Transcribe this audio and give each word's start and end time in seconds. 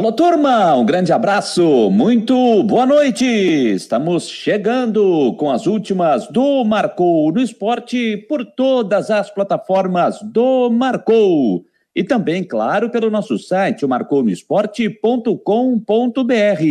Alô, 0.00 0.12
turma, 0.12 0.74
um 0.76 0.86
grande 0.86 1.12
abraço, 1.12 1.90
muito 1.90 2.62
boa 2.62 2.86
noite. 2.86 3.26
Estamos 3.26 4.30
chegando 4.30 5.34
com 5.34 5.50
as 5.50 5.66
últimas 5.66 6.26
do 6.28 6.64
Marcou 6.64 7.30
no 7.30 7.38
Esporte 7.38 8.16
por 8.26 8.46
todas 8.46 9.10
as 9.10 9.30
plataformas 9.30 10.18
do 10.22 10.70
Marcou. 10.70 11.66
E 11.94 12.02
também, 12.02 12.42
claro, 12.42 12.88
pelo 12.88 13.10
nosso 13.10 13.38
site, 13.38 13.84
o 13.84 13.88
marcounoesporte.com.br 13.90 16.62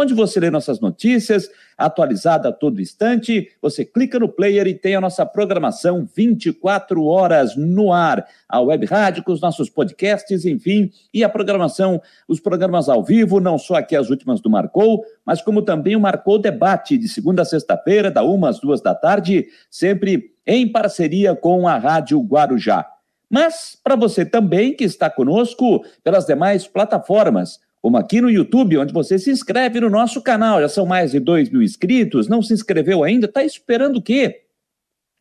onde 0.00 0.14
você 0.14 0.38
lê 0.38 0.48
nossas 0.48 0.78
notícias, 0.78 1.50
atualizada 1.76 2.50
a 2.50 2.52
todo 2.52 2.80
instante. 2.80 3.50
Você 3.60 3.84
clica 3.84 4.16
no 4.16 4.28
player 4.28 4.68
e 4.68 4.74
tem 4.74 4.94
a 4.94 5.00
nossa 5.00 5.26
programação 5.26 6.08
24 6.14 7.04
horas 7.04 7.56
no 7.56 7.92
ar. 7.92 8.24
A 8.48 8.60
web 8.60 8.86
rádio 8.86 9.24
com 9.24 9.32
os 9.32 9.40
nossos 9.40 9.68
podcasts, 9.68 10.44
enfim, 10.44 10.92
e 11.12 11.24
a 11.24 11.28
programação, 11.28 12.00
os 12.28 12.38
programas 12.38 12.88
ao 12.88 13.02
vivo, 13.02 13.40
não 13.40 13.58
só 13.58 13.74
aqui 13.74 13.96
as 13.96 14.08
últimas 14.08 14.40
do 14.40 14.48
Marcou, 14.48 15.04
mas 15.26 15.42
como 15.42 15.62
também 15.62 15.96
o 15.96 16.00
Marcou 16.00 16.38
Debate, 16.38 16.96
de 16.96 17.08
segunda 17.08 17.42
a 17.42 17.44
sexta-feira, 17.44 18.08
da 18.08 18.22
uma 18.22 18.50
às 18.50 18.60
duas 18.60 18.80
da 18.80 18.94
tarde, 18.94 19.48
sempre 19.68 20.32
em 20.46 20.70
parceria 20.70 21.34
com 21.34 21.66
a 21.66 21.76
Rádio 21.76 22.20
Guarujá. 22.20 22.86
Mas 23.28 23.76
para 23.82 23.96
você 23.96 24.24
também 24.24 24.74
que 24.74 24.84
está 24.84 25.10
conosco 25.10 25.84
pelas 26.04 26.24
demais 26.24 26.68
plataformas, 26.68 27.58
como 27.80 27.96
aqui 27.96 28.20
no 28.20 28.30
YouTube, 28.30 28.78
onde 28.78 28.92
você 28.92 29.18
se 29.18 29.30
inscreve 29.30 29.80
no 29.80 29.90
nosso 29.90 30.22
canal. 30.22 30.60
Já 30.60 30.68
são 30.68 30.86
mais 30.86 31.12
de 31.12 31.20
2 31.20 31.50
mil 31.50 31.62
inscritos. 31.62 32.28
Não 32.28 32.42
se 32.42 32.52
inscreveu 32.52 33.04
ainda? 33.04 33.26
Está 33.26 33.44
esperando 33.44 33.96
o 33.96 34.02
quê? 34.02 34.42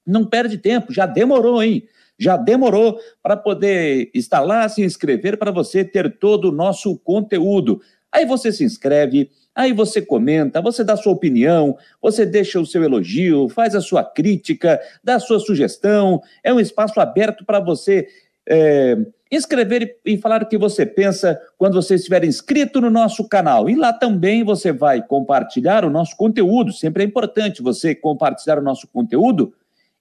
Não 0.06 0.26
perde 0.26 0.58
tempo, 0.58 0.94
já 0.94 1.06
demorou, 1.06 1.62
hein? 1.62 1.84
Já 2.18 2.36
demorou 2.36 3.00
para 3.22 3.38
poder 3.38 4.10
estar 4.14 4.40
lá, 4.40 4.68
se 4.68 4.82
inscrever, 4.82 5.38
para 5.38 5.52
você 5.52 5.84
ter 5.84 6.18
todo 6.18 6.46
o 6.46 6.52
nosso 6.52 6.98
conteúdo. 6.98 7.80
Aí 8.12 8.26
você 8.26 8.52
se 8.52 8.64
inscreve, 8.64 9.30
aí 9.54 9.74
você 9.74 10.02
comenta, 10.02 10.62
você 10.62 10.84
dá 10.84 10.96
sua 10.96 11.12
opinião, 11.12 11.78
você 12.02 12.26
deixa 12.26 12.60
o 12.60 12.66
seu 12.66 12.84
elogio, 12.84 13.50
faz 13.50 13.76
a 13.76 13.82
sua 13.82 14.04
crítica, 14.04 14.80
dá 15.04 15.16
a 15.16 15.20
sua 15.20 15.40
sugestão. 15.40 16.22
É 16.44 16.54
um 16.54 16.60
espaço 16.60 17.00
aberto 17.00 17.46
para 17.46 17.60
você. 17.60 18.08
É, 18.48 18.98
inscrever 19.32 19.98
e 20.06 20.18
falar 20.18 20.42
o 20.42 20.48
que 20.48 20.58
você 20.58 20.86
pensa 20.86 21.40
quando 21.58 21.74
você 21.74 21.96
estiver 21.96 22.24
inscrito 22.24 22.80
no 22.80 22.90
nosso 22.90 23.28
canal. 23.28 23.70
E 23.70 23.76
lá 23.76 23.92
também 23.92 24.44
você 24.44 24.72
vai 24.72 25.02
compartilhar 25.02 25.84
o 25.84 25.90
nosso 25.90 26.16
conteúdo. 26.16 26.72
Sempre 26.72 27.04
é 27.04 27.06
importante 27.06 27.62
você 27.62 27.94
compartilhar 27.94 28.58
o 28.58 28.64
nosso 28.64 28.88
conteúdo. 28.88 29.54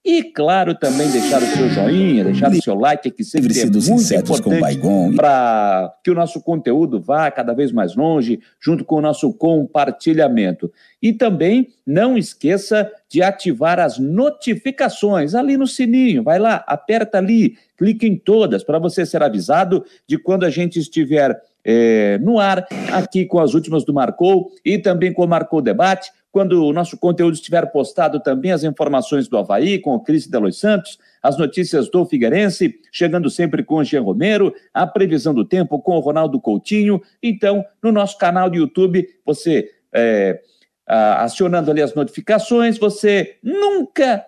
E, 0.08 0.22
claro, 0.22 0.72
também 0.72 1.10
deixar 1.10 1.42
o 1.42 1.46
seu 1.46 1.68
joinha, 1.68 2.22
deixar 2.22 2.52
o 2.52 2.62
seu 2.62 2.76
like, 2.76 3.10
que 3.10 3.24
sempre 3.24 3.58
é 3.58 3.66
muito 3.66 4.14
importante 4.14 5.16
para 5.16 5.92
que 6.04 6.12
o 6.12 6.14
nosso 6.14 6.40
conteúdo 6.40 7.00
vá 7.00 7.28
cada 7.28 7.52
vez 7.52 7.72
mais 7.72 7.96
longe, 7.96 8.38
junto 8.60 8.84
com 8.84 8.94
o 8.94 9.00
nosso 9.00 9.32
compartilhamento. 9.32 10.70
E 11.02 11.12
também 11.12 11.70
não 11.84 12.16
esqueça 12.16 12.88
de 13.08 13.20
ativar 13.20 13.80
as 13.80 13.98
notificações 13.98 15.34
ali 15.34 15.56
no 15.56 15.66
sininho. 15.66 16.22
Vai 16.22 16.38
lá, 16.38 16.62
aperta 16.68 17.18
ali, 17.18 17.56
clique 17.76 18.06
em 18.06 18.16
todas 18.16 18.62
para 18.62 18.78
você 18.78 19.04
ser 19.04 19.24
avisado 19.24 19.84
de 20.06 20.16
quando 20.16 20.44
a 20.44 20.50
gente 20.50 20.78
estiver 20.78 21.36
é, 21.64 22.16
no 22.18 22.38
ar, 22.38 22.64
aqui 22.92 23.24
com 23.24 23.40
as 23.40 23.54
últimas 23.54 23.84
do 23.84 23.92
Marcou 23.92 24.52
e 24.64 24.78
também 24.78 25.12
com 25.12 25.24
o 25.24 25.28
Marcou 25.28 25.60
Debate. 25.60 26.12
Quando 26.36 26.66
o 26.66 26.70
nosso 26.70 26.98
conteúdo 26.98 27.32
estiver 27.32 27.64
postado 27.72 28.20
também, 28.20 28.52
as 28.52 28.62
informações 28.62 29.26
do 29.26 29.38
Havaí, 29.38 29.78
com 29.78 29.94
o 29.94 30.00
Cris 30.00 30.26
Delois 30.26 30.58
Santos, 30.58 30.98
as 31.22 31.38
notícias 31.38 31.88
do 31.88 32.04
Figueirense, 32.04 32.78
chegando 32.92 33.30
sempre 33.30 33.64
com 33.64 33.76
o 33.76 33.82
Jean 33.84 34.02
Romero, 34.02 34.54
a 34.74 34.86
previsão 34.86 35.32
do 35.32 35.46
tempo 35.46 35.80
com 35.80 35.96
o 35.96 36.00
Ronaldo 36.00 36.38
Coutinho. 36.38 37.00
Então, 37.22 37.64
no 37.82 37.90
nosso 37.90 38.18
canal 38.18 38.50
do 38.50 38.56
YouTube, 38.58 39.08
você 39.24 39.70
é, 39.94 40.42
acionando 40.86 41.70
ali 41.70 41.80
as 41.80 41.94
notificações, 41.94 42.76
você 42.76 43.38
nunca 43.42 44.22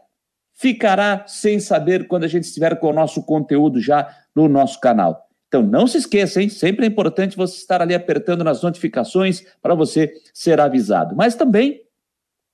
ficará 0.54 1.26
sem 1.26 1.60
saber 1.60 2.08
quando 2.08 2.24
a 2.24 2.28
gente 2.28 2.44
estiver 2.44 2.76
com 2.76 2.88
o 2.88 2.94
nosso 2.94 3.22
conteúdo 3.22 3.82
já 3.82 4.08
no 4.34 4.48
nosso 4.48 4.80
canal. 4.80 5.28
Então 5.46 5.62
não 5.62 5.86
se 5.86 5.98
esqueça, 5.98 6.40
hein? 6.40 6.48
Sempre 6.48 6.86
é 6.86 6.88
importante 6.88 7.36
você 7.36 7.56
estar 7.56 7.82
ali 7.82 7.94
apertando 7.94 8.42
nas 8.42 8.62
notificações 8.62 9.44
para 9.60 9.74
você 9.74 10.14
ser 10.32 10.58
avisado. 10.58 11.14
Mas 11.14 11.34
também 11.34 11.86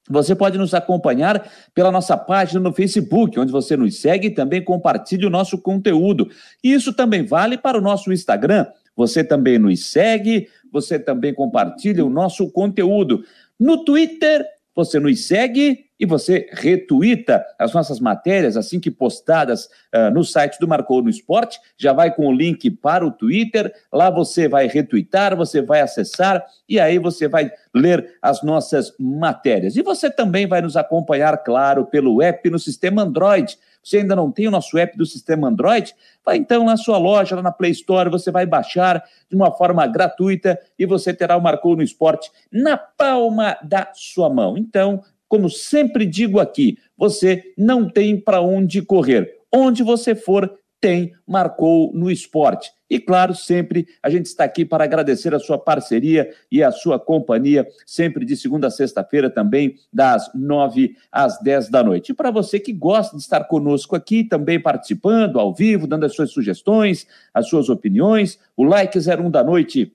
você 0.09 0.35
pode 0.35 0.59
nos 0.59 0.75
acompanhar 0.75 1.51
pela 1.75 1.91
nossa 1.91 2.17
página 2.17 2.61
no 2.61 2.73
Facebook, 2.73 3.39
onde 3.41 3.51
você 3.51 3.77
nos 3.77 4.01
segue 4.01 4.29
e 4.29 4.35
também 4.35 4.63
compartilha 4.63 5.27
o 5.27 5.31
nosso 5.31 5.57
conteúdo. 5.59 6.29
E 6.63 6.73
isso 6.73 6.93
também 6.93 7.25
vale 7.25 7.57
para 7.57 7.79
o 7.79 7.81
nosso 7.81 8.13
Instagram. 8.13 8.67
Você 8.95 9.25
também 9.25 9.59
nos 9.59 9.87
segue, 9.87 10.49
você 10.71 10.99
também 10.99 11.33
compartilha 11.33 12.05
o 12.05 12.11
nosso 12.11 12.51
conteúdo. 12.51 13.25
No 13.59 13.85
Twitter, 13.85 14.45
você 14.75 14.99
nos 14.99 15.27
segue 15.27 15.85
e 15.99 16.05
você 16.05 16.49
retuita 16.53 17.45
as 17.59 17.73
nossas 17.73 18.01
matérias 18.01 18.57
assim 18.57 18.81
que 18.81 18.91
postadas 18.91 19.67
uh, 19.95 20.11
no 20.13 20.25
site 20.25 20.59
do 20.59 20.67
Marcou 20.67 21.01
no 21.03 21.09
Esporte. 21.09 21.61
Já 21.79 21.93
vai 21.93 22.13
com 22.13 22.27
o 22.27 22.33
link 22.33 22.71
para 22.71 23.07
o 23.07 23.13
Twitter. 23.13 23.73
Lá 23.93 24.11
você 24.11 24.49
vai 24.49 24.67
retuitar, 24.67 25.37
você 25.37 25.63
vai 25.63 25.81
acessar 25.81 26.45
e 26.69 26.81
aí 26.81 26.99
você 26.99 27.29
vai 27.29 27.53
ler 27.73 28.17
as 28.21 28.43
nossas 28.43 28.93
matérias. 28.99 29.77
E 29.77 29.83
você 29.83 30.11
também 30.11 30.47
vai 30.47 30.61
nos 30.61 30.77
acompanhar, 30.77 31.37
claro, 31.39 31.87
pelo 31.87 32.21
app 32.21 32.51
no 32.51 32.59
sistema 32.59 33.03
Android. 33.03 33.57
Você 33.85 33.99
ainda 33.99 34.17
não 34.17 34.33
tem 34.33 34.49
o 34.49 34.51
nosso 34.51 34.79
app 34.79 34.97
do 34.97 35.05
sistema 35.05 35.49
Android? 35.49 35.95
Vai 36.25 36.39
então 36.39 36.65
na 36.65 36.77
sua 36.77 36.97
loja, 36.97 37.37
lá 37.37 37.43
na 37.43 37.53
Play 37.53 37.73
Store, 37.73 38.09
você 38.09 38.31
vai 38.31 38.47
baixar 38.47 39.05
de 39.29 39.37
uma 39.37 39.53
forma 39.53 39.87
gratuita 39.87 40.59
e 40.79 40.87
você 40.87 41.13
terá 41.13 41.37
o 41.37 41.43
Marcou 41.43 41.77
no 41.77 41.83
Esporte 41.83 42.31
na 42.51 42.79
palma 42.79 43.59
da 43.63 43.91
sua 43.95 44.31
mão. 44.31 44.57
Então, 44.57 45.03
como 45.29 45.51
sempre 45.51 46.07
digo 46.07 46.41
aqui, 46.41 46.79
você 46.97 47.53
não 47.59 47.89
tem 47.89 48.19
para 48.19 48.41
onde 48.41 48.81
correr. 48.81 49.39
Onde 49.53 49.83
você 49.83 50.15
for, 50.15 50.59
tem 50.81 51.13
Marcou 51.27 51.93
no 51.95 52.11
Esporte. 52.11 52.73
E 52.95 53.01
claro, 53.01 53.35
sempre 53.35 53.89
a 54.01 54.09
gente 54.09 54.27
está 54.27 54.45
aqui 54.45 54.65
para 54.65 54.85
agradecer 54.85 55.35
a 55.35 55.41
sua 55.41 55.59
parceria 55.59 56.31
e 56.49 56.63
a 56.63 56.71
sua 56.71 56.97
companhia, 56.97 57.67
sempre 57.85 58.25
de 58.25 58.37
segunda 58.37 58.69
a 58.69 58.71
sexta-feira 58.71 59.29
também, 59.29 59.75
das 59.93 60.31
nove 60.33 60.95
às 61.11 61.41
dez 61.41 61.69
da 61.69 61.83
noite. 61.83 62.13
E 62.13 62.15
para 62.15 62.31
você 62.31 62.61
que 62.61 62.73
gosta 62.73 63.17
de 63.17 63.23
estar 63.23 63.43
conosco 63.49 63.97
aqui, 63.97 64.23
também 64.23 64.61
participando 64.61 65.41
ao 65.41 65.53
vivo, 65.53 65.89
dando 65.89 66.07
as 66.07 66.15
suas 66.15 66.31
sugestões, 66.31 67.05
as 67.35 67.49
suas 67.49 67.69
opiniões, 67.69 68.39
o 68.57 68.63
like 68.63 68.97
01 68.97 69.29
da 69.29 69.43
noite 69.43 69.93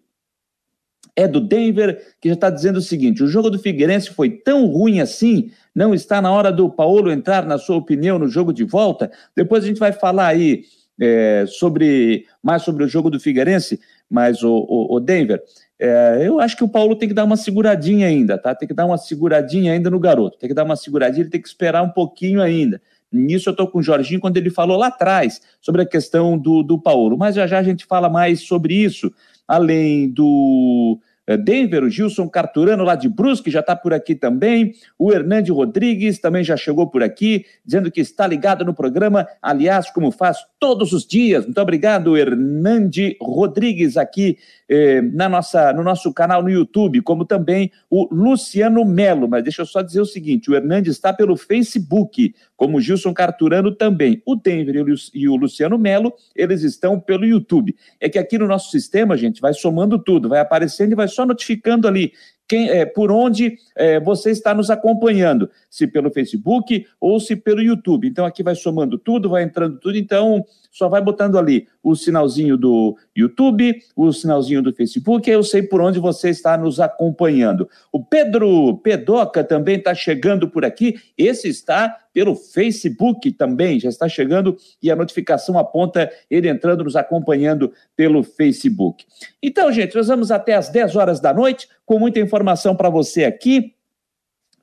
é 1.15 1.25
do 1.25 1.39
Denver, 1.39 2.15
que 2.19 2.27
já 2.27 2.35
está 2.35 2.49
dizendo 2.49 2.79
o 2.79 2.81
seguinte: 2.81 3.23
o 3.23 3.27
jogo 3.27 3.49
do 3.49 3.59
Figueirense 3.59 4.09
foi 4.09 4.29
tão 4.29 4.65
ruim 4.65 4.99
assim, 4.99 5.51
não 5.73 5.93
está 5.93 6.21
na 6.21 6.33
hora 6.33 6.51
do 6.51 6.69
Paulo 6.69 7.09
entrar, 7.09 7.45
na 7.45 7.57
sua 7.57 7.77
opinião, 7.77 8.19
no 8.19 8.27
jogo 8.27 8.51
de 8.51 8.65
volta? 8.65 9.09
Depois 9.33 9.63
a 9.63 9.67
gente 9.67 9.79
vai 9.79 9.93
falar 9.93 10.27
aí 10.27 10.65
é, 10.99 11.45
sobre 11.47 12.25
mais 12.43 12.63
sobre 12.63 12.83
o 12.83 12.87
jogo 12.87 13.09
do 13.09 13.19
Figueirense, 13.19 13.79
mas 14.09 14.43
o, 14.43 14.51
o, 14.51 14.95
o 14.95 14.99
Denver, 14.99 15.41
é, 15.79 16.23
eu 16.23 16.39
acho 16.39 16.57
que 16.57 16.63
o 16.63 16.69
Paulo 16.69 16.95
tem 16.95 17.07
que 17.07 17.15
dar 17.15 17.23
uma 17.23 17.37
seguradinha 17.37 18.07
ainda, 18.07 18.37
tá? 18.37 18.53
Tem 18.53 18.67
que 18.67 18.73
dar 18.73 18.85
uma 18.85 18.97
seguradinha 18.97 19.71
ainda 19.71 19.89
no 19.89 19.99
garoto, 19.99 20.37
tem 20.37 20.49
que 20.49 20.55
dar 20.55 20.63
uma 20.63 20.75
seguradinha, 20.75 21.23
ele 21.23 21.29
tem 21.29 21.41
que 21.41 21.47
esperar 21.47 21.83
um 21.83 21.89
pouquinho 21.89 22.41
ainda. 22.41 22.81
Nisso 23.11 23.49
eu 23.49 23.51
estou 23.51 23.67
com 23.67 23.79
o 23.79 23.83
Jorginho 23.83 24.19
quando 24.19 24.37
ele 24.37 24.49
falou 24.49 24.77
lá 24.77 24.87
atrás 24.87 25.41
sobre 25.61 25.81
a 25.81 25.85
questão 25.85 26.37
do, 26.37 26.61
do 26.61 26.79
Paulo, 26.79 27.17
mas 27.17 27.35
já 27.35 27.47
já 27.47 27.59
a 27.59 27.63
gente 27.63 27.85
fala 27.85 28.09
mais 28.09 28.41
sobre 28.41 28.75
isso, 28.75 29.11
além 29.47 30.09
do 30.09 30.99
é, 31.29 31.37
Denver, 31.37 31.83
o 31.83 31.89
Gilson 31.89 32.27
Carturano 32.27 32.83
lá 32.83 32.95
de 32.95 33.07
Brusque 33.07 33.51
já 33.51 33.59
está 33.59 33.75
por 33.75 33.93
aqui 33.93 34.15
também. 34.15 34.73
O 34.97 35.11
Hernande 35.11 35.51
Rodrigues 35.51 36.17
também 36.19 36.43
já 36.43 36.57
chegou 36.57 36.87
por 36.87 37.03
aqui, 37.03 37.45
dizendo 37.63 37.91
que 37.91 38.01
está 38.01 38.25
ligado 38.25 38.65
no 38.65 38.73
programa, 38.73 39.27
aliás, 39.39 39.91
como 39.91 40.11
faz 40.11 40.39
todos 40.59 40.91
os 40.91 41.05
dias. 41.05 41.45
Muito 41.45 41.61
obrigado, 41.61 42.17
Hernande 42.17 43.15
Rodrigues, 43.21 43.95
aqui 43.95 44.37
eh, 44.67 45.01
na 45.01 45.29
nossa, 45.29 45.71
no 45.71 45.81
nosso 45.81 46.13
canal 46.13 46.43
no 46.43 46.49
YouTube, 46.49 47.01
como 47.01 47.23
também 47.25 47.71
o 47.89 48.07
Luciano 48.13 48.83
Melo. 48.83 49.27
Mas 49.27 49.43
deixa 49.43 49.61
eu 49.61 49.65
só 49.65 49.81
dizer 49.81 50.01
o 50.01 50.05
seguinte: 50.05 50.51
o 50.51 50.55
Hernande 50.55 50.89
está 50.89 51.13
pelo 51.13 51.37
Facebook, 51.37 52.35
como 52.57 52.77
o 52.77 52.81
Gilson 52.81 53.13
Carturano 53.13 53.73
também. 53.73 54.21
O 54.25 54.35
Denver 54.35 54.85
e 55.13 55.29
o 55.29 55.35
Luciano 55.35 55.77
Melo, 55.77 56.13
eles 56.35 56.61
estão 56.63 56.99
pelo 56.99 57.25
YouTube. 57.25 57.75
É 57.99 58.09
que 58.09 58.19
aqui 58.19 58.37
no 58.37 58.47
nosso 58.47 58.69
sistema, 58.69 59.15
gente, 59.15 59.39
vai 59.39 59.53
somando 59.53 59.97
tudo, 59.97 60.27
vai 60.27 60.39
aparecendo 60.39 60.91
e 60.91 60.95
vai 60.95 61.07
só 61.07 61.25
notificando 61.25 61.87
ali 61.87 62.11
quem, 62.49 62.67
é, 62.67 62.83
por 62.83 63.11
onde 63.11 63.59
é, 63.75 63.99
você 63.99 64.31
está 64.31 64.55
nos 64.55 64.71
acompanhando, 64.71 65.51
se 65.69 65.85
pelo 65.85 66.09
Facebook 66.09 66.83
ou 66.99 67.19
se 67.19 67.35
pelo 67.35 67.61
YouTube. 67.61 68.07
Então 68.07 68.25
aqui 68.25 68.41
vai 68.41 68.55
somando 68.55 68.97
tudo, 68.97 69.29
vai 69.29 69.43
entrando 69.43 69.77
tudo. 69.77 69.95
Então 69.95 70.43
só 70.71 70.87
vai 70.87 71.01
botando 71.01 71.37
ali 71.37 71.67
o 71.83 71.95
sinalzinho 71.95 72.57
do 72.57 72.97
YouTube, 73.15 73.81
o 73.95 74.11
sinalzinho 74.11 74.61
do 74.61 74.73
Facebook, 74.73 75.29
eu 75.29 75.43
sei 75.43 75.61
por 75.61 75.81
onde 75.81 75.99
você 75.99 76.29
está 76.29 76.57
nos 76.57 76.79
acompanhando. 76.79 77.67
O 77.91 78.03
Pedro 78.03 78.77
Pedoca 78.77 79.43
também 79.43 79.77
está 79.77 79.95
chegando 79.95 80.49
por 80.49 80.63
aqui. 80.63 80.99
Esse 81.17 81.47
está 81.47 81.97
pelo 82.13 82.35
Facebook 82.35 83.31
também, 83.31 83.79
já 83.79 83.89
está 83.89 84.09
chegando 84.09 84.57
e 84.81 84.91
a 84.91 84.95
notificação 84.95 85.57
aponta 85.57 86.11
ele 86.29 86.49
entrando, 86.49 86.83
nos 86.83 86.95
acompanhando 86.95 87.71
pelo 87.95 88.23
Facebook. 88.23 89.05
Então, 89.41 89.71
gente, 89.71 89.95
nós 89.95 90.07
vamos 90.07 90.31
até 90.31 90.55
às 90.55 90.69
10 90.69 90.95
horas 90.95 91.19
da 91.19 91.33
noite 91.33 91.67
com 91.85 91.97
muita 91.99 92.19
informação 92.19 92.75
para 92.75 92.89
você 92.89 93.23
aqui 93.23 93.73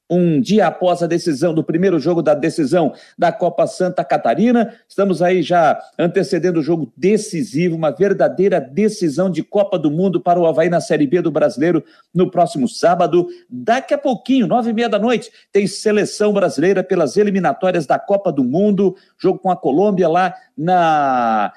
um 0.08 0.40
dia 0.40 0.66
após 0.66 1.02
a 1.02 1.06
decisão 1.06 1.52
do 1.52 1.64
primeiro 1.64 1.98
jogo 1.98 2.22
da 2.22 2.34
decisão 2.34 2.92
da 3.18 3.32
Copa 3.32 3.66
Santa 3.66 4.04
Catarina. 4.04 4.74
Estamos 4.88 5.20
aí 5.20 5.42
já 5.42 5.78
antecedendo 5.98 6.60
o 6.60 6.62
jogo 6.62 6.92
decisivo, 6.96 7.76
uma 7.76 7.90
verdadeira 7.90 8.60
decisão 8.60 9.28
de 9.28 9.42
Copa 9.42 9.78
do 9.78 9.90
Mundo 9.90 10.20
para 10.20 10.38
o 10.38 10.46
Havaí 10.46 10.68
na 10.68 10.80
Série 10.80 11.06
B 11.06 11.20
do 11.20 11.30
Brasileiro 11.30 11.84
no 12.14 12.30
próximo 12.30 12.68
sábado. 12.68 13.26
Daqui 13.50 13.94
a 13.94 13.98
pouquinho, 13.98 14.46
nove 14.46 14.70
e 14.70 14.72
meia 14.72 14.88
da 14.88 14.98
noite, 14.98 15.30
tem 15.52 15.66
seleção 15.66 16.32
brasileira 16.32 16.84
pelas 16.84 17.16
eliminatórias 17.16 17.86
da 17.86 17.98
Copa 17.98 18.32
do 18.32 18.44
Mundo, 18.44 18.96
jogo 19.18 19.38
com 19.38 19.50
a 19.50 19.56
Colômbia 19.56 20.08
lá 20.08 20.34
na 20.56 21.52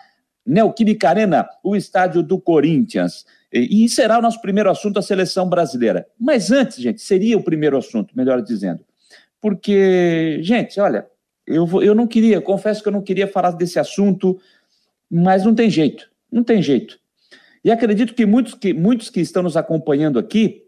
Neoquímica 0.45 1.09
Arena, 1.09 1.47
o 1.63 1.75
estádio 1.75 2.23
do 2.23 2.39
Corinthians. 2.39 3.25
E 3.51 3.89
será 3.89 4.19
o 4.19 4.21
nosso 4.21 4.39
primeiro 4.41 4.69
assunto 4.69 4.99
a 4.99 5.01
seleção 5.01 5.49
brasileira. 5.49 6.05
Mas 6.19 6.51
antes, 6.51 6.77
gente, 6.77 7.01
seria 7.01 7.37
o 7.37 7.43
primeiro 7.43 7.77
assunto, 7.77 8.15
melhor 8.15 8.41
dizendo. 8.41 8.85
Porque, 9.41 10.39
gente, 10.41 10.79
olha, 10.79 11.07
eu, 11.47 11.67
eu 11.81 11.95
não 11.95 12.05
queria, 12.05 12.39
confesso 12.39 12.83
que 12.83 12.87
eu 12.87 12.93
não 12.93 13.01
queria 13.01 13.27
falar 13.27 13.51
desse 13.51 13.79
assunto, 13.79 14.39
mas 15.09 15.43
não 15.43 15.55
tem 15.55 15.69
jeito, 15.69 16.09
não 16.31 16.43
tem 16.43 16.61
jeito. 16.61 16.99
E 17.63 17.71
acredito 17.71 18.13
que 18.13 18.25
muitos 18.25 18.53
que, 18.53 18.73
muitos 18.73 19.09
que 19.09 19.19
estão 19.19 19.41
nos 19.41 19.57
acompanhando 19.57 20.19
aqui, 20.19 20.65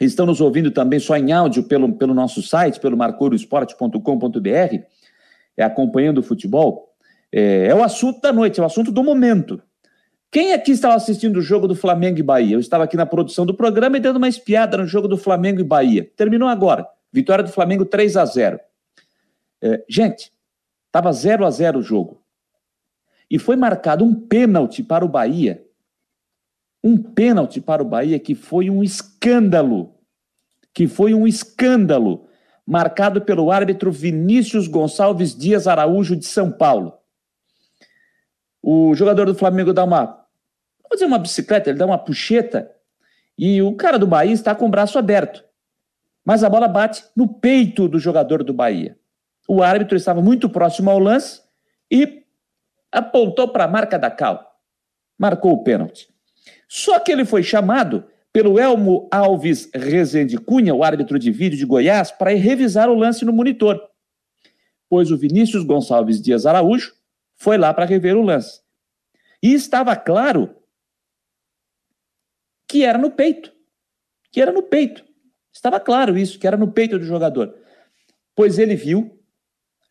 estão 0.00 0.24
nos 0.24 0.40
ouvindo 0.40 0.70
também 0.70 1.00
só 1.00 1.16
em 1.16 1.32
áudio 1.32 1.64
pelo, 1.64 1.92
pelo 1.94 2.14
nosso 2.14 2.42
site, 2.42 2.80
pelo 2.80 2.96
marcouroesporte.com.br, 2.96 4.48
é, 5.56 5.62
acompanhando 5.62 6.18
o 6.18 6.22
futebol, 6.22 6.94
é, 7.30 7.66
é 7.66 7.74
o 7.74 7.82
assunto 7.82 8.20
da 8.20 8.32
noite, 8.32 8.60
é 8.60 8.62
o 8.62 8.66
assunto 8.66 8.92
do 8.92 9.02
momento. 9.02 9.60
Quem 10.32 10.54
aqui 10.54 10.72
estava 10.72 10.94
assistindo 10.94 11.36
o 11.36 11.42
jogo 11.42 11.68
do 11.68 11.74
Flamengo 11.74 12.18
e 12.18 12.22
Bahia? 12.22 12.56
Eu 12.56 12.60
estava 12.60 12.84
aqui 12.84 12.96
na 12.96 13.04
produção 13.04 13.44
do 13.44 13.52
programa 13.52 13.98
e 13.98 14.00
dando 14.00 14.16
uma 14.16 14.30
espiada 14.30 14.78
no 14.78 14.86
jogo 14.86 15.06
do 15.06 15.18
Flamengo 15.18 15.60
e 15.60 15.64
Bahia. 15.64 16.10
Terminou 16.16 16.48
agora. 16.48 16.88
Vitória 17.12 17.44
do 17.44 17.50
Flamengo 17.50 17.84
3 17.84 18.16
a 18.16 18.24
0 18.24 18.58
é, 19.60 19.84
Gente, 19.86 20.32
estava 20.86 21.12
0 21.12 21.44
a 21.44 21.50
0 21.50 21.80
o 21.80 21.82
jogo. 21.82 22.22
E 23.30 23.38
foi 23.38 23.56
marcado 23.56 24.06
um 24.06 24.14
pênalti 24.14 24.82
para 24.82 25.04
o 25.04 25.08
Bahia. 25.08 25.62
Um 26.82 26.96
pênalti 26.96 27.60
para 27.60 27.82
o 27.82 27.86
Bahia 27.86 28.18
que 28.18 28.34
foi 28.34 28.70
um 28.70 28.82
escândalo. 28.82 29.94
Que 30.72 30.88
foi 30.88 31.12
um 31.12 31.26
escândalo. 31.26 32.26
Marcado 32.66 33.20
pelo 33.20 33.50
árbitro 33.50 33.92
Vinícius 33.92 34.66
Gonçalves 34.66 35.36
Dias 35.36 35.68
Araújo 35.68 36.16
de 36.16 36.24
São 36.24 36.50
Paulo. 36.50 36.94
O 38.62 38.94
jogador 38.94 39.26
do 39.26 39.34
Flamengo 39.34 39.74
dá 39.74 39.84
uma 39.84 40.21
vou 40.92 40.96
dizer 40.96 41.06
uma 41.06 41.18
bicicleta, 41.18 41.70
ele 41.70 41.78
dá 41.78 41.86
uma 41.86 41.96
puxeta 41.96 42.70
e 43.38 43.62
o 43.62 43.74
cara 43.74 43.98
do 43.98 44.06
Bahia 44.06 44.34
está 44.34 44.54
com 44.54 44.66
o 44.66 44.70
braço 44.70 44.98
aberto. 44.98 45.42
Mas 46.24 46.44
a 46.44 46.50
bola 46.50 46.68
bate 46.68 47.02
no 47.16 47.26
peito 47.26 47.88
do 47.88 47.98
jogador 47.98 48.44
do 48.44 48.52
Bahia. 48.52 48.96
O 49.48 49.62
árbitro 49.62 49.96
estava 49.96 50.20
muito 50.20 50.50
próximo 50.50 50.90
ao 50.90 50.98
lance 50.98 51.40
e 51.90 52.24
apontou 52.92 53.48
para 53.48 53.64
a 53.64 53.68
marca 53.68 53.98
da 53.98 54.10
cal. 54.10 54.60
Marcou 55.18 55.52
o 55.52 55.64
pênalti. 55.64 56.08
Só 56.68 57.00
que 57.00 57.10
ele 57.10 57.24
foi 57.24 57.42
chamado 57.42 58.04
pelo 58.32 58.58
Elmo 58.58 59.08
Alves 59.10 59.70
Rezende 59.74 60.36
Cunha, 60.36 60.74
o 60.74 60.84
árbitro 60.84 61.18
de 61.18 61.30
vídeo 61.30 61.58
de 61.58 61.66
Goiás, 61.66 62.10
para 62.10 62.34
revisar 62.34 62.88
o 62.88 62.94
lance 62.94 63.24
no 63.24 63.32
monitor. 63.32 63.80
Pois 64.88 65.10
o 65.10 65.16
Vinícius 65.16 65.64
Gonçalves 65.64 66.20
Dias 66.20 66.44
Araújo 66.44 66.92
foi 67.34 67.56
lá 67.56 67.72
para 67.72 67.86
rever 67.86 68.16
o 68.16 68.22
lance. 68.22 68.60
E 69.42 69.54
estava 69.54 69.96
claro 69.96 70.61
que 72.72 72.86
era 72.86 72.96
no 72.96 73.10
peito. 73.10 73.52
Que 74.32 74.40
era 74.40 74.50
no 74.50 74.62
peito. 74.62 75.04
Estava 75.52 75.78
claro 75.78 76.16
isso, 76.16 76.38
que 76.38 76.46
era 76.46 76.56
no 76.56 76.72
peito 76.72 76.98
do 76.98 77.04
jogador. 77.04 77.54
Pois 78.34 78.58
ele 78.58 78.74
viu, 78.74 79.22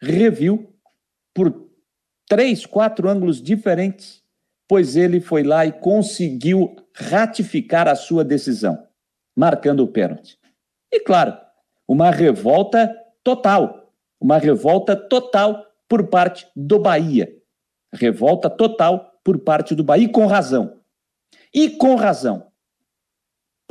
reviu, 0.01 0.75
por 1.31 1.69
três, 2.27 2.65
quatro 2.65 3.07
ângulos 3.07 3.39
diferentes, 3.39 4.23
pois 4.67 4.95
ele 4.95 5.21
foi 5.21 5.43
lá 5.43 5.63
e 5.63 5.71
conseguiu 5.71 6.75
ratificar 6.95 7.87
a 7.87 7.93
sua 7.93 8.23
decisão, 8.23 8.87
marcando 9.35 9.81
o 9.83 9.87
pênalti. 9.87 10.39
E 10.91 10.99
claro, 10.99 11.37
uma 11.87 12.09
revolta 12.09 12.91
total, 13.23 13.93
uma 14.19 14.39
revolta 14.39 14.95
total 14.95 15.63
por 15.87 16.07
parte 16.07 16.47
do 16.55 16.79
Bahia. 16.79 17.31
Revolta 17.93 18.49
total 18.49 19.19
por 19.23 19.37
parte 19.37 19.75
do 19.75 19.83
Bahia, 19.83 20.05
e 20.05 20.11
com 20.11 20.25
razão. 20.25 20.81
E 21.53 21.69
com 21.69 21.93
razão 21.93 22.50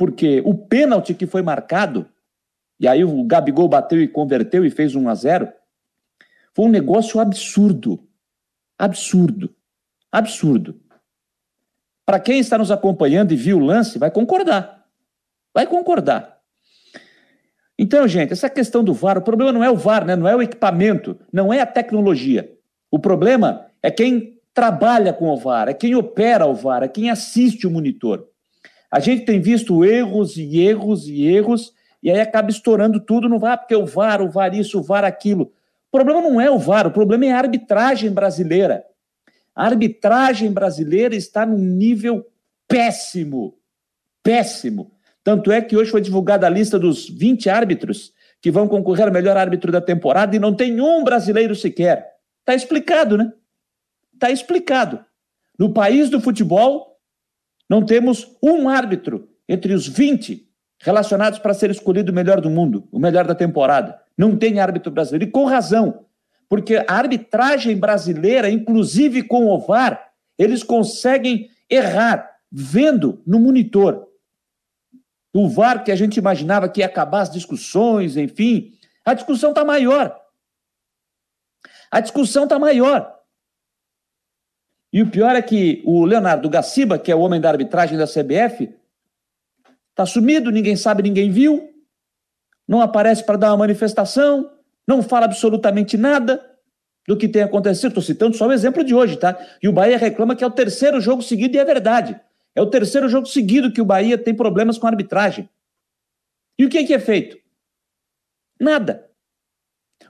porque 0.01 0.41
o 0.43 0.55
pênalti 0.55 1.13
que 1.13 1.27
foi 1.27 1.43
marcado, 1.43 2.09
e 2.79 2.87
aí 2.87 3.03
o 3.03 3.23
Gabigol 3.23 3.69
bateu 3.69 4.01
e 4.01 4.07
converteu 4.07 4.65
e 4.65 4.71
fez 4.71 4.95
1 4.95 5.07
a 5.07 5.13
0 5.13 5.53
foi 6.55 6.65
um 6.65 6.69
negócio 6.69 7.19
absurdo. 7.19 8.03
Absurdo. 8.79 9.55
Absurdo. 10.11 10.81
Para 12.03 12.19
quem 12.19 12.39
está 12.39 12.57
nos 12.57 12.71
acompanhando 12.71 13.31
e 13.31 13.35
viu 13.35 13.59
o 13.59 13.63
lance, 13.63 13.99
vai 13.99 14.09
concordar. 14.09 14.87
Vai 15.53 15.67
concordar. 15.67 16.39
Então, 17.77 18.07
gente, 18.07 18.33
essa 18.33 18.49
questão 18.49 18.83
do 18.83 18.95
VAR, 18.95 19.19
o 19.19 19.21
problema 19.21 19.51
não 19.51 19.63
é 19.63 19.69
o 19.69 19.77
VAR, 19.77 20.03
né? 20.03 20.15
não 20.15 20.27
é 20.27 20.35
o 20.35 20.41
equipamento, 20.41 21.15
não 21.31 21.53
é 21.53 21.61
a 21.61 21.65
tecnologia. 21.67 22.51
O 22.89 22.97
problema 22.97 23.67
é 23.83 23.91
quem 23.91 24.41
trabalha 24.51 25.13
com 25.13 25.29
o 25.29 25.37
VAR, 25.37 25.69
é 25.69 25.75
quem 25.75 25.93
opera 25.93 26.47
o 26.47 26.55
VAR, 26.55 26.81
é 26.81 26.87
quem 26.87 27.11
assiste 27.11 27.67
o 27.67 27.69
monitor. 27.69 28.30
A 28.91 28.99
gente 28.99 29.23
tem 29.23 29.39
visto 29.39 29.85
erros 29.85 30.35
e 30.35 30.59
erros 30.59 31.07
e 31.07 31.25
erros, 31.25 31.73
e 32.03 32.11
aí 32.11 32.19
acaba 32.19 32.49
estourando 32.49 32.99
tudo 32.99 33.29
no 33.29 33.39
VAR, 33.39 33.57
porque 33.57 33.75
o 33.75 33.85
VAR, 33.85 34.21
o 34.21 34.29
VAR 34.29 34.53
isso, 34.53 34.79
o 34.79 34.83
VAR 34.83 35.05
aquilo. 35.05 35.53
O 35.89 35.97
problema 35.97 36.21
não 36.21 36.41
é 36.41 36.51
o 36.51 36.59
VAR, 36.59 36.87
o 36.87 36.91
problema 36.91 37.25
é 37.25 37.31
a 37.31 37.37
arbitragem 37.37 38.11
brasileira. 38.11 38.83
A 39.55 39.65
arbitragem 39.65 40.51
brasileira 40.51 41.15
está 41.15 41.45
num 41.45 41.57
nível 41.57 42.25
péssimo. 42.67 43.57
Péssimo. 44.23 44.91
Tanto 45.23 45.51
é 45.51 45.61
que 45.61 45.77
hoje 45.77 45.91
foi 45.91 46.01
divulgada 46.01 46.47
a 46.47 46.49
lista 46.49 46.79
dos 46.79 47.07
20 47.07 47.49
árbitros 47.49 48.13
que 48.41 48.49
vão 48.49 48.67
concorrer 48.67 49.05
ao 49.05 49.13
melhor 49.13 49.37
árbitro 49.37 49.71
da 49.71 49.79
temporada 49.79 50.35
e 50.35 50.39
não 50.39 50.53
tem 50.53 50.81
um 50.81 51.03
brasileiro 51.03 51.55
sequer. 51.55 52.15
Está 52.39 52.55
explicado, 52.55 53.17
né? 53.17 53.31
Está 54.13 54.31
explicado. 54.31 55.03
No 55.57 55.71
país 55.73 56.09
do 56.09 56.19
futebol, 56.19 56.90
não 57.71 57.81
temos 57.81 58.35
um 58.43 58.67
árbitro 58.67 59.29
entre 59.47 59.73
os 59.73 59.87
20 59.87 60.45
relacionados 60.81 61.39
para 61.39 61.53
ser 61.53 61.69
escolhido 61.69 62.11
o 62.11 62.13
melhor 62.13 62.41
do 62.41 62.49
mundo, 62.49 62.85
o 62.91 62.99
melhor 62.99 63.25
da 63.25 63.33
temporada. 63.33 63.97
Não 64.17 64.35
tem 64.35 64.59
árbitro 64.59 64.91
brasileiro. 64.91 65.23
E 65.23 65.31
com 65.31 65.45
razão. 65.45 66.03
Porque 66.49 66.83
a 66.85 66.93
arbitragem 66.93 67.77
brasileira, 67.77 68.49
inclusive 68.49 69.23
com 69.23 69.45
o 69.45 69.57
VAR, 69.57 70.11
eles 70.37 70.63
conseguem 70.63 71.49
errar 71.69 72.29
vendo 72.51 73.23
no 73.25 73.39
monitor. 73.39 74.05
O 75.33 75.47
VAR 75.47 75.85
que 75.85 75.93
a 75.93 75.95
gente 75.95 76.17
imaginava 76.17 76.67
que 76.67 76.81
ia 76.81 76.87
acabar 76.87 77.21
as 77.21 77.31
discussões, 77.31 78.17
enfim, 78.17 78.73
a 79.05 79.13
discussão 79.13 79.51
está 79.51 79.63
maior. 79.63 80.19
A 81.89 82.01
discussão 82.01 82.43
está 82.43 82.59
maior. 82.59 83.20
E 84.93 85.01
o 85.01 85.09
pior 85.09 85.35
é 85.35 85.41
que 85.41 85.81
o 85.85 86.03
Leonardo 86.03 86.49
Gaciba, 86.49 86.99
que 86.99 87.11
é 87.11 87.15
o 87.15 87.19
homem 87.19 87.39
da 87.39 87.49
arbitragem 87.49 87.97
da 87.97 88.05
CBF, 88.05 88.73
está 89.89 90.05
sumido, 90.05 90.51
ninguém 90.51 90.75
sabe, 90.75 91.03
ninguém 91.03 91.31
viu, 91.31 91.69
não 92.67 92.81
aparece 92.81 93.25
para 93.25 93.37
dar 93.37 93.51
uma 93.51 93.57
manifestação, 93.57 94.51
não 94.87 95.01
fala 95.01 95.25
absolutamente 95.25 95.97
nada 95.97 96.45
do 97.07 97.17
que 97.17 97.27
tem 97.27 97.43
acontecido. 97.43 97.89
Estou 97.89 98.03
citando 98.03 98.35
só 98.35 98.47
o 98.47 98.51
exemplo 98.51 98.83
de 98.83 98.93
hoje, 98.93 99.17
tá? 99.17 99.37
E 99.61 99.67
o 99.67 99.73
Bahia 99.73 99.97
reclama 99.97 100.35
que 100.35 100.43
é 100.43 100.47
o 100.47 100.51
terceiro 100.51 100.99
jogo 100.99 101.21
seguido, 101.21 101.55
e 101.55 101.59
é 101.59 101.65
verdade. 101.65 102.19
É 102.55 102.61
o 102.61 102.69
terceiro 102.69 103.07
jogo 103.07 103.27
seguido 103.27 103.71
que 103.71 103.81
o 103.81 103.85
Bahia 103.85 104.17
tem 104.17 104.33
problemas 104.33 104.77
com 104.77 104.87
a 104.87 104.89
arbitragem. 104.89 105.49
E 106.59 106.65
o 106.65 106.69
que 106.69 106.77
é, 106.77 106.83
que 106.85 106.93
é 106.93 106.99
feito? 106.99 107.37
Nada. 108.59 109.09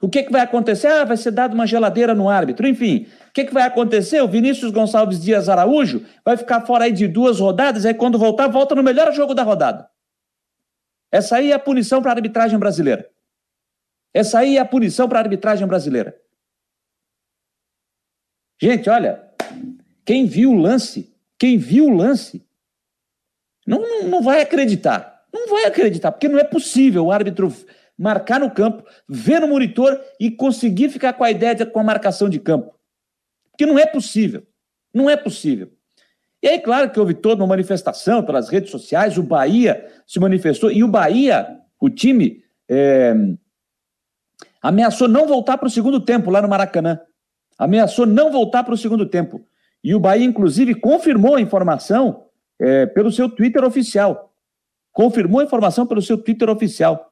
O 0.01 0.09
que, 0.09 0.19
é 0.19 0.23
que 0.23 0.31
vai 0.31 0.41
acontecer? 0.41 0.87
Ah, 0.87 1.05
vai 1.05 1.15
ser 1.15 1.29
dado 1.29 1.53
uma 1.53 1.67
geladeira 1.67 2.15
no 2.15 2.27
árbitro. 2.27 2.67
Enfim, 2.67 3.07
o 3.29 3.31
que, 3.31 3.41
é 3.41 3.45
que 3.45 3.53
vai 3.53 3.63
acontecer? 3.63 4.19
O 4.19 4.27
Vinícius 4.27 4.71
Gonçalves 4.71 5.21
Dias 5.21 5.47
Araújo 5.47 6.03
vai 6.25 6.35
ficar 6.35 6.61
fora 6.61 6.85
aí 6.85 6.91
de 6.91 7.07
duas 7.07 7.39
rodadas, 7.39 7.85
aí 7.85 7.93
quando 7.93 8.17
voltar, 8.17 8.47
volta 8.47 8.73
no 8.73 8.81
melhor 8.81 9.13
jogo 9.13 9.35
da 9.35 9.43
rodada. 9.43 9.87
Essa 11.11 11.37
aí 11.37 11.51
é 11.51 11.53
a 11.53 11.59
punição 11.59 12.01
para 12.01 12.11
a 12.11 12.15
arbitragem 12.15 12.57
brasileira. 12.57 13.07
Essa 14.11 14.39
aí 14.39 14.57
é 14.57 14.59
a 14.59 14.65
punição 14.65 15.07
para 15.07 15.19
a 15.19 15.21
arbitragem 15.21 15.67
brasileira. 15.67 16.19
Gente, 18.59 18.89
olha, 18.89 19.23
quem 20.03 20.25
viu 20.25 20.51
o 20.51 20.57
lance, 20.57 21.15
quem 21.37 21.59
viu 21.59 21.85
o 21.85 21.95
lance, 21.95 22.43
não, 23.67 23.79
não, 23.81 24.07
não 24.07 24.21
vai 24.23 24.41
acreditar. 24.41 25.25
Não 25.31 25.47
vai 25.47 25.65
acreditar, 25.65 26.11
porque 26.11 26.27
não 26.27 26.39
é 26.39 26.43
possível 26.43 27.05
o 27.05 27.11
árbitro 27.11 27.53
marcar 28.01 28.39
no 28.39 28.49
campo, 28.49 28.83
ver 29.07 29.39
no 29.39 29.47
monitor 29.47 30.01
e 30.19 30.31
conseguir 30.31 30.89
ficar 30.89 31.13
com 31.13 31.23
a 31.23 31.29
ideia 31.29 31.53
de, 31.53 31.65
com 31.67 31.79
a 31.79 31.83
marcação 31.83 32.27
de 32.27 32.39
campo. 32.39 32.73
Porque 33.51 33.63
não 33.63 33.77
é 33.77 33.85
possível. 33.85 34.43
Não 34.91 35.07
é 35.07 35.15
possível. 35.15 35.71
E 36.41 36.47
aí, 36.47 36.59
claro 36.59 36.89
que 36.89 36.99
houve 36.99 37.13
toda 37.13 37.43
uma 37.43 37.49
manifestação 37.49 38.23
pelas 38.23 38.49
redes 38.49 38.71
sociais, 38.71 39.19
o 39.19 39.23
Bahia 39.23 39.87
se 40.07 40.19
manifestou, 40.19 40.71
e 40.71 40.83
o 40.83 40.87
Bahia, 40.87 41.59
o 41.79 41.91
time, 41.91 42.43
é, 42.67 43.13
ameaçou 44.59 45.07
não 45.07 45.27
voltar 45.27 45.59
para 45.59 45.67
o 45.67 45.71
segundo 45.71 46.01
tempo 46.01 46.31
lá 46.31 46.41
no 46.41 46.49
Maracanã. 46.49 46.99
Ameaçou 47.55 48.07
não 48.07 48.31
voltar 48.31 48.63
para 48.63 48.73
o 48.73 48.77
segundo 48.77 49.05
tempo. 49.05 49.45
E 49.83 49.93
o 49.93 49.99
Bahia, 49.99 50.25
inclusive, 50.25 50.73
confirmou 50.73 51.35
a 51.35 51.41
informação 51.41 52.25
é, 52.59 52.87
pelo 52.87 53.11
seu 53.11 53.29
Twitter 53.29 53.63
oficial. 53.63 54.33
Confirmou 54.91 55.39
a 55.39 55.43
informação 55.43 55.85
pelo 55.85 56.01
seu 56.01 56.17
Twitter 56.17 56.49
oficial. 56.49 57.10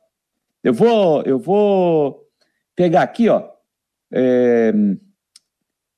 Eu 0.63 0.73
vou, 0.73 1.23
eu 1.23 1.39
vou 1.39 2.25
pegar 2.75 3.01
aqui, 3.01 3.29
ó, 3.29 3.43
é, 4.11 4.73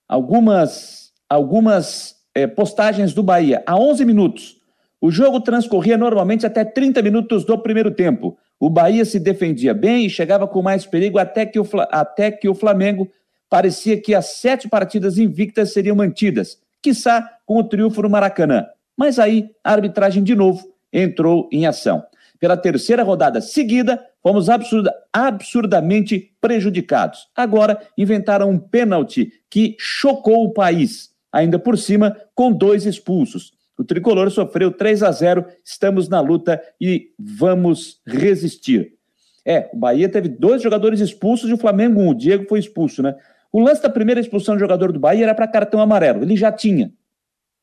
algumas, 0.08 1.12
algumas 1.30 2.16
é, 2.36 2.46
postagens 2.46 3.14
do 3.14 3.24
Bahia. 3.24 3.64
Há 3.66 3.78
11 3.78 4.06
minutos, 4.06 4.58
o 5.00 5.10
jogo 5.10 5.42
transcorria 5.42 5.98
normalmente 5.98 6.46
até 6.46 6.64
30 6.64 7.02
minutos 7.02 7.44
do 7.44 7.58
primeiro 7.58 7.90
tempo. 7.92 8.38
O 8.60 8.70
Bahia 8.70 9.04
se 9.04 9.20
defendia 9.20 9.74
bem 9.74 10.06
e 10.06 10.10
chegava 10.10 10.48
com 10.48 10.62
mais 10.62 10.86
perigo 10.86 11.18
até 11.18 11.46
que 11.46 11.60
o, 11.60 11.68
até 11.90 12.30
que 12.30 12.48
o 12.48 12.54
Flamengo 12.54 13.10
parecia 13.50 14.00
que 14.00 14.14
as 14.14 14.38
sete 14.38 14.70
partidas 14.70 15.18
invictas 15.18 15.74
seriam 15.74 15.96
mantidas, 15.96 16.60
quiçá 16.82 17.38
com 17.46 17.58
o 17.58 17.64
triunfo 17.64 18.04
no 18.04 18.10
Maracanã. 18.10 18.68
Mas 18.96 19.18
aí 19.18 19.50
a 19.64 19.72
arbitragem 19.72 20.24
de 20.24 20.36
novo 20.36 20.72
entrou 20.94 21.50
em 21.52 21.66
ação. 21.66 22.04
Pela 22.42 22.58
terceira 22.58 23.04
rodada 23.04 23.40
seguida, 23.40 24.04
fomos 24.24 24.50
absurda, 24.50 24.92
absurdamente 25.14 26.34
prejudicados. 26.42 27.28
Agora 27.36 27.80
inventaram 27.96 28.50
um 28.50 28.58
pênalti 28.58 29.32
que 29.48 29.76
chocou 29.78 30.44
o 30.44 30.52
país, 30.52 31.12
ainda 31.32 31.60
por 31.60 31.78
cima 31.78 32.18
com 32.34 32.52
dois 32.52 32.88
expulsos. 32.88 33.54
O 33.78 33.84
tricolor 33.84 34.32
sofreu 34.32 34.72
3 34.72 35.04
a 35.04 35.12
0, 35.12 35.46
estamos 35.64 36.10
na 36.10 36.20
luta 36.20 36.60
e 36.82 37.12
vamos 37.20 38.02
resistir. 38.08 38.94
É, 39.46 39.70
o 39.72 39.78
Bahia 39.78 40.10
teve 40.10 40.28
dois 40.28 40.64
jogadores 40.64 41.00
expulsos 41.00 41.48
e 41.48 41.54
o 41.54 41.58
Flamengo 41.58 42.02
um. 42.02 42.10
O 42.10 42.16
Diego 42.16 42.48
foi 42.50 42.60
expulso, 42.60 43.04
né? 43.04 43.16
O 43.52 43.60
lance 43.60 43.84
da 43.84 43.90
primeira 43.90 44.20
expulsão 44.20 44.56
do 44.56 44.60
jogador 44.60 44.92
do 44.92 45.00
Bahia 45.00 45.26
era 45.26 45.36
para 45.36 45.48
cartão 45.48 45.80
amarelo. 45.80 46.24
Ele 46.24 46.36
já 46.36 46.52
tinha. 46.52 46.92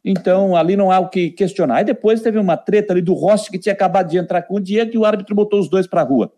Então, 0.05 0.57
ali 0.57 0.77
não 0.77 0.91
há 0.91 0.99
o 0.99 1.09
que 1.09 1.31
questionar. 1.31 1.83
E 1.83 1.85
depois 1.85 2.23
teve 2.23 2.39
uma 2.39 2.57
treta 2.57 2.93
ali 2.93 3.03
do 3.03 3.15
Rossi, 3.15 3.51
que 3.51 3.59
tinha 3.59 3.73
acabado 3.73 4.09
de 4.09 4.19
entrar 4.19 4.43
com 4.43 4.55
o 4.55 4.61
Diego, 4.61 4.93
e 4.95 4.99
o 4.99 5.05
árbitro 5.05 5.35
botou 5.35 5.61
os 5.61 5.69
dois 5.69 5.87
para 5.87 6.01
a 6.01 6.05
rua. 6.05 6.33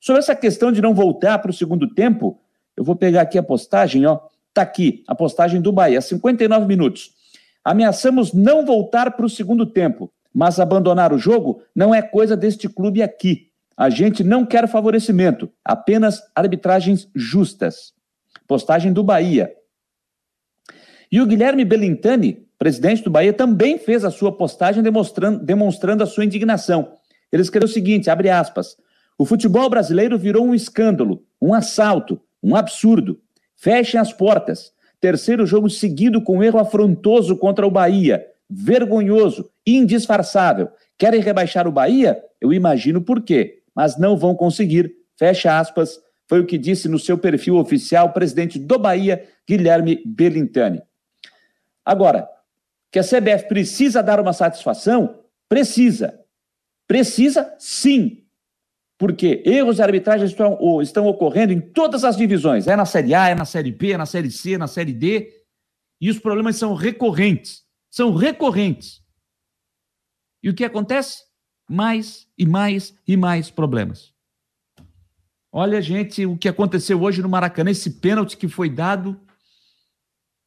Sobre 0.00 0.18
essa 0.18 0.34
questão 0.34 0.72
de 0.72 0.82
não 0.82 0.94
voltar 0.94 1.38
para 1.38 1.50
o 1.50 1.54
segundo 1.54 1.88
tempo, 1.94 2.40
eu 2.76 2.82
vou 2.82 2.96
pegar 2.96 3.22
aqui 3.22 3.38
a 3.38 3.42
postagem, 3.42 4.04
ó. 4.04 4.18
Tá 4.52 4.62
aqui, 4.62 5.02
a 5.06 5.14
postagem 5.14 5.60
do 5.60 5.72
Bahia, 5.72 6.00
59 6.00 6.66
minutos. 6.66 7.12
Ameaçamos 7.64 8.32
não 8.32 8.66
voltar 8.66 9.12
para 9.12 9.24
o 9.24 9.30
segundo 9.30 9.64
tempo, 9.64 10.12
mas 10.34 10.58
abandonar 10.58 11.12
o 11.12 11.18
jogo 11.18 11.62
não 11.74 11.94
é 11.94 12.02
coisa 12.02 12.36
deste 12.36 12.68
clube 12.68 13.02
aqui. 13.02 13.48
A 13.76 13.88
gente 13.88 14.22
não 14.24 14.44
quer 14.44 14.68
favorecimento, 14.68 15.50
apenas 15.64 16.20
arbitragens 16.34 17.08
justas. 17.14 17.94
Postagem 18.46 18.92
do 18.92 19.02
Bahia. 19.02 19.54
E 21.10 21.20
o 21.20 21.26
Guilherme 21.26 21.64
Belintani, 21.64 22.46
presidente 22.62 23.02
do 23.02 23.10
Bahia, 23.10 23.32
também 23.32 23.76
fez 23.76 24.04
a 24.04 24.10
sua 24.12 24.30
postagem 24.30 24.84
demonstrando, 24.84 25.44
demonstrando 25.44 26.04
a 26.04 26.06
sua 26.06 26.24
indignação. 26.24 26.92
Ele 27.32 27.42
escreveu 27.42 27.68
o 27.68 27.72
seguinte, 27.72 28.08
abre 28.08 28.30
aspas, 28.30 28.76
o 29.18 29.26
futebol 29.26 29.68
brasileiro 29.68 30.16
virou 30.16 30.46
um 30.46 30.54
escândalo, 30.54 31.24
um 31.40 31.52
assalto, 31.54 32.20
um 32.40 32.54
absurdo. 32.54 33.20
Fechem 33.56 33.98
as 33.98 34.12
portas. 34.12 34.70
Terceiro 35.00 35.44
jogo 35.44 35.68
seguido 35.68 36.22
com 36.22 36.40
erro 36.40 36.60
afrontoso 36.60 37.36
contra 37.36 37.66
o 37.66 37.70
Bahia. 37.70 38.24
Vergonhoso, 38.48 39.50
indisfarçável. 39.66 40.68
Querem 40.96 41.20
rebaixar 41.20 41.66
o 41.66 41.72
Bahia? 41.72 42.22
Eu 42.40 42.52
imagino 42.52 43.02
por 43.02 43.22
quê, 43.22 43.58
mas 43.74 43.98
não 43.98 44.16
vão 44.16 44.36
conseguir. 44.36 44.94
Fecha 45.18 45.58
aspas. 45.58 45.98
Foi 46.28 46.38
o 46.38 46.46
que 46.46 46.56
disse 46.56 46.88
no 46.88 47.00
seu 47.00 47.18
perfil 47.18 47.56
oficial 47.56 48.06
o 48.06 48.12
presidente 48.12 48.56
do 48.56 48.78
Bahia, 48.78 49.24
Guilherme 49.48 50.00
Belintani. 50.06 50.80
Agora, 51.84 52.28
que 52.92 53.00
a 53.00 53.02
CBF 53.02 53.48
precisa 53.48 54.02
dar 54.02 54.20
uma 54.20 54.32
satisfação? 54.32 55.24
Precisa. 55.48 56.20
Precisa 56.86 57.56
sim 57.58 58.22
porque 59.02 59.42
erros 59.44 59.74
de 59.74 59.82
arbitragem 59.82 60.24
estão, 60.24 60.80
estão 60.80 61.08
ocorrendo 61.08 61.52
em 61.52 61.60
todas 61.60 62.04
as 62.04 62.16
divisões. 62.16 62.68
É 62.68 62.76
na 62.76 62.86
Série 62.86 63.12
A, 63.12 63.30
é 63.30 63.34
na 63.34 63.44
Série 63.44 63.72
B, 63.72 63.90
é 63.90 63.96
na 63.96 64.06
Série 64.06 64.30
C, 64.30 64.54
é 64.54 64.58
na 64.58 64.68
Série 64.68 64.92
D. 64.92 65.28
E 66.00 66.08
os 66.08 66.20
problemas 66.20 66.54
são 66.54 66.72
recorrentes. 66.72 67.64
São 67.90 68.14
recorrentes. 68.14 69.02
E 70.40 70.48
o 70.48 70.54
que 70.54 70.64
acontece? 70.64 71.24
Mais 71.68 72.28
e 72.38 72.46
mais 72.46 72.96
e 73.04 73.16
mais 73.16 73.50
problemas. 73.50 74.14
Olha, 75.50 75.82
gente, 75.82 76.24
o 76.24 76.38
que 76.38 76.48
aconteceu 76.48 77.02
hoje 77.02 77.22
no 77.22 77.28
Maracanã, 77.28 77.72
esse 77.72 77.98
pênalti 77.98 78.36
que 78.36 78.46
foi 78.46 78.70
dado. 78.70 79.20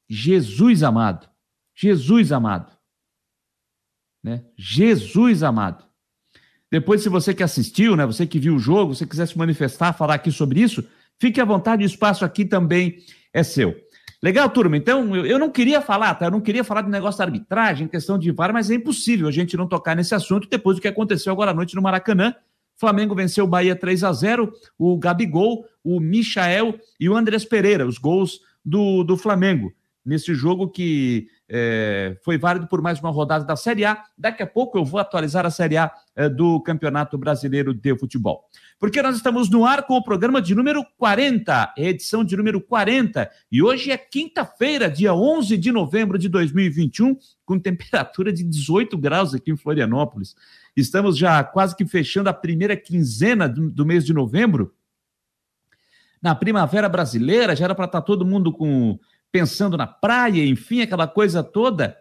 Jesus 0.07 0.81
amado. 0.81 1.29
Jesus 1.75 2.31
amado. 2.31 2.71
Né? 4.23 4.43
Jesus 4.57 5.43
amado. 5.43 5.85
Depois, 6.71 7.03
se 7.03 7.09
você 7.09 7.33
que 7.33 7.43
assistiu, 7.43 7.95
né, 7.95 8.05
você 8.05 8.25
que 8.25 8.39
viu 8.39 8.55
o 8.55 8.59
jogo, 8.59 8.95
você 8.95 9.05
quiser 9.05 9.27
se 9.27 9.37
manifestar, 9.37 9.93
falar 9.93 10.15
aqui 10.15 10.31
sobre 10.31 10.61
isso, 10.61 10.83
fique 11.19 11.39
à 11.39 11.45
vontade, 11.45 11.83
o 11.83 11.85
espaço 11.85 12.25
aqui 12.25 12.43
também 12.43 12.97
é 13.31 13.43
seu. 13.43 13.75
Legal, 14.23 14.49
turma? 14.49 14.75
Então, 14.75 15.15
eu, 15.15 15.37
não 15.37 15.51
queria 15.51 15.79
falar, 15.81 16.15
tá? 16.15 16.25
Eu 16.25 16.31
não 16.31 16.41
queria 16.41 16.63
falar 16.63 16.81
de 16.81 16.89
negócio 16.89 17.19
da 17.19 17.25
arbitragem, 17.25 17.87
questão 17.87 18.17
de 18.17 18.31
VAR, 18.31 18.51
mas 18.51 18.71
é 18.71 18.75
impossível 18.75 19.27
a 19.27 19.31
gente 19.31 19.55
não 19.55 19.67
tocar 19.67 19.95
nesse 19.95 20.15
assunto 20.15 20.49
depois 20.49 20.77
do 20.77 20.81
que 20.81 20.87
aconteceu 20.87 21.31
agora 21.31 21.51
à 21.51 21.53
noite 21.53 21.75
no 21.75 21.81
Maracanã. 21.81 22.33
Flamengo 22.77 23.13
venceu 23.13 23.45
o 23.45 23.47
Bahia 23.47 23.75
3 23.75 24.03
a 24.03 24.11
0 24.11 24.51
o 24.77 24.97
Gabigol, 24.97 25.65
o 25.83 25.99
Michael 25.99 26.79
e 26.99 27.07
o 27.07 27.15
Andrés 27.15 27.45
Pereira, 27.45 27.85
os 27.85 27.97
gols 27.97 28.39
do, 28.65 29.03
do 29.03 29.15
Flamengo 29.15 29.71
nesse 30.05 30.35
jogo 30.35 30.69
que 30.69 31.27
é, 31.47 32.17
foi 32.23 32.37
válido 32.37 32.67
por 32.67 32.81
mais 32.81 32.99
uma 32.99 33.11
rodada 33.11 33.45
da 33.45 33.55
Série 33.55 33.85
A. 33.85 34.03
Daqui 34.17 34.41
a 34.41 34.47
pouco 34.47 34.77
eu 34.77 34.85
vou 34.85 34.99
atualizar 34.99 35.45
a 35.45 35.51
Série 35.51 35.77
A 35.77 35.91
é, 36.15 36.27
do 36.27 36.59
Campeonato 36.61 37.17
Brasileiro 37.17 37.73
de 37.73 37.95
Futebol. 37.97 38.43
Porque 38.79 39.01
nós 39.01 39.15
estamos 39.15 39.49
no 39.49 39.65
ar 39.65 39.83
com 39.83 39.95
o 39.95 40.03
programa 40.03 40.41
de 40.41 40.55
número 40.55 40.83
40, 40.97 41.73
edição 41.77 42.23
de 42.23 42.35
número 42.35 42.59
40, 42.59 43.29
e 43.51 43.61
hoje 43.61 43.91
é 43.91 43.97
quinta-feira, 43.97 44.89
dia 44.89 45.13
11 45.13 45.57
de 45.57 45.71
novembro 45.71 46.17
de 46.17 46.27
2021, 46.27 47.15
com 47.45 47.59
temperatura 47.59 48.33
de 48.33 48.43
18 48.43 48.97
graus 48.97 49.33
aqui 49.33 49.51
em 49.51 49.57
Florianópolis. 49.57 50.35
Estamos 50.75 51.17
já 51.17 51.43
quase 51.43 51.75
que 51.75 51.85
fechando 51.85 52.29
a 52.29 52.33
primeira 52.33 52.75
quinzena 52.75 53.47
do, 53.47 53.69
do 53.69 53.85
mês 53.85 54.03
de 54.03 54.13
novembro. 54.13 54.73
Na 56.21 56.33
primavera 56.33 56.89
brasileira, 56.89 57.55
já 57.55 57.65
era 57.65 57.75
para 57.75 57.85
estar 57.85 58.01
tá 58.01 58.05
todo 58.05 58.25
mundo 58.25 58.51
com 58.51 58.97
pensando 59.35 59.75
na 59.75 59.85
praia, 59.85 60.45
enfim, 60.45 60.79
aquela 60.79 61.09
coisa 61.09 61.43
toda. 61.43 61.97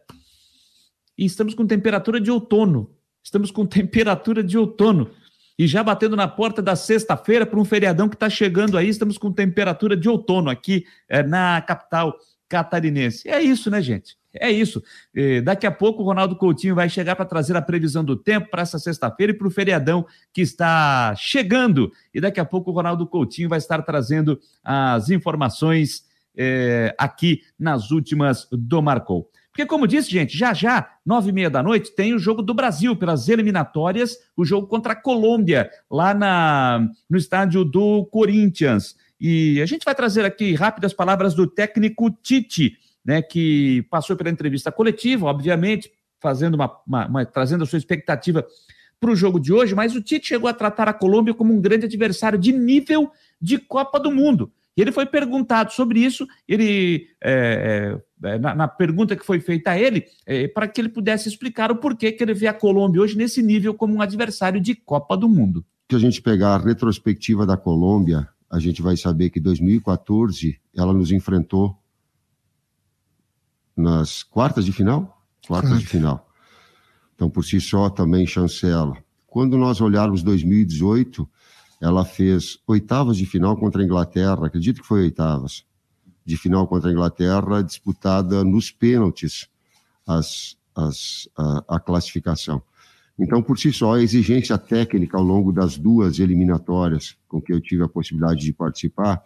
E 1.19 1.25
estamos 1.25 1.53
com 1.53 1.67
temperatura 1.67 2.21
de 2.21 2.31
outono. 2.31 2.95
Estamos 3.25 3.51
com 3.51 3.67
temperatura 3.67 4.41
de 4.41 4.57
outono. 4.57 5.11
E 5.59 5.67
já 5.67 5.83
batendo 5.83 6.15
na 6.15 6.29
porta 6.29 6.63
da 6.63 6.77
sexta-feira 6.77 7.45
para 7.45 7.59
um 7.59 7.65
feriadão 7.65 8.09
que 8.09 8.15
está 8.15 8.31
chegando 8.31 8.79
aí, 8.79 8.89
estamos 8.89 9.19
com 9.19 9.33
temperatura 9.33 9.97
de 9.97 10.09
outono 10.09 10.49
aqui 10.49 10.85
é, 11.09 11.25
na 11.25 11.61
capital 11.61 12.17
catarinense. 12.49 13.29
É 13.29 13.43
isso, 13.43 13.69
né, 13.69 13.83
gente? 13.83 14.17
É 14.33 14.49
isso. 14.49 14.81
E 15.13 15.41
daqui 15.41 15.67
a 15.67 15.73
pouco 15.73 16.03
o 16.03 16.07
Ronaldo 16.07 16.37
Coutinho 16.37 16.77
vai 16.77 16.89
chegar 16.89 17.17
para 17.17 17.25
trazer 17.25 17.57
a 17.57 17.63
previsão 17.63 18.05
do 18.05 18.15
tempo 18.15 18.49
para 18.49 18.63
essa 18.63 18.79
sexta-feira 18.79 19.33
e 19.33 19.37
para 19.37 19.49
o 19.49 19.51
feriadão 19.51 20.07
que 20.33 20.41
está 20.41 21.13
chegando. 21.17 21.91
E 22.15 22.21
daqui 22.21 22.39
a 22.39 22.45
pouco 22.45 22.71
o 22.71 22.75
Ronaldo 22.75 23.09
Coutinho 23.09 23.49
vai 23.49 23.59
estar 23.59 23.83
trazendo 23.83 24.39
as 24.63 25.11
informações 25.11 26.05
é, 26.37 26.95
aqui 26.99 27.43
nas 27.59 27.91
últimas 27.91 28.49
do 28.51 28.83
Marcou. 28.83 29.31
Porque, 29.51 29.67
como 29.67 29.87
disse, 29.87 30.11
gente, 30.11 30.37
já 30.37 30.53
já, 30.53 30.91
nove 31.07 31.31
e 31.31 31.33
meia 31.33 31.49
da 31.49 31.63
noite, 31.63 31.95
tem 31.95 32.13
o 32.13 32.19
jogo 32.19 32.43
do 32.43 32.53
Brasil 32.53 32.97
pelas 32.97 33.29
eliminatórias, 33.29 34.19
o 34.37 34.45
jogo 34.45 34.67
contra 34.67 34.95
a 34.95 34.97
Colômbia, 34.97 35.71
lá 35.89 36.13
na, 36.13 36.89
no 37.09 37.17
estádio 37.17 37.65
do 37.65 38.05
Corinthians. 38.07 38.97
E 39.21 39.63
a 39.63 39.67
gente 39.67 39.85
vai 39.85 39.95
trazer 39.95 40.25
aqui 40.25 40.55
rápidas 40.55 40.93
palavras 40.93 41.35
do 41.35 41.47
técnico 41.47 42.11
Tite, 42.11 42.77
né, 43.05 43.23
que 43.23 43.87
passou 43.89 44.17
pela 44.17 44.29
entrevista 44.29 44.73
coletiva, 44.73 45.27
obviamente, 45.27 45.89
fazendo 46.21 46.55
uma, 46.55 46.77
uma, 46.85 47.07
uma 47.07 47.25
trazendo 47.25 47.63
a 47.63 47.67
sua 47.67 47.79
expectativa 47.79 48.45
para 48.99 49.11
o 49.11 49.17
jogo 49.17 49.39
de 49.39 49.53
hoje, 49.53 49.75
mas 49.75 49.95
o 49.95 50.03
Tite 50.03 50.27
chegou 50.27 50.49
a 50.49 50.55
tratar 50.55 50.89
a 50.89 50.93
Colômbia 50.93 51.35
como 51.35 51.55
um 51.55 51.61
grande 51.61 51.85
adversário 51.85 52.39
de 52.39 52.53
nível 52.53 53.13
de 53.41 53.59
Copa 53.59 54.01
do 54.01 54.11
Mundo. 54.11 54.51
E 54.77 54.83
ele 54.83 54.91
foi 54.91 55.07
perguntado 55.07 55.73
sobre 55.73 56.01
isso, 56.01 56.27
ele 56.49 57.07
é, 57.23 57.97
é, 58.25 58.39
na, 58.39 58.55
na, 58.55 58.69
pergunta 58.69 59.15
que 59.15 59.25
foi 59.25 59.39
feita 59.39 59.71
a 59.71 59.79
ele, 59.79 60.05
é, 60.27 60.49
para 60.49 60.67
que 60.67 60.81
ele 60.81 60.89
pudesse 60.89 61.29
explicar 61.29 61.71
o 61.71 61.77
porquê 61.77 62.11
que 62.11 62.23
ele 62.25 62.35
vê 62.35 62.49
a 62.49 62.55
Colômbia 62.55 63.01
hoje 63.01 63.17
nesse 63.17 63.41
nível 63.41 63.73
como 63.73 63.95
um 63.95 64.03
adversário 64.03 64.61
de 64.61 64.75
Copa 64.75 65.17
do 65.17 65.29
Mundo. 65.29 65.65
Se 65.91 65.97
a 65.97 66.01
gente 66.01 66.21
pegar 66.21 66.55
a 66.55 66.59
retrospectiva 66.59 67.47
da 67.47 67.57
Colômbia, 67.57 68.29
a 68.51 68.59
gente 68.59 68.83
vai 68.83 68.97
saber 68.97 69.31
que 69.31 69.39
2014 69.39 70.61
ela 70.77 70.93
nos 70.93 71.13
enfrentou 71.13 71.79
nas 73.77 74.23
quartas 74.23 74.65
de 74.65 74.73
final? 74.73 75.23
Quartas 75.47 75.79
de 75.79 75.87
final. 75.87 76.29
Então, 77.15 77.31
por 77.31 77.45
si 77.45 77.61
só, 77.61 77.89
também 77.91 78.27
chancela. 78.27 78.97
Quando 79.27 79.57
nós 79.59 79.81
olharmos 79.81 80.23
2018, 80.23 81.29
ela 81.81 82.05
fez 82.05 82.59
oitavas 82.67 83.17
de 83.17 83.27
final 83.27 83.57
contra 83.57 83.83
a 83.83 83.85
Inglaterra, 83.85 84.47
acredito 84.47 84.81
que 84.81 84.87
foi 84.87 85.03
oitavas 85.03 85.65
de 86.25 86.37
final 86.37 86.67
contra 86.67 86.89
a 86.89 86.93
Inglaterra, 86.93 87.63
disputada 87.63 88.43
nos 88.43 88.71
pênaltis 88.71 89.49
as, 90.07 90.57
as, 90.75 91.29
a, 91.37 91.77
a 91.77 91.81
classificação. 91.81 92.63
Então, 93.19 93.43
por 93.43 93.59
si 93.59 93.73
só, 93.73 93.95
a 93.95 94.03
exigência 94.03 94.59
técnica 94.59 95.17
ao 95.17 95.23
longo 95.23 95.53
das 95.53 95.79
duas 95.79 96.19
eliminatórias 96.19 97.17
com 97.29 97.41
que 97.41 97.53
eu 97.53 97.61
tive 97.61 97.85
a 97.85 97.89
possibilidade 97.89 98.41
de 98.41 98.53
participar, 98.53 99.23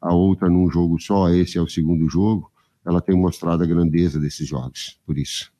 a 0.00 0.12
outra 0.12 0.48
num 0.48 0.70
jogo 0.70 0.98
só, 1.00 1.28
esse 1.30 1.58
é 1.58 1.60
o 1.60 1.68
segundo 1.68 2.08
jogo, 2.08 2.50
ela 2.84 3.00
tem 3.00 3.16
mostrado 3.16 3.62
a 3.62 3.66
grandeza 3.66 4.18
desses 4.18 4.48
jogos, 4.48 4.98
por 5.06 5.18
isso. 5.18 5.52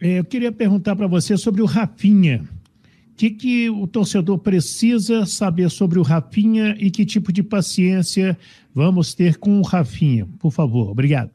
É, 0.00 0.18
eu 0.18 0.24
queria 0.24 0.50
perguntar 0.50 0.96
para 0.96 1.06
você 1.06 1.36
sobre 1.36 1.62
o 1.62 1.66
Rafinha. 1.66 2.44
Que, 3.16 3.30
que 3.30 3.70
o 3.70 3.86
torcedor 3.86 4.38
precisa 4.38 5.24
saber 5.24 5.70
sobre 5.70 5.98
o 5.98 6.02
Rafinha 6.02 6.76
e 6.78 6.90
que 6.90 7.04
tipo 7.04 7.32
de 7.32 7.42
paciência 7.42 8.36
vamos 8.74 9.14
ter 9.14 9.36
com 9.36 9.60
o 9.60 9.62
Rafinha? 9.62 10.28
Por 10.38 10.50
favor, 10.50 10.90
obrigado. 10.90 11.30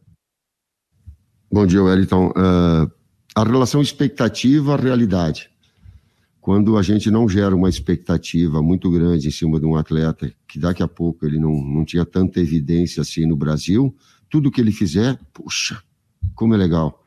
Bom 1.51 1.65
dia, 1.65 1.81
Wellington. 1.81 2.29
Uh, 2.29 2.91
a 3.33 3.43
relação 3.43 3.81
expectativa-realidade. 3.81 5.49
Quando 6.41 6.77
a 6.77 6.81
gente 6.81 7.09
não 7.09 7.27
gera 7.29 7.55
uma 7.55 7.69
expectativa 7.69 8.61
muito 8.61 8.89
grande 8.91 9.27
em 9.27 9.31
cima 9.31 9.59
de 9.59 9.65
um 9.65 9.75
atleta, 9.75 10.31
que 10.47 10.59
daqui 10.59 10.83
a 10.83 10.87
pouco 10.87 11.25
ele 11.25 11.39
não, 11.39 11.53
não 11.63 11.85
tinha 11.85 12.05
tanta 12.05 12.39
evidência 12.39 13.01
assim 13.01 13.25
no 13.25 13.35
Brasil, 13.35 13.95
tudo 14.29 14.51
que 14.51 14.59
ele 14.59 14.71
fizer, 14.71 15.17
puxa, 15.33 15.81
como 16.35 16.53
é 16.53 16.57
legal. 16.57 17.03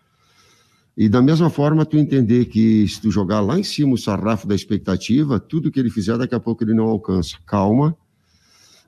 E 0.96 1.08
da 1.08 1.22
mesma 1.22 1.48
forma, 1.48 1.86
tu 1.86 1.96
entender 1.96 2.46
que 2.46 2.86
se 2.86 3.00
tu 3.00 3.10
jogar 3.10 3.40
lá 3.40 3.58
em 3.58 3.62
cima 3.62 3.94
o 3.94 3.98
sarrafo 3.98 4.46
da 4.46 4.54
expectativa, 4.54 5.40
tudo 5.40 5.70
que 5.70 5.80
ele 5.80 5.90
fizer, 5.90 6.18
daqui 6.18 6.34
a 6.34 6.40
pouco 6.40 6.62
ele 6.62 6.74
não 6.74 6.84
alcança. 6.84 7.36
Calma. 7.46 7.96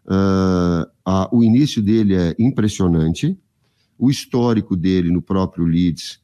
Uh, 0.05 0.85
a, 1.05 1.29
o 1.33 1.43
início 1.43 1.83
dele 1.83 2.15
é 2.15 2.35
impressionante. 2.39 3.39
O 3.99 4.11
histórico 4.11 4.77
dele 4.77 5.11
no 5.11 5.23
próprio 5.23 5.65
Leeds 5.65 6.21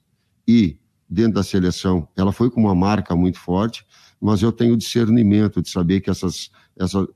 e 0.47 0.77
dentro 1.09 1.35
da 1.35 1.43
seleção, 1.43 2.07
ela 2.17 2.31
foi 2.31 2.51
com 2.51 2.61
uma 2.61 2.75
marca 2.75 3.17
muito 3.17 3.39
forte, 3.39 3.85
mas 4.21 4.43
eu 4.43 4.53
tenho 4.53 4.77
discernimento 4.77 5.61
de 5.61 5.69
saber 5.69 6.01
que 6.01 6.11
essas, 6.11 6.51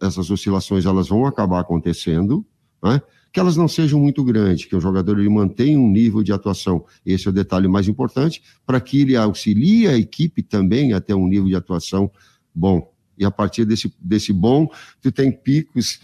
essas, 0.00 0.30
oscilações 0.30 0.85
elas 0.85 1.09
vão 1.09 1.26
acabar 1.26 1.61
acontecendo, 1.61 2.44
né? 2.83 3.00
Que 3.35 3.41
elas 3.41 3.57
não 3.57 3.67
sejam 3.67 3.99
muito 3.99 4.23
grandes, 4.23 4.64
que 4.64 4.76
o 4.76 4.81
jogador 4.81 5.19
ele 5.19 5.29
mantenha 5.29 5.76
um 5.76 5.91
nível 5.91 6.23
de 6.23 6.33
atuação. 6.33 6.85
Esse 7.05 7.26
é 7.26 7.31
o 7.31 7.33
detalhe 7.33 7.67
mais 7.67 7.88
importante, 7.88 8.41
para 8.64 8.81
que 8.81 9.00
ele 9.00 9.17
auxilie 9.17 9.88
a 9.88 9.99
equipe 9.99 10.41
também 10.41 10.93
até 10.93 11.17
um 11.17 11.26
nível 11.26 11.49
de 11.49 11.57
atuação 11.57 12.09
bom. 12.55 12.88
E 13.19 13.25
a 13.25 13.33
partir 13.33 13.64
desse, 13.64 13.93
desse 13.99 14.33
bom, 14.33 14.71
tu 15.03 15.11
tem 15.11 15.33
picos 15.33 15.99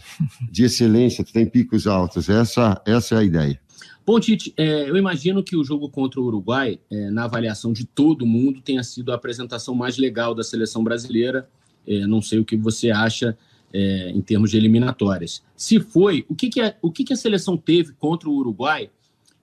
de 0.50 0.64
excelência, 0.64 1.22
tu 1.22 1.32
tem 1.32 1.46
picos 1.46 1.86
altos. 1.86 2.28
Essa, 2.28 2.82
essa 2.84 3.14
é 3.14 3.18
a 3.18 3.22
ideia. 3.22 3.60
Bom, 4.04 4.18
Tite, 4.18 4.52
é, 4.56 4.90
eu 4.90 4.96
imagino 4.96 5.40
que 5.40 5.54
o 5.54 5.62
jogo 5.62 5.88
contra 5.88 6.20
o 6.20 6.24
Uruguai, 6.24 6.80
é, 6.90 7.10
na 7.10 7.26
avaliação 7.26 7.72
de 7.72 7.84
todo 7.86 8.26
mundo, 8.26 8.60
tenha 8.60 8.82
sido 8.82 9.12
a 9.12 9.14
apresentação 9.14 9.72
mais 9.72 9.96
legal 9.96 10.34
da 10.34 10.42
seleção 10.42 10.82
brasileira. 10.82 11.48
É, 11.86 12.08
não 12.08 12.20
sei 12.20 12.40
o 12.40 12.44
que 12.44 12.56
você 12.56 12.90
acha 12.90 13.38
é, 13.72 14.10
em 14.10 14.20
termos 14.20 14.50
de 14.50 14.56
eliminatórias. 14.56 15.42
Se 15.56 15.80
foi, 15.80 16.24
o 16.28 16.34
que, 16.34 16.48
que, 16.48 16.60
a, 16.60 16.74
o 16.82 16.90
que, 16.90 17.04
que 17.04 17.12
a 17.12 17.16
seleção 17.16 17.56
teve 17.56 17.92
contra 17.92 18.28
o 18.28 18.34
Uruguai 18.34 18.90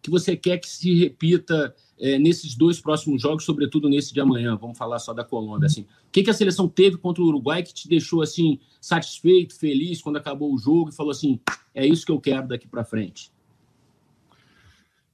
que 0.01 0.10
você 0.10 0.38
quer 0.38 0.57
que 0.57 0.69
se 0.69 0.93
repita 0.93 1.75
é, 2.00 2.17
nesses 2.17 2.55
dois 2.55 2.79
próximos 2.79 3.22
jogos, 3.22 3.43
sobretudo 3.43 3.89
nesse 3.89 4.13
de 4.13 4.22
amanhã? 4.22 4.55
Vamos 4.55 4.77
falar 4.77 5.00
só 5.00 5.13
da 5.13 5.24
Colômbia. 5.24 5.67
Assim. 5.67 5.81
O 5.81 6.12
que, 6.12 6.24
que 6.24 6.29
a 6.29 6.34
seleção 6.34 6.67
teve 6.67 6.98
contra 6.98 7.22
o 7.24 7.27
Uruguai 7.27 7.63
que 7.63 7.74
te 7.74 7.88
deixou 7.88 8.22
assim 8.22 8.60
satisfeito, 8.79 9.55
feliz 9.55 10.01
quando 10.01 10.17
acabou 10.17 10.54
o 10.54 10.58
jogo 10.58 10.89
e 10.89 10.95
falou 10.95 11.12
assim: 11.12 11.39
é 11.73 11.86
isso 11.86 12.06
que 12.06 12.12
eu 12.12 12.19
quero 12.19 12.47
daqui 12.47 12.67
para 12.67 12.84
frente? 12.84 13.32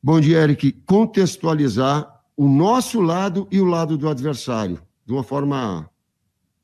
Bom 0.02 0.20
dia, 0.20 0.40
Eric. 0.40 0.74
Contextualizar 0.86 2.22
o 2.36 2.48
nosso 2.48 3.00
lado 3.00 3.48
e 3.52 3.60
o 3.60 3.66
lado 3.66 3.98
do 3.98 4.10
adversário 4.10 4.82
de 5.06 5.14
uma 5.14 5.24
forma 5.24 5.90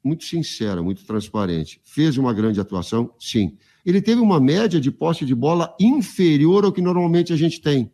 muito 0.10 0.26
sincera, 0.26 0.82
muito 0.82 1.06
transparente. 1.06 1.80
Fez 1.84 2.18
uma 2.18 2.34
grande 2.34 2.60
atuação? 2.60 3.14
Sim. 3.20 3.58
Ele 3.86 4.02
teve 4.02 4.20
uma 4.20 4.40
média 4.40 4.82
de 4.82 4.92
posse 4.92 5.24
de 5.24 5.36
bola 5.36 5.76
inferior 5.80 6.66
ao 6.66 6.72
que 6.72 6.82
normalmente 6.82 7.32
a 7.32 7.36
gente 7.36 7.62
tem. 7.62 7.92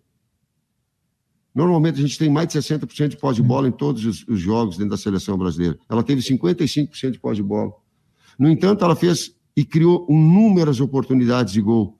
Normalmente 1.53 1.99
a 1.99 2.01
gente 2.01 2.17
tem 2.17 2.29
mais 2.29 2.47
de 2.47 2.57
60% 2.57 3.09
de 3.09 3.17
posse 3.17 3.41
de 3.41 3.47
bola 3.47 3.67
em 3.67 3.71
todos 3.71 4.05
os, 4.05 4.27
os, 4.27 4.39
jogos 4.39 4.77
dentro 4.77 4.91
da 4.91 4.97
seleção 4.97 5.37
brasileira. 5.37 5.77
Ela 5.89 6.03
teve 6.03 6.21
55% 6.21 7.11
de 7.11 7.19
posse 7.19 7.35
de 7.35 7.43
bola. 7.43 7.71
No 8.39 8.49
entanto, 8.49 8.83
ela 8.83 8.95
fez 8.95 9.35
e 9.55 9.63
criou 9.63 10.05
inúmeras 10.09 10.79
oportunidades 10.79 11.53
de 11.53 11.61
gol. 11.61 11.97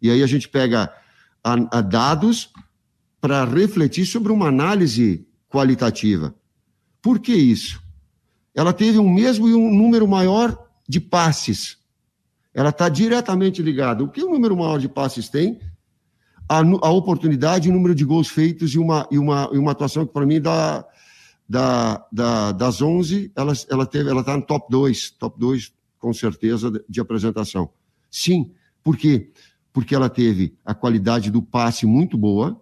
E 0.00 0.10
aí 0.10 0.22
a 0.22 0.26
gente 0.26 0.48
pega 0.48 0.92
a, 1.44 1.78
a 1.78 1.80
dados 1.80 2.50
para 3.20 3.44
refletir 3.44 4.04
sobre 4.06 4.32
uma 4.32 4.48
análise 4.48 5.26
qualitativa. 5.48 6.34
Por 7.00 7.20
que 7.20 7.32
isso? 7.32 7.80
Ela 8.54 8.72
teve 8.72 8.98
um 8.98 9.10
mesmo 9.10 9.48
e 9.48 9.54
um 9.54 9.72
número 9.72 10.06
maior 10.06 10.56
de 10.88 11.00
passes. 11.00 11.78
Ela 12.54 12.68
está 12.68 12.88
diretamente 12.88 13.62
ligada. 13.62 14.04
O 14.04 14.08
que 14.08 14.22
o 14.22 14.28
um 14.28 14.32
número 14.32 14.56
maior 14.56 14.78
de 14.78 14.88
passes 14.88 15.28
tem? 15.28 15.58
A, 16.48 16.58
a 16.58 16.90
oportunidade, 16.90 17.70
o 17.70 17.72
número 17.72 17.94
de 17.94 18.04
gols 18.04 18.28
feitos 18.28 18.74
e 18.74 18.78
uma, 18.78 19.08
e 19.10 19.18
uma, 19.18 19.48
e 19.52 19.58
uma 19.58 19.72
atuação 19.72 20.06
que, 20.06 20.12
para 20.12 20.26
mim, 20.26 20.40
da, 20.40 20.84
da, 22.12 22.52
das 22.52 22.80
11, 22.80 23.32
ela 23.34 23.52
está 23.52 23.74
ela 23.74 23.86
teve, 23.86 24.10
ela 24.10 24.24
tá 24.24 24.36
no 24.36 24.42
top 24.42 24.66
2, 24.70 25.10
top 25.12 25.38
2, 25.38 25.72
com 25.98 26.12
certeza, 26.12 26.70
de, 26.70 26.84
de 26.88 27.00
apresentação. 27.00 27.70
Sim, 28.10 28.52
por 28.82 28.96
quê? 28.96 29.30
Porque 29.72 29.94
ela 29.94 30.10
teve 30.10 30.56
a 30.64 30.74
qualidade 30.74 31.30
do 31.30 31.42
passe 31.42 31.86
muito 31.86 32.18
boa, 32.18 32.61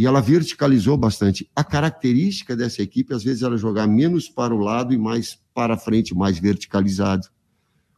e 0.00 0.06
ela 0.06 0.22
verticalizou 0.22 0.96
bastante. 0.96 1.46
A 1.54 1.62
característica 1.62 2.56
dessa 2.56 2.80
equipe, 2.80 3.12
às 3.12 3.22
vezes, 3.22 3.42
era 3.42 3.58
jogar 3.58 3.86
menos 3.86 4.30
para 4.30 4.54
o 4.54 4.58
lado 4.58 4.94
e 4.94 4.98
mais 4.98 5.38
para 5.52 5.76
frente, 5.76 6.14
mais 6.14 6.38
verticalizado. 6.38 7.28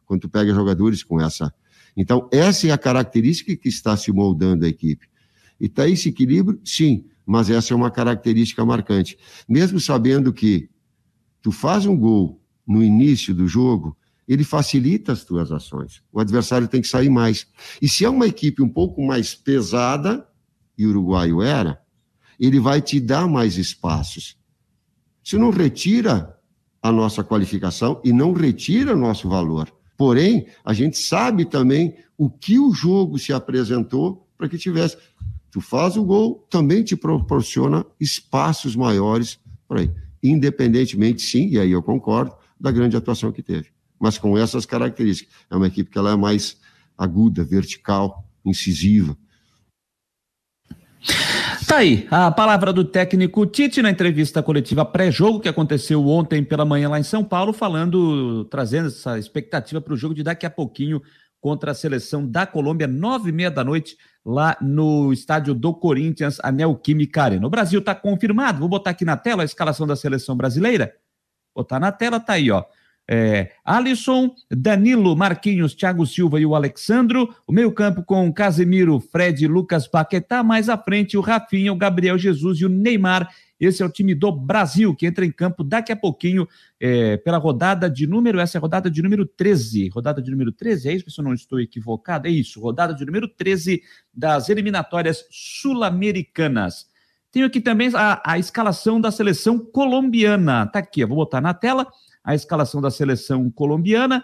Quando 0.05 0.19
tu 0.19 0.29
pega 0.29 0.53
jogadores 0.53 1.01
com 1.01 1.21
essa. 1.21 1.53
Então, 1.95 2.27
essa 2.29 2.67
é 2.67 2.71
a 2.71 2.77
característica 2.77 3.55
que 3.55 3.69
está 3.69 3.95
se 3.95 4.11
moldando 4.11 4.65
a 4.65 4.67
equipe. 4.67 5.07
E 5.57 5.67
está 5.67 5.87
esse 5.87 6.09
equilíbrio? 6.09 6.59
Sim, 6.65 7.05
mas 7.25 7.49
essa 7.49 7.73
é 7.73 7.75
uma 7.77 7.89
característica 7.89 8.65
marcante. 8.65 9.17
Mesmo 9.47 9.79
sabendo 9.79 10.33
que 10.33 10.69
tu 11.41 11.53
faz 11.53 11.85
um 11.85 11.95
gol 11.95 12.43
no 12.67 12.83
início 12.83 13.33
do 13.33 13.47
jogo, 13.47 13.95
ele 14.27 14.43
facilita 14.43 15.13
as 15.13 15.23
tuas 15.23 15.53
ações. 15.53 16.03
O 16.11 16.19
adversário 16.19 16.67
tem 16.67 16.81
que 16.81 16.87
sair 16.89 17.09
mais. 17.09 17.47
E 17.81 17.87
se 17.87 18.03
é 18.03 18.09
uma 18.09 18.27
equipe 18.27 18.61
um 18.61 18.67
pouco 18.67 19.01
mais 19.01 19.33
pesada, 19.33 20.27
e 20.77 20.85
o 20.85 20.89
uruguaio 20.89 21.41
era, 21.41 21.81
ele 22.45 22.59
vai 22.59 22.81
te 22.81 22.99
dar 22.99 23.27
mais 23.27 23.57
espaços. 23.57 24.37
Isso 25.23 25.39
não 25.39 25.49
retira 25.49 26.37
a 26.81 26.91
nossa 26.91 27.23
qualificação 27.23 28.01
e 28.03 28.11
não 28.11 28.33
retira 28.33 28.95
nosso 28.95 29.29
valor. 29.29 29.73
Porém, 29.97 30.47
a 30.65 30.73
gente 30.73 30.97
sabe 30.97 31.45
também 31.45 31.95
o 32.17 32.29
que 32.29 32.59
o 32.59 32.73
jogo 32.73 33.17
se 33.17 33.31
apresentou 33.31 34.27
para 34.37 34.49
que 34.49 34.57
tivesse. 34.57 34.97
Tu 35.49 35.61
faz 35.61 35.95
o 35.95 36.03
gol, 36.03 36.45
também 36.49 36.83
te 36.83 36.95
proporciona 36.97 37.85
espaços 37.99 38.75
maiores 38.75 39.39
por 39.67 39.77
aí. 39.77 39.89
Independentemente, 40.21 41.21
sim, 41.21 41.47
e 41.49 41.59
aí 41.59 41.71
eu 41.71 41.81
concordo, 41.81 42.35
da 42.59 42.71
grande 42.71 42.97
atuação 42.97 43.31
que 43.31 43.41
teve. 43.41 43.69
Mas 43.99 44.17
com 44.17 44.37
essas 44.37 44.65
características. 44.65 45.33
É 45.49 45.55
uma 45.55 45.67
equipe 45.67 45.89
que 45.89 45.97
ela 45.97 46.11
é 46.11 46.15
mais 46.17 46.57
aguda, 46.97 47.43
vertical, 47.43 48.27
incisiva. 48.43 49.17
Tá 51.67 51.77
aí, 51.77 52.07
a 52.11 52.29
palavra 52.31 52.73
do 52.73 52.83
técnico 52.83 53.45
Tite 53.45 53.81
na 53.81 53.89
entrevista 53.89 54.43
coletiva 54.43 54.83
pré-jogo 54.83 55.39
que 55.39 55.47
aconteceu 55.47 56.05
ontem 56.07 56.43
pela 56.43 56.65
manhã 56.65 56.89
lá 56.89 56.99
em 56.99 57.03
São 57.03 57.23
Paulo, 57.23 57.53
falando, 57.53 58.45
trazendo 58.45 58.87
essa 58.87 59.17
expectativa 59.17 59.79
para 59.79 59.93
o 59.93 59.97
jogo 59.97 60.13
de 60.13 60.23
daqui 60.23 60.45
a 60.45 60.49
pouquinho 60.49 61.01
contra 61.39 61.71
a 61.71 61.75
seleção 61.75 62.25
da 62.27 62.45
Colômbia, 62.45 62.87
nove 62.87 63.29
e 63.29 63.33
meia 63.33 63.51
da 63.51 63.63
noite, 63.63 63.97
lá 64.25 64.57
no 64.61 65.11
estádio 65.13 65.53
do 65.53 65.73
Corinthians, 65.73 66.37
a 66.43 66.51
Neoquímica 66.51 67.23
Arena. 67.23 67.45
O 67.45 67.49
Brasil 67.49 67.79
está 67.79 67.93
confirmado, 67.93 68.59
vou 68.59 68.69
botar 68.69 68.91
aqui 68.91 69.05
na 69.05 69.17
tela 69.17 69.43
a 69.43 69.45
escalação 69.45 69.85
da 69.85 69.95
seleção 69.95 70.35
brasileira. 70.35 70.93
Botar 71.55 71.79
na 71.79 71.91
tela, 71.91 72.19
tá 72.19 72.33
aí, 72.33 72.49
ó. 72.49 72.63
É, 73.09 73.51
Alisson, 73.65 74.33
Danilo, 74.49 75.15
Marquinhos, 75.15 75.75
Thiago 75.75 76.05
Silva 76.05 76.39
e 76.39 76.45
o 76.45 76.55
Alexandro. 76.55 77.33
O 77.45 77.51
meio-campo 77.51 78.03
com 78.03 78.31
Casemiro, 78.31 78.99
Fred, 78.99 79.45
Lucas 79.47 79.87
Paquetá. 79.87 80.43
Mais 80.43 80.69
à 80.69 80.77
frente, 80.77 81.17
o 81.17 81.21
Rafinha, 81.21 81.73
o 81.73 81.77
Gabriel 81.77 82.17
Jesus 82.17 82.59
e 82.59 82.65
o 82.65 82.69
Neymar. 82.69 83.29
Esse 83.59 83.81
é 83.81 83.85
o 83.85 83.89
time 83.89 84.13
do 84.13 84.31
Brasil, 84.31 84.93
que 84.95 85.05
entra 85.05 85.25
em 85.25 85.31
campo 85.31 85.63
daqui 85.63 85.91
a 85.91 85.95
pouquinho 85.95 86.47
é, 86.79 87.17
pela 87.17 87.37
rodada 87.37 87.89
de 87.89 88.05
número. 88.07 88.39
Essa 88.39 88.57
é 88.57 88.59
a 88.59 88.61
rodada 88.61 88.89
de 88.89 89.01
número 89.01 89.25
13. 89.25 89.89
Rodada 89.89 90.21
de 90.21 90.31
número 90.31 90.51
13, 90.51 90.89
é 90.89 90.93
isso? 90.93 91.09
Se 91.09 91.19
eu 91.19 91.23
não 91.23 91.33
estou 91.33 91.59
equivocado, 91.59 92.27
é 92.27 92.31
isso. 92.31 92.59
Rodada 92.59 92.93
de 92.93 93.05
número 93.05 93.27
13 93.27 93.81
das 94.13 94.49
eliminatórias 94.49 95.25
sul-americanas. 95.29 96.87
Tenho 97.31 97.45
aqui 97.45 97.59
também 97.59 97.89
a, 97.95 98.21
a 98.25 98.37
escalação 98.37 98.99
da 98.99 99.11
seleção 99.11 99.57
colombiana. 99.57 100.67
Tá 100.67 100.79
aqui, 100.79 101.01
eu 101.01 101.07
vou 101.07 101.17
botar 101.17 101.41
na 101.41 101.53
tela 101.53 101.87
a 102.23 102.33
escalação 102.33 102.81
da 102.81 102.89
seleção 102.89 103.49
colombiana. 103.49 104.23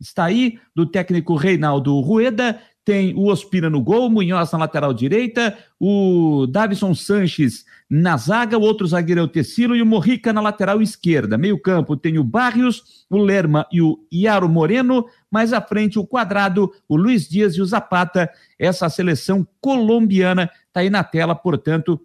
Está 0.00 0.24
aí, 0.24 0.58
do 0.74 0.84
técnico 0.84 1.36
Reinaldo 1.36 1.98
Rueda, 2.00 2.60
tem 2.86 3.14
o 3.16 3.26
Ospina 3.26 3.68
no 3.68 3.82
gol, 3.82 4.08
Munhoz 4.08 4.52
na 4.52 4.58
lateral 4.58 4.94
direita, 4.94 5.58
o 5.80 6.46
Davison 6.46 6.94
Sanches 6.94 7.64
na 7.90 8.16
zaga, 8.16 8.56
o 8.56 8.62
outro 8.62 8.86
zagueiro 8.86 9.20
é 9.20 9.24
o 9.24 9.28
Tecilo 9.28 9.74
e 9.74 9.82
o 9.82 9.86
Morrica 9.86 10.32
na 10.32 10.40
lateral 10.40 10.80
esquerda. 10.80 11.36
Meio 11.36 11.60
campo 11.60 11.96
tem 11.96 12.16
o 12.16 12.22
Barrios, 12.22 13.04
o 13.10 13.16
Lerma 13.16 13.66
e 13.72 13.82
o 13.82 13.98
Iaro 14.12 14.48
Moreno, 14.48 15.04
mais 15.28 15.52
à 15.52 15.60
frente 15.60 15.98
o 15.98 16.06
Quadrado, 16.06 16.72
o 16.88 16.96
Luiz 16.96 17.28
Dias 17.28 17.56
e 17.56 17.60
o 17.60 17.66
Zapata. 17.66 18.30
Essa 18.56 18.88
seleção 18.88 19.44
colombiana 19.60 20.48
está 20.68 20.78
aí 20.78 20.90
na 20.90 21.02
tela, 21.02 21.34
portanto, 21.34 22.00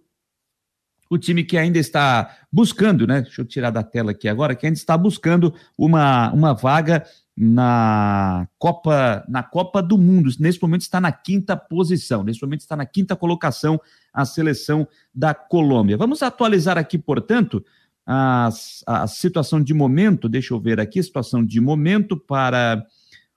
o 1.11 1.17
time 1.17 1.43
que 1.43 1.57
ainda 1.57 1.77
está 1.77 2.37
buscando, 2.49 3.05
né? 3.05 3.21
Deixa 3.21 3.41
eu 3.41 3.45
tirar 3.45 3.69
da 3.69 3.83
tela 3.83 4.11
aqui 4.11 4.29
agora, 4.29 4.55
que 4.55 4.65
ainda 4.65 4.77
está 4.77 4.97
buscando 4.97 5.53
uma, 5.77 6.31
uma 6.31 6.53
vaga 6.53 7.05
na 7.35 8.47
Copa 8.57 9.25
na 9.27 9.43
Copa 9.43 9.83
do 9.83 9.97
Mundo. 9.97 10.31
Nesse 10.39 10.61
momento 10.61 10.83
está 10.83 11.01
na 11.01 11.11
quinta 11.11 11.57
posição. 11.57 12.23
Nesse 12.23 12.41
momento 12.41 12.61
está 12.61 12.77
na 12.77 12.85
quinta 12.85 13.13
colocação 13.13 13.77
a 14.13 14.23
seleção 14.23 14.87
da 15.13 15.33
Colômbia. 15.33 15.97
Vamos 15.97 16.23
atualizar 16.23 16.77
aqui, 16.77 16.97
portanto, 16.97 17.61
a, 18.07 18.47
a 18.87 19.05
situação 19.05 19.61
de 19.61 19.73
momento. 19.73 20.29
Deixa 20.29 20.53
eu 20.53 20.61
ver 20.61 20.79
aqui, 20.79 21.03
situação 21.03 21.45
de 21.45 21.59
momento 21.59 22.15
para 22.15 22.85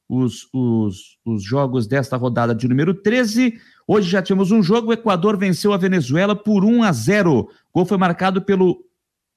os, 0.09 0.49
os, 0.53 1.19
os 1.25 1.43
jogos 1.43 1.87
desta 1.87 2.17
rodada 2.17 2.55
de 2.55 2.69
número 2.69 2.95
13. 2.95 3.55
Hoje 3.87 4.11
já 4.11 4.23
tínhamos 4.23 4.51
um 4.51 4.63
jogo, 4.63 4.89
o 4.89 4.93
Equador 4.93 5.37
venceu 5.37 5.73
a 5.73 5.77
Venezuela 5.77 6.35
por 6.35 6.65
1 6.65 6.83
a 6.83 6.93
0. 6.93 7.33
O 7.33 7.49
gol 7.73 7.87
foi 7.87 7.99
marcado 7.99 8.43
pelo 8.43 8.85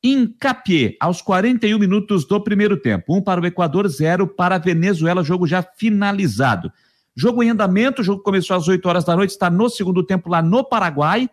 Incapié, 0.04 0.96
aos 1.00 1.22
41 1.22 1.80
minutos 1.80 2.26
do 2.26 2.40
primeiro 2.42 2.78
tempo. 2.78 3.16
Um 3.16 3.22
para 3.22 3.42
o 3.42 3.46
Equador, 3.46 3.88
zero 3.88 4.28
para 4.28 4.56
a 4.56 4.60
Venezuela, 4.60 5.24
jogo 5.24 5.48
já 5.48 5.64
finalizado. 5.64 6.72
Jogo 7.16 7.42
em 7.42 7.50
andamento, 7.50 8.02
o 8.02 8.06
jogo 8.06 8.22
começou 8.22 8.56
às 8.56 8.68
8 8.68 8.88
horas 8.88 9.04
da 9.04 9.16
noite, 9.16 9.32
está 9.32 9.50
no 9.50 9.70
segundo 9.70 10.04
tempo 10.04 10.30
lá 10.30 10.42
no 10.42 10.64
Paraguai. 10.64 11.28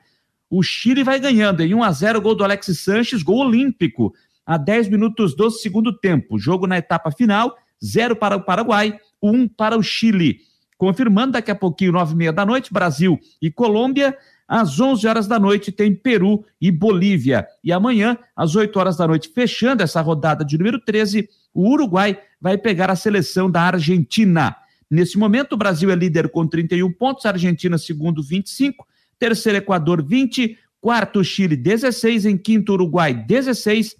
O 0.49 0.63
Chile 0.63 1.05
vai 1.05 1.21
ganhando 1.21 1.63
em 1.63 1.75
1 1.75 1.83
a 1.83 1.93
0 1.93 2.23
gol 2.23 2.35
do 2.35 2.43
Alexis 2.43 2.81
Sanches, 2.81 3.23
gol 3.23 3.47
olímpico, 3.47 4.15
a 4.47 4.57
10 4.57 4.89
minutos 4.89 5.37
do 5.37 5.51
segundo 5.51 5.93
tempo. 5.99 6.39
Jogo 6.39 6.67
na 6.67 6.79
etapa 6.79 7.11
final, 7.11 7.55
zero 7.85 8.17
para 8.17 8.37
o 8.37 8.43
Paraguai, 8.43 8.99
um 9.25 9.49
para 9.49 9.77
o 9.77 9.83
Chile. 9.83 10.41
Confirmando 10.77 11.33
daqui 11.33 11.51
a 11.51 11.55
pouquinho, 11.55 11.93
nove 11.93 12.13
e 12.13 12.17
meia 12.17 12.33
da 12.33 12.45
noite, 12.45 12.73
Brasil 12.73 13.19
e 13.41 13.51
Colômbia. 13.51 14.17
Às 14.47 14.79
11 14.79 15.07
horas 15.07 15.27
da 15.27 15.39
noite 15.39 15.73
tem 15.73 15.95
Peru 15.95 16.45
e 16.61 16.71
Bolívia. 16.71 17.47
E 17.63 17.73
amanhã, 17.73 18.19
às 18.37 18.55
8 18.55 18.79
horas 18.79 18.97
da 18.99 19.09
noite, 19.09 19.31
fechando 19.35 19.83
essa 19.83 20.03
rodada 20.03 20.45
de 20.45 20.59
número 20.59 20.79
13, 20.79 21.27
o 21.55 21.71
Uruguai 21.71 22.19
vai 22.39 22.59
pegar 22.59 22.91
a 22.91 22.97
seleção 22.97 23.51
da 23.51 23.63
Argentina. 23.63 24.55
Nesse 24.91 25.17
momento, 25.17 25.55
o 25.55 25.57
Brasil 25.57 25.91
é 25.91 25.95
líder 25.95 26.29
com 26.29 26.47
31 26.47 26.93
pontos, 26.93 27.25
a 27.25 27.31
Argentina 27.31 27.79
segundo 27.79 28.23
25, 28.23 28.87
terceiro 29.19 29.59
Equador 29.59 30.03
20, 30.03 30.59
quarto 30.79 31.25
Chile 31.25 31.57
16, 31.57 32.27
em 32.27 32.37
quinto 32.37 32.75
Uruguai 32.75 33.15
16, 33.15 33.97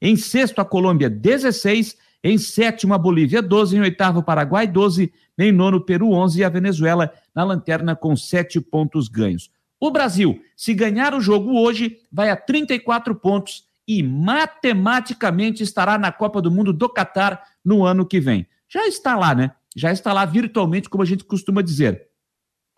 em 0.00 0.16
sexto 0.16 0.60
a 0.60 0.64
Colômbia 0.64 1.10
16, 1.10 1.96
em 2.22 2.38
sétimo 2.38 2.94
a 2.94 2.98
Bolívia 2.98 3.42
12, 3.42 3.76
em 3.76 3.80
oitavo 3.80 4.22
Paraguai 4.22 4.66
12, 4.66 5.12
em 5.38 5.52
nono 5.52 5.80
Peru 5.80 6.12
11 6.12 6.40
e 6.40 6.44
a 6.44 6.48
Venezuela 6.48 7.12
na 7.34 7.42
lanterna 7.42 7.96
com 7.96 8.14
sete 8.14 8.60
pontos 8.60 9.08
ganhos. 9.08 9.50
O 9.80 9.90
Brasil, 9.90 10.40
se 10.56 10.72
ganhar 10.74 11.14
o 11.14 11.20
jogo 11.20 11.58
hoje, 11.58 11.98
vai 12.10 12.30
a 12.30 12.36
34 12.36 13.14
pontos 13.16 13.64
e 13.86 14.02
matematicamente 14.02 15.62
estará 15.62 15.98
na 15.98 16.12
Copa 16.12 16.40
do 16.40 16.50
Mundo 16.50 16.72
do 16.72 16.88
Catar 16.88 17.42
no 17.64 17.84
ano 17.84 18.06
que 18.06 18.20
vem. 18.20 18.46
Já 18.68 18.86
está 18.86 19.16
lá, 19.16 19.34
né? 19.34 19.50
Já 19.74 19.90
está 19.90 20.12
lá 20.12 20.24
virtualmente, 20.24 20.88
como 20.88 21.02
a 21.02 21.06
gente 21.06 21.24
costuma 21.24 21.62
dizer. 21.62 22.06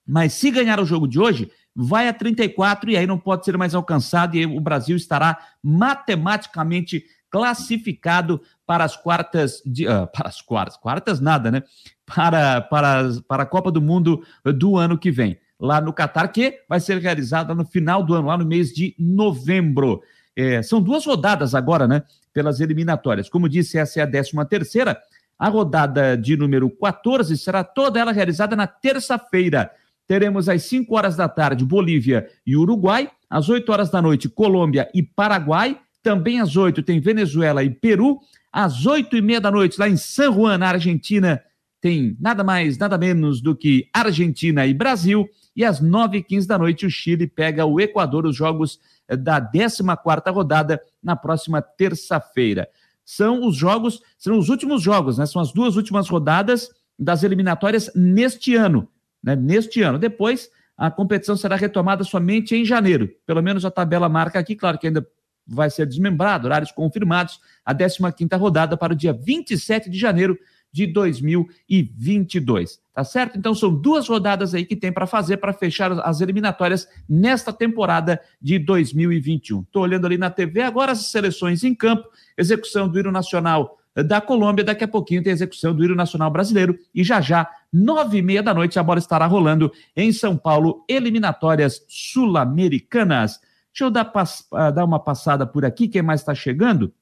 Mas 0.07 0.33
se 0.33 0.51
ganhar 0.51 0.81
o 0.81 0.87
jogo 0.87 1.07
de 1.07 1.19
hoje, 1.21 1.51
vai 1.75 2.09
a 2.09 2.13
34 2.13 2.91
e 2.91 2.97
aí 2.97 3.07
não 3.07 3.19
pode 3.19 3.45
ser 3.45 3.57
mais 3.57 3.75
alcançado 3.75 4.37
e 4.37 4.47
o 4.47 4.61
Brasil 4.61 4.97
estará 4.97 5.39
matematicamente 5.63 7.05
classificado 7.31 8.41
para 8.65 8.85
as 8.85 8.97
quartas 8.97 9.61
de, 9.67 9.89
uh, 9.89 10.07
para 10.15 10.29
as 10.29 10.41
quartas, 10.41 10.77
quartas 10.77 11.21
nada, 11.21 11.51
né? 11.51 11.63
Para, 12.07 12.61
para, 12.61 13.09
para 13.27 13.43
a 13.43 13.47
Copa 13.47 13.73
do 13.73 13.83
Mundo 13.83 14.23
do 14.45 14.77
ano 14.77 14.97
que 14.97 15.11
vem, 15.11 15.37
lá 15.59 15.81
no 15.81 15.93
Catar, 15.93 16.29
que 16.29 16.61
vai 16.69 16.79
ser 16.79 16.99
realizada 16.99 17.55
no 17.55 17.65
final 17.65 18.05
do 18.05 18.15
ano, 18.15 18.29
lá 18.29 18.39
no 18.39 18.45
mês 18.45 18.69
de 18.69 18.95
novembro. 18.99 20.01
É, 20.37 20.63
são 20.63 20.81
duas 20.81 21.05
rodadas 21.07 21.55
agora, 21.55 21.89
né? 21.89 22.03
Pelas 22.33 22.61
eliminatórias. 22.61 23.29
Como 23.29 23.49
disse, 23.49 23.79
essa 23.79 24.01
é 24.01 24.03
a 24.03 24.07
13 24.07 24.33
terceira. 24.49 25.01
A 25.37 25.49
rodada 25.49 26.17
de 26.17 26.37
número 26.37 26.71
14 26.71 27.37
será 27.37 27.65
toda 27.65 27.99
ela 27.99 28.13
realizada 28.13 28.55
na 28.55 28.67
terça-feira. 28.67 29.71
Teremos 30.07 30.49
às 30.49 30.63
5 30.65 30.95
horas 30.95 31.17
da 31.17 31.29
tarde 31.29 31.65
Bolívia 31.65 32.29
e 32.47 32.57
Uruguai, 32.57 33.11
às 33.29 33.49
8 33.49 33.71
horas 33.71 33.91
da 33.91 34.03
noite 34.03 34.29
Colômbia 34.29 34.89
e 34.95 35.03
Paraguai, 35.03 35.79
também 36.05 36.39
às 36.39 36.55
oito 36.55 36.83
tem 36.83 37.01
Venezuela 37.01 37.65
e 37.65 37.71
Peru. 37.71 38.21
Às 38.53 38.85
oito 38.87 39.17
e 39.17 39.23
meia 39.23 39.41
da 39.41 39.51
noite, 39.51 39.81
lá 39.81 39.89
em 39.89 39.97
San 39.97 40.33
Juan, 40.33 40.59
na 40.59 40.69
Argentina, 40.69 41.43
tem 41.81 42.17
nada 42.21 42.45
mais, 42.45 42.79
nada 42.79 42.97
menos 42.97 43.41
do 43.41 43.57
que 43.57 43.89
Argentina 43.93 44.67
e 44.67 44.75
Brasil. 44.75 45.27
E 45.57 45.65
às 45.65 45.81
nove 45.81 46.19
e 46.19 46.23
quinze 46.23 46.47
da 46.47 46.59
noite, 46.59 46.85
o 46.85 46.91
Chile 46.91 47.27
pega 47.27 47.65
o 47.65 47.81
Equador, 47.81 48.27
os 48.27 48.37
jogos 48.37 48.79
eh, 49.09 49.17
da 49.17 49.41
14 49.41 49.83
quarta 50.03 50.31
rodada, 50.31 50.81
na 51.03 51.17
próxima 51.17 51.63
terça-feira. 51.63 52.69
São 53.05 53.47
os 53.47 53.57
jogos, 53.57 54.01
são 54.19 54.39
os 54.39 54.51
últimos 54.51 54.83
jogos, 54.83 55.19
né? 55.19 55.27
São 55.27 55.41
as 55.41 55.53
duas 55.53 55.75
últimas 55.77 56.09
rodadas 56.09 56.69
das 56.99 57.23
eliminatórias 57.23 57.91
neste 57.95 58.55
ano, 58.55 58.89
né? 59.25 59.35
Neste 59.35 59.81
ano. 59.81 59.99
Depois, 59.99 60.51
a 60.77 60.91
competição 60.91 61.37
será 61.37 61.57
retomada 61.57 62.05
somente 62.05 62.55
em 62.55 62.65
janeiro. 62.65 63.11
Pelo 63.27 63.43
menos 63.43 63.65
a 63.65 63.71
tabela 63.71 64.09
marca 64.09 64.39
aqui, 64.39 64.55
claro 64.55 64.79
que 64.79 64.87
ainda 64.87 65.07
vai 65.47 65.71
ser 65.71 65.87
desmembrado, 65.87 66.47
horários 66.47 66.73
confirmados, 66.73 67.41
a 67.65 67.75
15ª 67.75 68.39
rodada 68.39 68.77
para 68.77 68.93
o 68.93 68.97
dia 68.97 69.13
27 69.13 69.91
de 69.91 69.99
janeiro 69.99 70.39
de 70.73 70.87
2022. 70.87 72.81
Tá 72.93 73.05
certo? 73.05 73.39
Então 73.39 73.55
são 73.55 73.75
duas 73.75 74.09
rodadas 74.09 74.55
aí 74.55 74.65
que 74.65 74.77
tem 74.77 74.93
para 74.93 75.07
fazer 75.07 75.39
para 75.39 75.53
fechar 75.53 75.93
as 75.93 76.21
eliminatórias 76.21 76.89
nesta 77.09 77.53
temporada 77.53 78.21
de 78.41 78.59
2021. 78.59 79.63
Estou 79.63 79.83
olhando 79.83 80.07
ali 80.07 80.19
na 80.19 80.31
TV 80.31 80.63
agora 80.63 80.93
as 80.93 81.07
seleções 81.07 81.65
em 81.65 81.75
campo, 81.75 82.09
execução 82.37 82.89
do 82.89 82.99
hino 82.99 83.13
nacional 83.13 83.79
da 84.03 84.21
Colômbia, 84.21 84.65
daqui 84.65 84.83
a 84.83 84.89
pouquinho 84.89 85.23
tem 85.23 85.33
execução 85.33 85.75
do 85.75 85.85
hino 85.85 85.95
nacional 85.95 86.31
brasileiro 86.31 86.77
e 86.93 87.05
já 87.05 87.21
já, 87.21 87.49
nove 87.75 88.19
e 88.19 88.23
meia 88.23 88.41
da 88.41 88.55
noite, 88.55 88.79
a 88.79 88.83
bola 88.85 89.01
estará 89.01 89.27
rolando 89.27 89.73
em 89.97 90.13
São 90.13 90.37
Paulo, 90.37 90.85
eliminatórias 90.89 91.85
sul-americanas. 91.89 93.41
Deixa 93.73 93.85
eu 93.85 93.91
dar, 93.91 94.07
uh, 94.07 94.73
dar 94.73 94.85
uma 94.85 95.01
passada 95.01 95.45
por 95.45 95.65
aqui, 95.65 95.89
quem 95.89 96.01
mais 96.01 96.21
está 96.21 96.33
chegando? 96.37 96.95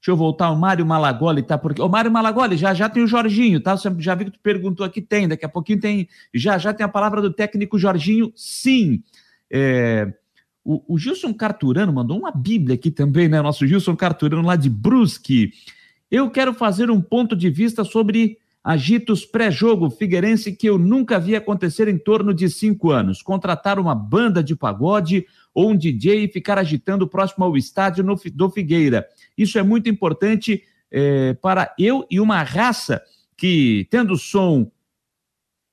Deixa 0.00 0.12
eu 0.12 0.16
voltar, 0.16 0.50
o 0.50 0.56
Mário 0.56 0.86
Malagoli 0.86 1.42
tá 1.42 1.58
por 1.58 1.72
aqui. 1.72 1.82
Ô, 1.82 1.88
Mário 1.88 2.10
Malagoli, 2.10 2.56
já 2.56 2.72
já 2.72 2.88
tem 2.88 3.02
o 3.02 3.06
Jorginho, 3.06 3.60
tá? 3.60 3.76
Você 3.76 3.92
já 3.98 4.14
vi 4.14 4.26
que 4.26 4.30
tu 4.30 4.40
perguntou 4.40 4.86
aqui, 4.86 5.02
tem, 5.02 5.28
daqui 5.28 5.44
a 5.44 5.48
pouquinho 5.48 5.80
tem, 5.80 6.08
já 6.32 6.56
já 6.56 6.72
tem 6.72 6.86
a 6.86 6.88
palavra 6.88 7.20
do 7.20 7.32
técnico 7.32 7.78
Jorginho, 7.78 8.32
sim. 8.34 9.02
É, 9.50 10.10
o, 10.64 10.94
o, 10.94 10.98
Gilson 10.98 11.34
Carturano 11.34 11.92
mandou 11.92 12.18
uma 12.18 12.30
bíblia 12.30 12.76
aqui 12.76 12.90
também, 12.90 13.28
né? 13.28 13.42
Nosso 13.42 13.66
Gilson 13.66 13.96
Carturano 13.96 14.46
lá 14.46 14.56
de 14.56 14.70
Brusque. 14.70 15.52
Eu 16.10 16.30
quero 16.30 16.54
fazer 16.54 16.90
um 16.90 17.00
ponto 17.02 17.36
de 17.36 17.50
vista 17.50 17.84
sobre 17.84 18.38
agitos 18.62 19.24
pré-jogo 19.24 19.90
Figueirense 19.90 20.52
que 20.52 20.68
eu 20.68 20.78
nunca 20.78 21.18
vi 21.18 21.34
acontecer 21.34 21.88
em 21.88 21.98
torno 21.98 22.34
de 22.34 22.48
cinco 22.50 22.90
anos. 22.90 23.22
Contratar 23.22 23.78
uma 23.78 23.94
banda 23.94 24.42
de 24.42 24.54
pagode 24.54 25.26
ou 25.54 25.70
um 25.70 25.76
DJ 25.76 26.24
e 26.24 26.28
ficar 26.28 26.58
agitando 26.58 27.08
próximo 27.08 27.44
ao 27.44 27.56
estádio 27.56 28.04
no, 28.04 28.14
do 28.34 28.50
Figueira. 28.50 29.06
Isso 29.36 29.58
é 29.58 29.62
muito 29.62 29.88
importante 29.88 30.62
é, 30.90 31.34
para 31.34 31.74
eu 31.78 32.06
e 32.10 32.20
uma 32.20 32.42
raça 32.42 33.02
que, 33.36 33.86
tendo 33.90 34.16
som, 34.16 34.70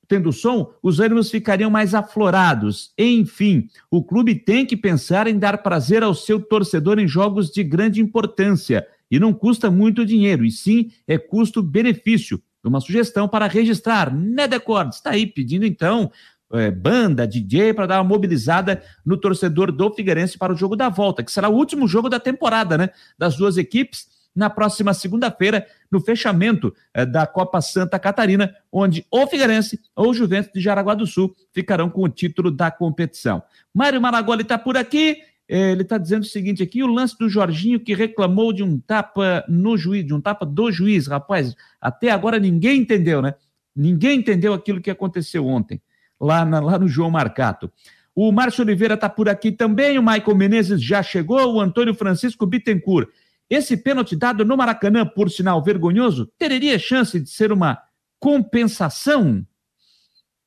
tendo 0.08 0.32
som, 0.32 0.71
os 0.82 1.00
ânimos 1.00 1.32
ficariam 1.32 1.69
mais 1.69 1.93
aflorados. 1.93 2.93
Enfim, 2.98 3.67
o 3.89 4.04
clube 4.04 4.36
tem 4.36 4.65
que 4.65 4.78
pensar 4.78 5.28
em 5.28 5.38
dar 5.38 5.63
prazer 5.63 6.04
ao 6.04 6.13
seu 6.13 6.39
torcedor 6.39 7.00
em 7.00 7.08
jogos 7.08 7.50
de 7.50 7.63
grande 7.63 8.02
importância 8.02 8.88
e 9.10 9.19
não 9.19 9.34
custa 9.34 9.69
muito 9.69 10.06
dinheiro, 10.06 10.43
e 10.45 10.52
sim 10.52 10.91
é 11.08 11.17
custo-benefício. 11.17 12.41
Uma 12.67 12.82
sugestão 12.82 13.28
para 13.28 13.47
registrar. 13.47 14.13
Nedecord 14.13 14.95
está 14.95 15.12
aí 15.12 15.28
pedindo 15.28 15.65
então 15.65 16.12
é, 16.54 16.71
banda, 16.71 17.28
DJ, 17.28 17.73
para 17.73 17.86
dar 17.86 18.01
uma 18.01 18.10
mobilizada 18.10 18.82
no 19.06 19.17
torcedor 19.17 19.71
do 19.71 19.93
Figueirense 19.93 20.38
para 20.38 20.54
o 20.54 20.56
jogo 20.56 20.75
da 20.75 20.89
volta, 20.89 21.23
que 21.23 21.32
será 21.32 21.49
o 21.49 21.56
último 21.56 21.88
jogo 21.88 22.10
da 22.10 22.19
temporada, 22.19 22.78
né? 22.78 22.89
Das 23.17 23.36
duas 23.36 23.58
equipes, 23.58 24.08
na 24.36 24.49
próxima 24.49 24.93
segunda-feira, 24.93 25.65
no 25.89 26.01
fechamento 26.01 26.73
é, 26.93 27.06
da 27.06 27.25
Copa 27.25 27.62
Santa 27.62 27.97
Catarina, 27.97 28.54
onde 28.71 29.06
ou 29.10 29.25
Figueirense 29.28 29.80
ou 29.95 30.13
Juventus 30.13 30.51
de 30.54 30.60
Jaraguá 30.60 30.93
do 30.93 31.08
Sul 31.08 31.34
ficarão 31.54 31.89
com 31.89 32.04
o 32.04 32.10
título 32.10 32.51
da 32.51 32.69
competição. 32.69 33.41
Mário 33.73 34.01
Maragoli 34.01 34.41
está 34.41 34.58
por 34.58 34.75
aqui. 34.75 35.17
É, 35.47 35.71
ele 35.71 35.84
está 35.84 35.97
dizendo 35.97 36.23
o 36.23 36.27
seguinte 36.27 36.63
aqui: 36.63 36.84
o 36.84 36.88
lance 36.88 37.17
do 37.17 37.29
Jorginho 37.29 37.79
que 37.79 37.93
reclamou 37.93 38.51
de 38.51 38.63
um 38.63 38.79
tapa 38.79 39.43
no 39.47 39.77
juiz, 39.77 40.05
de 40.05 40.13
um 40.13 40.21
tapa 40.21 40.45
do 40.45 40.71
juiz, 40.71 41.08
rapaz. 41.08 41.55
Até 41.79 42.10
agora 42.10 42.39
ninguém 42.39 42.81
entendeu, 42.81 43.21
né? 43.21 43.36
Ninguém 43.75 44.19
entendeu 44.19 44.53
aquilo 44.53 44.81
que 44.81 44.89
aconteceu 44.89 45.45
ontem 45.45 45.81
lá, 46.19 46.45
na, 46.45 46.60
lá 46.60 46.79
no 46.79 46.88
João 46.88 47.12
Marcato. 47.12 47.71
O 48.15 48.31
Márcio 48.31 48.63
Oliveira 48.63 48.93
está 48.93 49.10
por 49.10 49.27
aqui 49.27 49.51
também, 49.51 49.99
o 49.99 50.01
Michael 50.01 50.36
Menezes 50.36 50.81
já 50.81 51.03
chegou, 51.03 51.53
o 51.53 51.60
Antônio 51.60 51.93
Francisco 51.93 52.45
Bittencourt. 52.45 53.10
Esse 53.49 53.75
pênalti 53.75 54.15
dado 54.15 54.45
no 54.45 54.58
Maracanã, 54.58 55.05
por 55.05 55.29
sinal 55.29 55.62
vergonhoso, 55.62 56.31
teria 56.38 56.79
chance 56.79 57.19
de 57.19 57.29
ser 57.29 57.51
uma 57.51 57.77
compensação? 58.19 59.45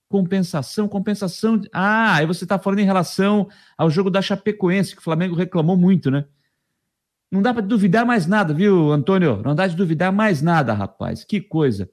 Compensação, 0.09 0.89
compensação. 0.89 1.61
Ah, 1.73 2.17
aí 2.17 2.27
você 2.27 2.45
está 2.45 2.59
falando 2.59 2.79
em 2.79 2.85
relação 2.85 3.49
ao 3.77 3.91
jogo 3.91 4.11
da 4.11 4.23
Chapecoense, 4.23 4.95
que 4.95 5.01
o 5.01 5.05
Flamengo 5.05 5.35
reclamou 5.35 5.77
muito, 5.77 6.11
né? 6.11 6.25
Não 7.31 7.43
dá 7.43 7.53
para 7.53 7.63
duvidar 7.63 8.07
mais 8.07 8.27
nada, 8.27 8.55
viu, 8.55 8.91
Antônio? 8.91 9.43
Não 9.45 9.55
dá 9.55 9.67
de 9.67 9.77
duvidar 9.77 10.11
mais 10.11 10.41
nada, 10.41 10.73
rapaz. 10.73 11.25
Que 11.25 11.41
coisa. 11.41 11.91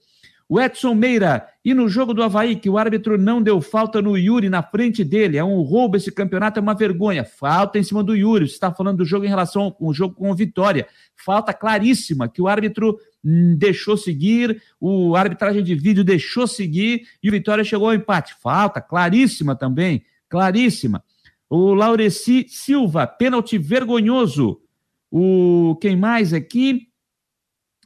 O 0.47 0.61
Edson 0.61 0.93
Meira, 0.93 1.47
e 1.63 1.73
no 1.73 1.89
jogo 1.89 2.13
do 2.13 2.21
Havaí, 2.21 2.55
que 2.55 2.69
o 2.69 2.77
árbitro 2.77 3.17
não 3.17 3.41
deu 3.41 3.59
falta 3.59 3.99
no 3.99 4.15
Yuri 4.15 4.47
na 4.47 4.61
frente 4.61 5.03
dele. 5.03 5.37
É 5.37 5.43
um 5.43 5.59
roubo 5.61 5.97
esse 5.97 6.11
campeonato, 6.11 6.59
é 6.59 6.61
uma 6.61 6.75
vergonha. 6.75 7.25
Falta 7.25 7.79
em 7.79 7.83
cima 7.83 8.03
do 8.03 8.15
Yuri. 8.15 8.47
Você 8.47 8.53
está 8.53 8.71
falando 8.71 8.97
do 8.97 9.05
jogo 9.05 9.25
em 9.25 9.29
relação 9.29 9.75
ao 9.81 9.93
jogo 9.93 10.13
com 10.13 10.29
o 10.29 10.35
Vitória. 10.35 10.87
Falta 11.15 11.51
claríssima 11.51 12.29
que 12.29 12.43
o 12.43 12.47
árbitro 12.47 12.97
deixou 13.25 13.97
seguir, 13.97 14.61
o 14.79 15.15
arbitragem 15.15 15.63
de 15.63 15.73
vídeo 15.73 16.03
deixou 16.03 16.45
seguir 16.45 17.07
e 17.23 17.29
o 17.29 17.31
Vitória 17.31 17.63
chegou 17.63 17.87
ao 17.87 17.95
empate. 17.95 18.35
Falta 18.39 18.79
claríssima 18.79 19.55
também, 19.55 20.05
claríssima. 20.29 21.03
O 21.49 21.73
Laureci 21.73 22.45
Silva, 22.47 23.07
pênalti 23.07 23.57
vergonhoso. 23.57 24.61
O 25.09 25.75
quem 25.81 25.95
mais 25.95 26.33
aqui? 26.33 26.89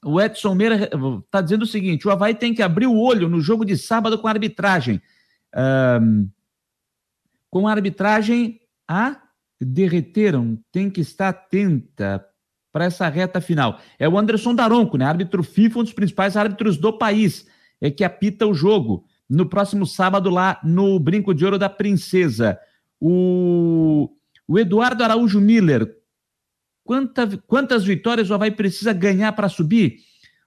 O 0.03 0.19
Edson 0.19 0.55
Meira 0.55 0.89
está 1.23 1.41
dizendo 1.41 1.63
o 1.63 1.67
seguinte: 1.67 2.07
o 2.07 2.11
Havaí 2.11 2.35
tem 2.35 2.53
que 2.53 2.61
abrir 2.61 2.87
o 2.87 2.99
olho 2.99 3.29
no 3.29 3.39
jogo 3.39 3.63
de 3.63 3.77
sábado 3.77 4.19
com 4.19 4.27
a 4.27 4.31
arbitragem. 4.31 5.01
Um, 6.01 6.29
com 7.49 7.67
a 7.67 7.71
arbitragem 7.71 8.59
a 8.87 9.21
derreteram, 9.59 10.59
tem 10.71 10.89
que 10.89 11.01
estar 11.01 11.29
atenta 11.29 12.25
para 12.79 12.85
essa 12.85 13.09
reta 13.09 13.41
final. 13.41 13.81
É 13.99 14.07
o 14.07 14.17
Anderson 14.17 14.55
Daronco, 14.55 14.97
né? 14.97 15.03
Árbitro 15.03 15.43
FIFA, 15.43 15.79
um 15.79 15.83
dos 15.83 15.91
principais 15.91 16.37
árbitros 16.37 16.77
do 16.77 16.97
país, 16.97 17.45
é 17.81 17.91
que 17.91 18.05
apita 18.05 18.47
o 18.47 18.53
jogo 18.53 19.03
no 19.29 19.45
próximo 19.45 19.85
sábado 19.85 20.29
lá 20.29 20.61
no 20.63 20.97
Brinco 20.97 21.33
de 21.33 21.43
Ouro 21.43 21.59
da 21.59 21.67
Princesa. 21.67 22.57
O, 22.97 24.09
o 24.47 24.57
Eduardo 24.57 25.03
Araújo 25.03 25.41
Miller, 25.41 25.93
Quanta, 26.85 27.27
quantas 27.45 27.83
vitórias 27.83 28.29
o 28.29 28.33
Havaí 28.33 28.49
precisa 28.49 28.93
ganhar 28.93 29.33
para 29.33 29.49
subir? 29.49 29.97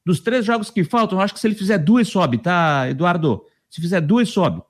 Dos 0.05 0.18
três 0.18 0.45
jogos 0.45 0.71
que 0.71 0.83
faltam, 0.85 1.18
eu 1.18 1.23
acho 1.23 1.35
que 1.35 1.38
se 1.38 1.47
ele 1.47 1.55
fizer 1.55 1.79
duas, 1.79 2.09
sobe, 2.09 2.38
tá, 2.38 2.88
Eduardo? 2.88 3.45
Se 3.68 3.79
fizer 3.79 4.01
duas, 4.01 4.31
sobe. 4.31 4.62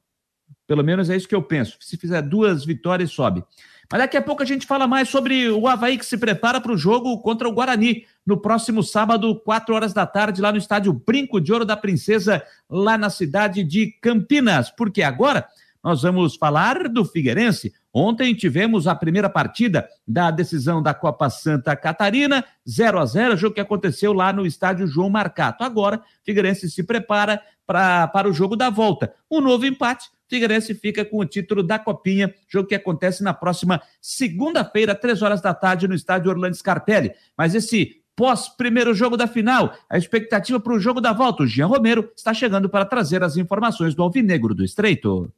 Pelo 0.66 0.82
menos 0.82 1.08
é 1.08 1.16
isso 1.16 1.28
que 1.28 1.34
eu 1.34 1.42
penso. 1.42 1.78
Se 1.80 1.96
fizer 1.96 2.22
duas 2.22 2.64
vitórias, 2.64 3.12
sobe. 3.12 3.44
Mas 3.92 4.00
daqui 4.00 4.16
a 4.16 4.22
pouco 4.22 4.42
a 4.42 4.46
gente 4.46 4.66
fala 4.66 4.86
mais 4.86 5.10
sobre 5.10 5.50
o 5.50 5.68
Havaí 5.68 5.98
que 5.98 6.06
se 6.06 6.16
prepara 6.16 6.58
para 6.62 6.72
o 6.72 6.78
jogo 6.78 7.20
contra 7.20 7.46
o 7.46 7.52
Guarani 7.52 8.06
no 8.24 8.40
próximo 8.40 8.82
sábado, 8.82 9.38
quatro 9.38 9.74
horas 9.74 9.92
da 9.92 10.06
tarde, 10.06 10.40
lá 10.40 10.50
no 10.50 10.56
estádio 10.56 10.94
Brinco 10.94 11.38
de 11.38 11.52
Ouro 11.52 11.66
da 11.66 11.76
Princesa, 11.76 12.42
lá 12.70 12.96
na 12.96 13.10
cidade 13.10 13.62
de 13.62 13.88
Campinas. 14.00 14.70
Porque 14.70 15.02
agora 15.02 15.46
nós 15.84 16.00
vamos 16.00 16.36
falar 16.36 16.88
do 16.88 17.04
Figueirense. 17.04 17.74
Ontem 17.92 18.34
tivemos 18.34 18.86
a 18.86 18.94
primeira 18.94 19.28
partida 19.28 19.86
da 20.08 20.30
decisão 20.30 20.82
da 20.82 20.94
Copa 20.94 21.28
Santa 21.28 21.76
Catarina, 21.76 22.42
0 22.66 22.98
a 22.98 23.04
0 23.04 23.36
jogo 23.36 23.54
que 23.54 23.60
aconteceu 23.60 24.14
lá 24.14 24.32
no 24.32 24.46
estádio 24.46 24.86
João 24.86 25.10
Marcato. 25.10 25.64
Agora, 25.64 26.00
Figueirense 26.24 26.70
se 26.70 26.82
prepara 26.82 27.42
pra, 27.66 28.08
para 28.08 28.26
o 28.26 28.32
jogo 28.32 28.56
da 28.56 28.70
volta. 28.70 29.12
Um 29.30 29.42
novo 29.42 29.66
empate, 29.66 30.08
Figueirense 30.32 30.74
fica 30.74 31.04
com 31.04 31.18
o 31.18 31.26
título 31.26 31.62
da 31.62 31.78
Copinha, 31.78 32.34
jogo 32.48 32.66
que 32.66 32.74
acontece 32.74 33.22
na 33.22 33.34
próxima 33.34 33.82
segunda-feira, 34.00 34.94
três 34.94 35.20
horas 35.20 35.42
da 35.42 35.52
tarde, 35.52 35.86
no 35.86 35.94
estádio 35.94 36.30
Orlando 36.30 36.56
Scarpelli. 36.56 37.12
Mas 37.36 37.54
esse 37.54 38.00
pós 38.16 38.48
primeiro 38.48 38.94
jogo 38.94 39.14
da 39.14 39.26
final, 39.26 39.76
a 39.90 39.98
expectativa 39.98 40.58
para 40.58 40.72
o 40.72 40.80
jogo 40.80 41.02
da 41.02 41.12
volta, 41.12 41.42
o 41.42 41.46
Jean 41.46 41.66
Romero 41.66 42.10
está 42.16 42.32
chegando 42.32 42.66
para 42.66 42.86
trazer 42.86 43.22
as 43.22 43.36
informações 43.36 43.94
do 43.94 44.02
Alvinegro 44.02 44.54
do 44.54 44.64
Estreito. 44.64 45.30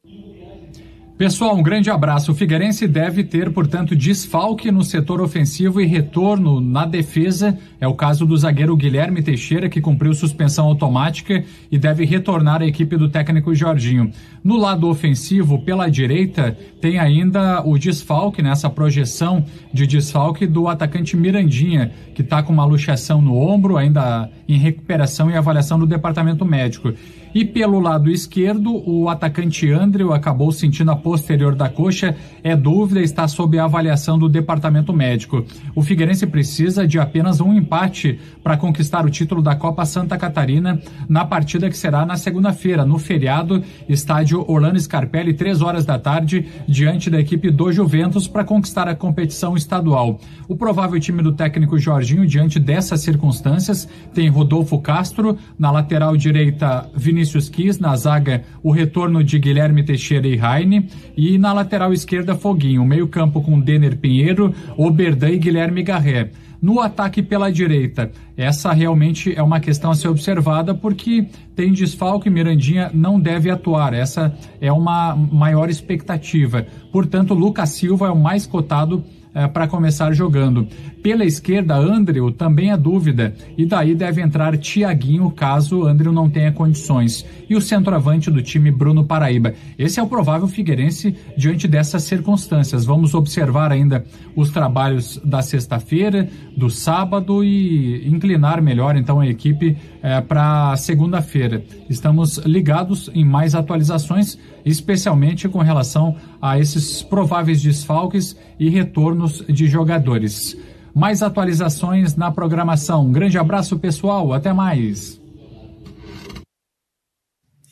Pessoal, 1.17 1.55
um 1.55 1.63
grande 1.63 1.89
abraço. 1.89 2.33
O 2.33 2.35
Figueirense 2.35 2.85
deve 2.85 3.23
ter, 3.23 3.49
portanto, 3.53 3.95
desfalque 3.95 4.69
no 4.69 4.83
setor 4.83 5.21
ofensivo 5.21 5.79
e 5.79 5.85
retorno 5.85 6.59
na 6.59 6.85
defesa. 6.85 7.57
É 7.79 7.87
o 7.87 7.93
caso 7.93 8.25
do 8.25 8.35
zagueiro 8.35 8.75
Guilherme 8.75 9.23
Teixeira, 9.23 9.69
que 9.69 9.79
cumpriu 9.79 10.13
suspensão 10.13 10.65
automática 10.65 11.41
e 11.71 11.77
deve 11.77 12.03
retornar 12.03 12.61
à 12.61 12.65
equipe 12.65 12.97
do 12.97 13.07
técnico 13.07 13.55
Jorginho. 13.55 14.11
No 14.43 14.57
lado 14.57 14.89
ofensivo, 14.89 15.57
pela 15.59 15.89
direita, 15.89 16.51
tem 16.81 16.99
ainda 16.99 17.61
o 17.65 17.77
desfalque, 17.77 18.41
nessa 18.41 18.69
projeção 18.69 19.45
de 19.71 19.87
desfalque 19.87 20.45
do 20.45 20.67
atacante 20.67 21.15
Mirandinha, 21.15 21.93
que 22.13 22.23
está 22.23 22.43
com 22.43 22.51
uma 22.51 22.65
luxação 22.65 23.21
no 23.21 23.37
ombro, 23.37 23.77
ainda 23.77 24.29
em 24.49 24.57
recuperação 24.57 25.31
e 25.31 25.37
avaliação 25.37 25.79
do 25.79 25.87
departamento 25.87 26.43
médico. 26.43 26.93
E 27.35 27.43
pelo 27.43 27.81
lado 27.81 28.09
esquerdo, 28.09 28.81
o 28.89 29.09
atacante 29.09 29.69
Andrew 29.69 30.13
acabou 30.13 30.53
sentindo 30.53 30.89
a 30.89 30.95
posterior 30.95 31.53
da 31.53 31.67
coxa, 31.67 32.15
é 32.41 32.55
dúvida, 32.55 33.01
está 33.01 33.27
sob 33.27 33.59
a 33.59 33.65
avaliação 33.65 34.17
do 34.17 34.29
departamento 34.29 34.93
médico. 34.93 35.43
O 35.75 35.81
Figueirense 35.83 36.25
precisa 36.25 36.87
de 36.87 36.97
apenas 36.97 37.41
um 37.41 37.53
empate 37.53 38.17
para 38.41 38.55
conquistar 38.55 39.05
o 39.05 39.09
título 39.09 39.41
da 39.41 39.53
Copa 39.53 39.83
Santa 39.83 40.17
Catarina 40.17 40.79
na 41.09 41.25
partida 41.25 41.69
que 41.69 41.75
será 41.75 42.05
na 42.05 42.15
segunda-feira, 42.15 42.85
no 42.85 42.97
feriado, 42.97 43.61
estádio 43.89 44.49
Orlando 44.49 44.79
Scarpelli, 44.79 45.33
três 45.33 45.61
horas 45.61 45.85
da 45.85 45.99
tarde, 45.99 46.45
diante 46.65 47.09
da 47.09 47.19
equipe 47.19 47.51
do 47.51 47.69
Juventus 47.69 48.29
para 48.29 48.45
conquistar 48.45 48.87
a 48.87 48.95
competição 48.95 49.57
estadual. 49.57 50.21
O 50.47 50.55
provável 50.55 50.97
time 51.01 51.21
do 51.21 51.33
técnico 51.33 51.77
Jorginho, 51.77 52.25
diante 52.25 52.61
dessas 52.61 53.01
circunstâncias, 53.01 53.89
tem 54.13 54.29
Rodolfo 54.29 54.79
Castro, 54.79 55.37
na 55.59 55.69
lateral 55.69 56.15
direita, 56.15 56.89
Vinícius 56.95 57.24
Vinícius 57.25 57.49
Quis, 57.49 57.79
na 57.79 57.95
zaga 57.95 58.43
o 58.61 58.71
retorno 58.71 59.23
de 59.23 59.39
Guilherme 59.39 59.83
Teixeira 59.83 60.27
e 60.27 60.35
Raine, 60.35 60.87
e 61.17 61.39
na 61.39 61.51
lateral 61.53 61.91
esquerda 61.91 62.35
Foguinho, 62.35 62.85
meio 62.85 63.07
campo 63.07 63.41
com 63.41 63.59
Denner 63.59 63.97
Pinheiro, 63.97 64.53
Oberdan 64.77 65.31
e 65.31 65.39
Guilherme 65.39 65.81
Garré. 65.81 66.29
No 66.61 66.79
ataque 66.79 67.23
pela 67.23 67.51
direita, 67.51 68.11
essa 68.37 68.71
realmente 68.71 69.33
é 69.35 69.41
uma 69.41 69.59
questão 69.59 69.91
a 69.91 69.95
ser 69.95 70.07
observada 70.07 70.75
porque 70.75 71.27
tem 71.55 71.73
desfalque, 71.73 72.29
Mirandinha 72.29 72.91
não 72.93 73.19
deve 73.19 73.49
atuar. 73.49 73.93
Essa 73.93 74.35
é 74.61 74.71
uma 74.71 75.15
maior 75.15 75.69
expectativa. 75.69 76.65
Portanto, 76.91 77.33
Lucas 77.33 77.69
Silva 77.69 78.07
é 78.07 78.11
o 78.11 78.17
mais 78.17 78.45
cotado 78.45 79.03
é, 79.33 79.47
para 79.47 79.67
começar 79.67 80.13
jogando. 80.13 80.67
Pela 81.05 81.23
esquerda, 81.23 81.75
Andrew 81.75 82.31
também 82.31 82.71
é 82.71 82.75
dúvida, 82.75 83.35
e 83.55 83.63
daí 83.63 83.93
deve 83.93 84.23
entrar 84.23 84.57
Tiaguinho 84.57 85.29
caso 85.29 85.85
Andrew 85.85 86.11
não 86.11 86.27
tenha 86.27 86.51
condições. 86.51 87.23
E 87.47 87.55
o 87.55 87.61
centroavante 87.61 88.31
do 88.31 88.41
time, 88.41 88.71
Bruno 88.71 89.05
Paraíba. 89.05 89.53
Esse 89.77 89.99
é 89.99 90.03
o 90.03 90.07
provável 90.07 90.47
Figueirense 90.47 91.15
diante 91.37 91.67
dessas 91.67 92.01
circunstâncias. 92.01 92.85
Vamos 92.85 93.13
observar 93.13 93.71
ainda 93.71 94.03
os 94.35 94.49
trabalhos 94.49 95.21
da 95.23 95.43
sexta-feira, 95.43 96.27
do 96.57 96.71
sábado 96.71 97.43
e 97.43 98.07
inclinar 98.07 98.59
melhor 98.59 98.97
então 98.97 99.19
a 99.19 99.27
equipe 99.27 99.77
é, 100.01 100.19
para 100.21 100.75
segunda-feira. 100.75 101.63
Estamos 101.87 102.37
ligados 102.39 103.11
em 103.13 103.23
mais 103.23 103.53
atualizações, 103.53 104.39
especialmente 104.65 105.47
com 105.47 105.59
relação 105.59 106.15
a 106.41 106.57
esses 106.57 107.03
prováveis 107.03 107.61
desfalques 107.61 108.35
e 108.59 108.69
retornos 108.69 109.43
de 109.47 109.67
jogadores. 109.67 110.57
Mais 110.95 111.21
atualizações 111.21 112.15
na 112.15 112.31
programação. 112.31 113.05
Um 113.05 113.11
grande 113.11 113.37
abraço, 113.37 113.77
pessoal. 113.77 114.31
Até 114.31 114.53
mais. 114.53 115.19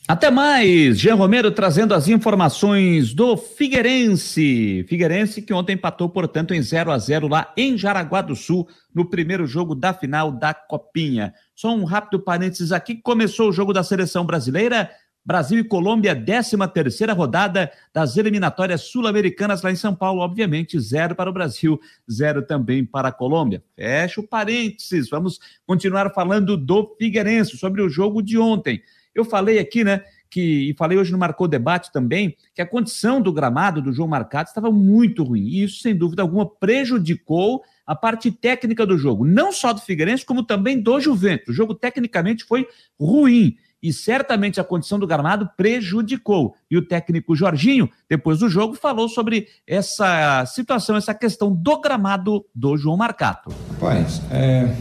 Até 0.06 0.30
mais, 0.30 0.98
Jean 0.98 1.14
Romero 1.14 1.50
trazendo 1.50 1.94
as 1.94 2.08
informações 2.08 3.14
do 3.14 3.38
Figueirense. 3.38 4.84
Figueirense 4.86 5.40
que 5.40 5.54
ontem 5.54 5.72
empatou, 5.72 6.10
portanto, 6.10 6.52
em 6.52 6.60
0 6.60 6.90
a 6.90 6.98
0 6.98 7.26
lá 7.26 7.50
em 7.56 7.78
Jaraguá 7.78 8.20
do 8.20 8.36
Sul, 8.36 8.68
no 8.94 9.08
primeiro 9.08 9.46
jogo 9.46 9.74
da 9.74 9.94
final 9.94 10.30
da 10.30 10.52
Copinha. 10.52 11.32
Só 11.54 11.74
um 11.74 11.84
rápido 11.84 12.20
parênteses 12.20 12.70
aqui, 12.70 12.96
começou 12.96 13.48
o 13.48 13.52
jogo 13.52 13.72
da 13.72 13.82
seleção 13.82 14.26
brasileira. 14.26 14.90
Brasil 15.24 15.58
e 15.58 15.64
Colômbia, 15.64 16.14
13 16.14 16.56
terceira 16.72 17.14
rodada 17.14 17.72
das 17.94 18.16
eliminatórias 18.16 18.82
sul-americanas 18.82 19.62
lá 19.62 19.72
em 19.72 19.76
São 19.76 19.94
Paulo. 19.94 20.20
Obviamente, 20.20 20.78
zero 20.78 21.14
para 21.14 21.30
o 21.30 21.32
Brasil, 21.32 21.80
zero 22.10 22.42
também 22.42 22.84
para 22.84 23.08
a 23.08 23.12
Colômbia. 23.12 23.64
Fecha 23.74 24.20
o 24.20 24.26
parênteses. 24.26 25.08
Vamos 25.08 25.38
continuar 25.66 26.12
falando 26.12 26.56
do 26.56 26.94
Figueirense, 26.98 27.56
sobre 27.56 27.80
o 27.80 27.88
jogo 27.88 28.22
de 28.22 28.36
ontem. 28.36 28.82
Eu 29.14 29.24
falei 29.24 29.58
aqui, 29.58 29.82
né, 29.82 30.02
que, 30.28 30.68
e 30.68 30.74
falei 30.74 30.98
hoje 30.98 31.12
no 31.12 31.18
Marcou 31.18 31.46
Debate 31.46 31.92
também, 31.92 32.36
que 32.52 32.60
a 32.60 32.66
condição 32.66 33.20
do 33.20 33.32
gramado 33.32 33.80
do 33.80 33.92
jogo 33.92 34.10
marcado 34.10 34.48
estava 34.48 34.70
muito 34.70 35.22
ruim. 35.22 35.42
E 35.42 35.62
isso, 35.62 35.80
sem 35.80 35.96
dúvida 35.96 36.22
alguma, 36.22 36.44
prejudicou 36.44 37.62
a 37.86 37.94
parte 37.94 38.32
técnica 38.32 38.84
do 38.84 38.98
jogo. 38.98 39.24
Não 39.24 39.52
só 39.52 39.72
do 39.72 39.80
Figueirense, 39.80 40.26
como 40.26 40.42
também 40.42 40.80
do 40.80 41.00
Juventus. 41.00 41.48
O 41.48 41.52
jogo 41.52 41.74
tecnicamente 41.74 42.44
foi 42.44 42.66
ruim. 42.98 43.56
E 43.84 43.92
certamente 43.92 44.58
a 44.58 44.64
condição 44.64 44.98
do 44.98 45.06
gramado 45.06 45.46
prejudicou. 45.58 46.54
E 46.70 46.78
o 46.78 46.80
técnico 46.80 47.36
Jorginho, 47.36 47.86
depois 48.08 48.38
do 48.38 48.48
jogo, 48.48 48.74
falou 48.74 49.10
sobre 49.10 49.46
essa 49.66 50.42
situação, 50.46 50.96
essa 50.96 51.12
questão 51.12 51.54
do 51.54 51.78
gramado 51.82 52.46
do 52.54 52.78
João 52.78 52.96
Marcato. 52.96 53.50
Rapaz, 53.72 54.22
é, 54.30 54.74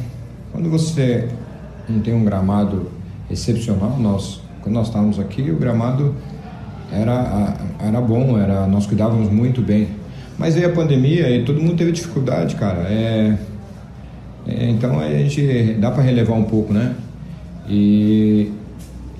quando 0.53 0.69
você 0.69 1.27
não 1.89 1.99
tem 1.99 2.13
um 2.13 2.23
gramado 2.23 2.89
excepcional. 3.29 3.99
Nós, 3.99 4.39
quando 4.61 4.75
nós 4.75 4.87
estávamos 4.87 5.19
aqui, 5.19 5.51
o 5.51 5.57
gramado 5.57 6.15
era, 6.89 7.57
era 7.79 7.99
bom, 7.99 8.39
era, 8.39 8.65
nós 8.67 8.85
cuidávamos 8.85 9.29
muito 9.29 9.61
bem. 9.61 9.89
Mas 10.37 10.55
veio 10.55 10.69
a 10.69 10.73
pandemia 10.73 11.29
e 11.29 11.43
todo 11.43 11.59
mundo 11.59 11.75
teve 11.75 11.91
dificuldade, 11.91 12.55
cara. 12.55 12.83
É, 12.89 13.37
é, 14.47 14.69
então 14.69 14.97
a 14.97 15.09
gente 15.09 15.73
dá 15.73 15.91
para 15.91 16.03
relevar 16.03 16.35
um 16.35 16.45
pouco, 16.45 16.71
né? 16.71 16.95
E, 17.67 18.51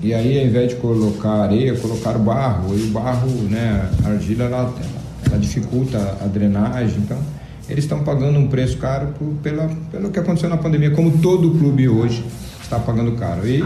e 0.04 0.12
aí, 0.12 0.38
ao 0.38 0.46
invés 0.46 0.68
de 0.68 0.76
colocar 0.76 1.30
areia, 1.30 1.74
colocar 1.76 2.12
barro. 2.18 2.76
E 2.76 2.82
o 2.82 2.86
barro, 2.88 3.30
né, 3.48 3.88
a 4.04 4.08
argila, 4.08 4.44
ela, 4.44 4.74
ela 5.26 5.38
dificulta 5.38 5.98
a 6.20 6.26
drenagem. 6.26 6.98
Então, 6.98 7.16
eles 7.70 7.84
estão 7.84 8.04
pagando 8.04 8.38
um 8.38 8.46
preço 8.46 8.76
caro 8.76 9.14
por, 9.18 9.28
pela, 9.42 9.70
pelo 9.90 10.10
que 10.10 10.18
aconteceu 10.18 10.50
na 10.50 10.58
pandemia, 10.58 10.90
como 10.90 11.18
todo 11.18 11.58
clube 11.58 11.88
hoje 11.88 12.22
está 12.62 12.78
pagando 12.78 13.12
caro. 13.12 13.48
E 13.48 13.64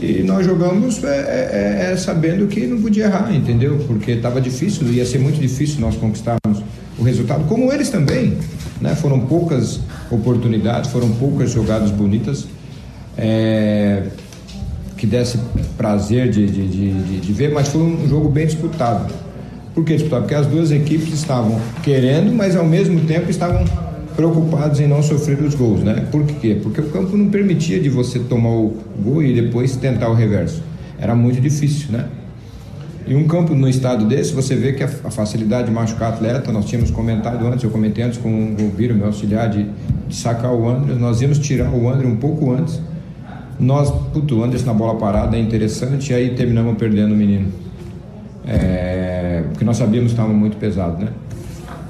e 0.00 0.22
nós 0.24 0.44
jogamos 0.44 1.02
é, 1.04 1.08
é, 1.08 1.92
é, 1.92 1.96
sabendo 1.96 2.46
que 2.48 2.66
não 2.66 2.82
podia 2.82 3.04
errar, 3.04 3.32
entendeu? 3.32 3.78
Porque 3.86 4.10
estava 4.10 4.40
difícil, 4.40 4.88
ia 4.88 5.06
ser 5.06 5.18
muito 5.18 5.40
difícil 5.40 5.80
nós 5.80 5.94
conquistarmos 5.94 6.62
o 6.98 7.02
resultado, 7.02 7.44
como 7.44 7.72
eles 7.72 7.90
também. 7.90 8.36
Né? 8.80 8.94
Foram 8.96 9.20
poucas 9.20 9.80
oportunidades, 10.10 10.90
foram 10.90 11.10
poucas 11.12 11.52
jogadas 11.52 11.90
bonitas 11.90 12.46
é, 13.16 14.08
que 14.96 15.06
desse 15.06 15.38
prazer 15.76 16.30
de, 16.30 16.46
de, 16.46 16.68
de, 16.68 17.20
de, 17.20 17.32
ver, 17.32 17.52
mas 17.52 17.68
foi 17.68 17.82
um 17.82 18.08
jogo 18.08 18.28
bem 18.28 18.46
disputado. 18.46 19.12
Por 19.74 19.84
que 19.84 19.94
disputado? 19.94 20.22
Porque 20.22 20.34
as 20.34 20.46
duas 20.46 20.70
equipes 20.70 21.12
estavam 21.12 21.60
querendo, 21.82 22.32
mas 22.32 22.54
ao 22.54 22.64
mesmo 22.64 23.00
tempo 23.00 23.28
estavam 23.30 23.64
preocupados 24.14 24.78
em 24.78 24.86
não 24.86 25.02
sofrer 25.02 25.40
os 25.42 25.54
gols, 25.54 25.82
né? 25.82 26.06
Por 26.10 26.24
quê? 26.24 26.58
Porque 26.62 26.80
o 26.80 26.90
campo 26.90 27.16
não 27.16 27.28
permitia 27.28 27.80
de 27.80 27.88
você 27.88 28.20
tomar 28.20 28.50
o 28.50 28.76
gol 29.02 29.22
e 29.22 29.34
depois 29.34 29.76
tentar 29.76 30.08
o 30.08 30.14
reverso. 30.14 30.62
Era 30.98 31.14
muito 31.14 31.40
difícil, 31.40 31.90
né? 31.90 32.06
E 33.06 33.14
um 33.14 33.26
campo 33.26 33.54
no 33.54 33.68
estado 33.68 34.06
desse, 34.06 34.32
você 34.32 34.54
vê 34.54 34.72
que 34.72 34.82
a, 34.82 34.88
facilidade 34.88 35.66
de 35.66 35.74
machucar 35.74 36.14
atleta, 36.14 36.50
nós 36.50 36.64
tínhamos 36.64 36.90
comentado 36.90 37.46
antes, 37.46 37.62
eu 37.62 37.70
comentei 37.70 38.02
antes 38.02 38.18
com 38.18 38.54
o 38.58 38.70
Viro, 38.74 38.94
meu 38.94 39.06
auxiliar, 39.06 39.50
de, 39.50 39.66
de 40.08 40.16
sacar 40.16 40.54
o 40.54 40.66
André, 40.66 40.94
nós 40.94 41.20
íamos 41.20 41.38
tirar 41.38 41.70
o 41.70 41.90
André 41.90 42.06
um 42.06 42.16
pouco 42.16 42.50
antes. 42.52 42.80
Nós, 43.58 43.90
puto, 44.12 44.42
André 44.42 44.60
na 44.64 44.74
bola 44.74 44.98
parada 44.98 45.36
é 45.36 45.40
interessante, 45.40 46.12
e 46.12 46.14
aí 46.14 46.34
terminamos 46.34 46.76
perdendo 46.76 47.12
o 47.12 47.16
menino. 47.16 47.52
É, 48.46 49.44
porque 49.50 49.64
nós 49.64 49.76
sabíamos 49.76 50.12
que 50.12 50.18
estava 50.18 50.32
muito 50.32 50.56
pesado, 50.56 51.02
né? 51.02 51.10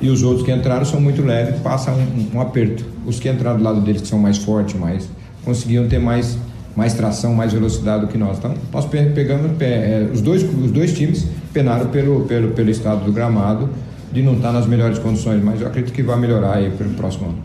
e 0.04 0.10
os 0.10 0.22
outros 0.22 0.44
que 0.44 0.52
entraram 0.52 0.84
são 0.84 1.00
muito 1.00 1.22
leves, 1.22 1.58
passam 1.60 1.94
um, 1.94 2.36
um, 2.36 2.40
aperto. 2.40 2.84
Os 3.06 3.18
que 3.18 3.28
entraram 3.28 3.56
do 3.56 3.64
lado 3.64 3.80
deles, 3.80 4.02
que 4.02 4.08
são 4.08 4.18
mais 4.18 4.36
fortes, 4.36 4.78
mais, 4.78 5.08
conseguiam 5.44 5.88
ter 5.88 5.98
mais, 5.98 6.36
mais 6.76 6.92
tração, 6.92 7.34
mais 7.34 7.54
velocidade 7.54 8.02
do 8.04 8.08
que 8.08 8.18
nós. 8.18 8.36
Então, 8.36 8.54
nós 8.70 8.84
pegamos, 8.84 9.50
é, 9.60 10.06
os, 10.12 10.20
dois, 10.20 10.42
os 10.42 10.70
dois 10.70 10.92
times 10.92 11.26
penaram 11.54 11.86
pelo, 11.86 12.26
pelo, 12.26 12.50
pelo 12.52 12.68
estado 12.68 13.04
do 13.04 13.12
gramado, 13.12 13.70
de 14.12 14.22
não 14.22 14.34
estar 14.34 14.52
nas 14.52 14.66
melhores 14.66 14.98
condições, 14.98 15.42
mas 15.42 15.62
eu 15.62 15.66
acredito 15.66 15.94
que 15.94 16.02
vai 16.02 16.18
melhorar 16.18 16.56
aí 16.56 16.70
pelo 16.70 16.90
próximo 16.90 17.30
ano. 17.30 17.38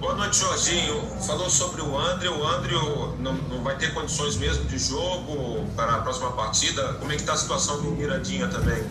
Boa 0.00 0.16
noite, 0.16 0.38
Jorginho. 0.38 0.94
Falou 1.28 1.50
sobre 1.50 1.82
o 1.82 1.94
André. 1.94 2.30
O 2.30 2.42
André 2.42 2.74
não, 3.20 3.34
não 3.34 3.62
vai 3.62 3.76
ter 3.76 3.92
condições 3.92 4.38
mesmo 4.38 4.64
de 4.64 4.78
jogo 4.78 5.62
para 5.76 5.96
a 5.96 5.98
próxima 5.98 6.32
partida. 6.32 6.94
Como 6.98 7.12
é 7.12 7.16
que 7.16 7.20
está 7.20 7.34
a 7.34 7.36
situação 7.36 7.82
do 7.82 7.90
Mirandinha 7.90 8.48
também? 8.48 8.82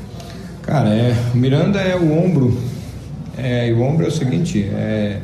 Cara, 0.61 0.89
é, 0.89 1.15
o 1.33 1.37
Miranda 1.37 1.79
é 1.79 1.95
o 1.95 2.15
ombro. 2.15 2.55
É, 3.35 3.69
e 3.69 3.73
o 3.73 3.81
ombro 3.81 4.05
é 4.05 4.09
o 4.09 4.11
seguinte, 4.11 4.63
é 4.63 5.19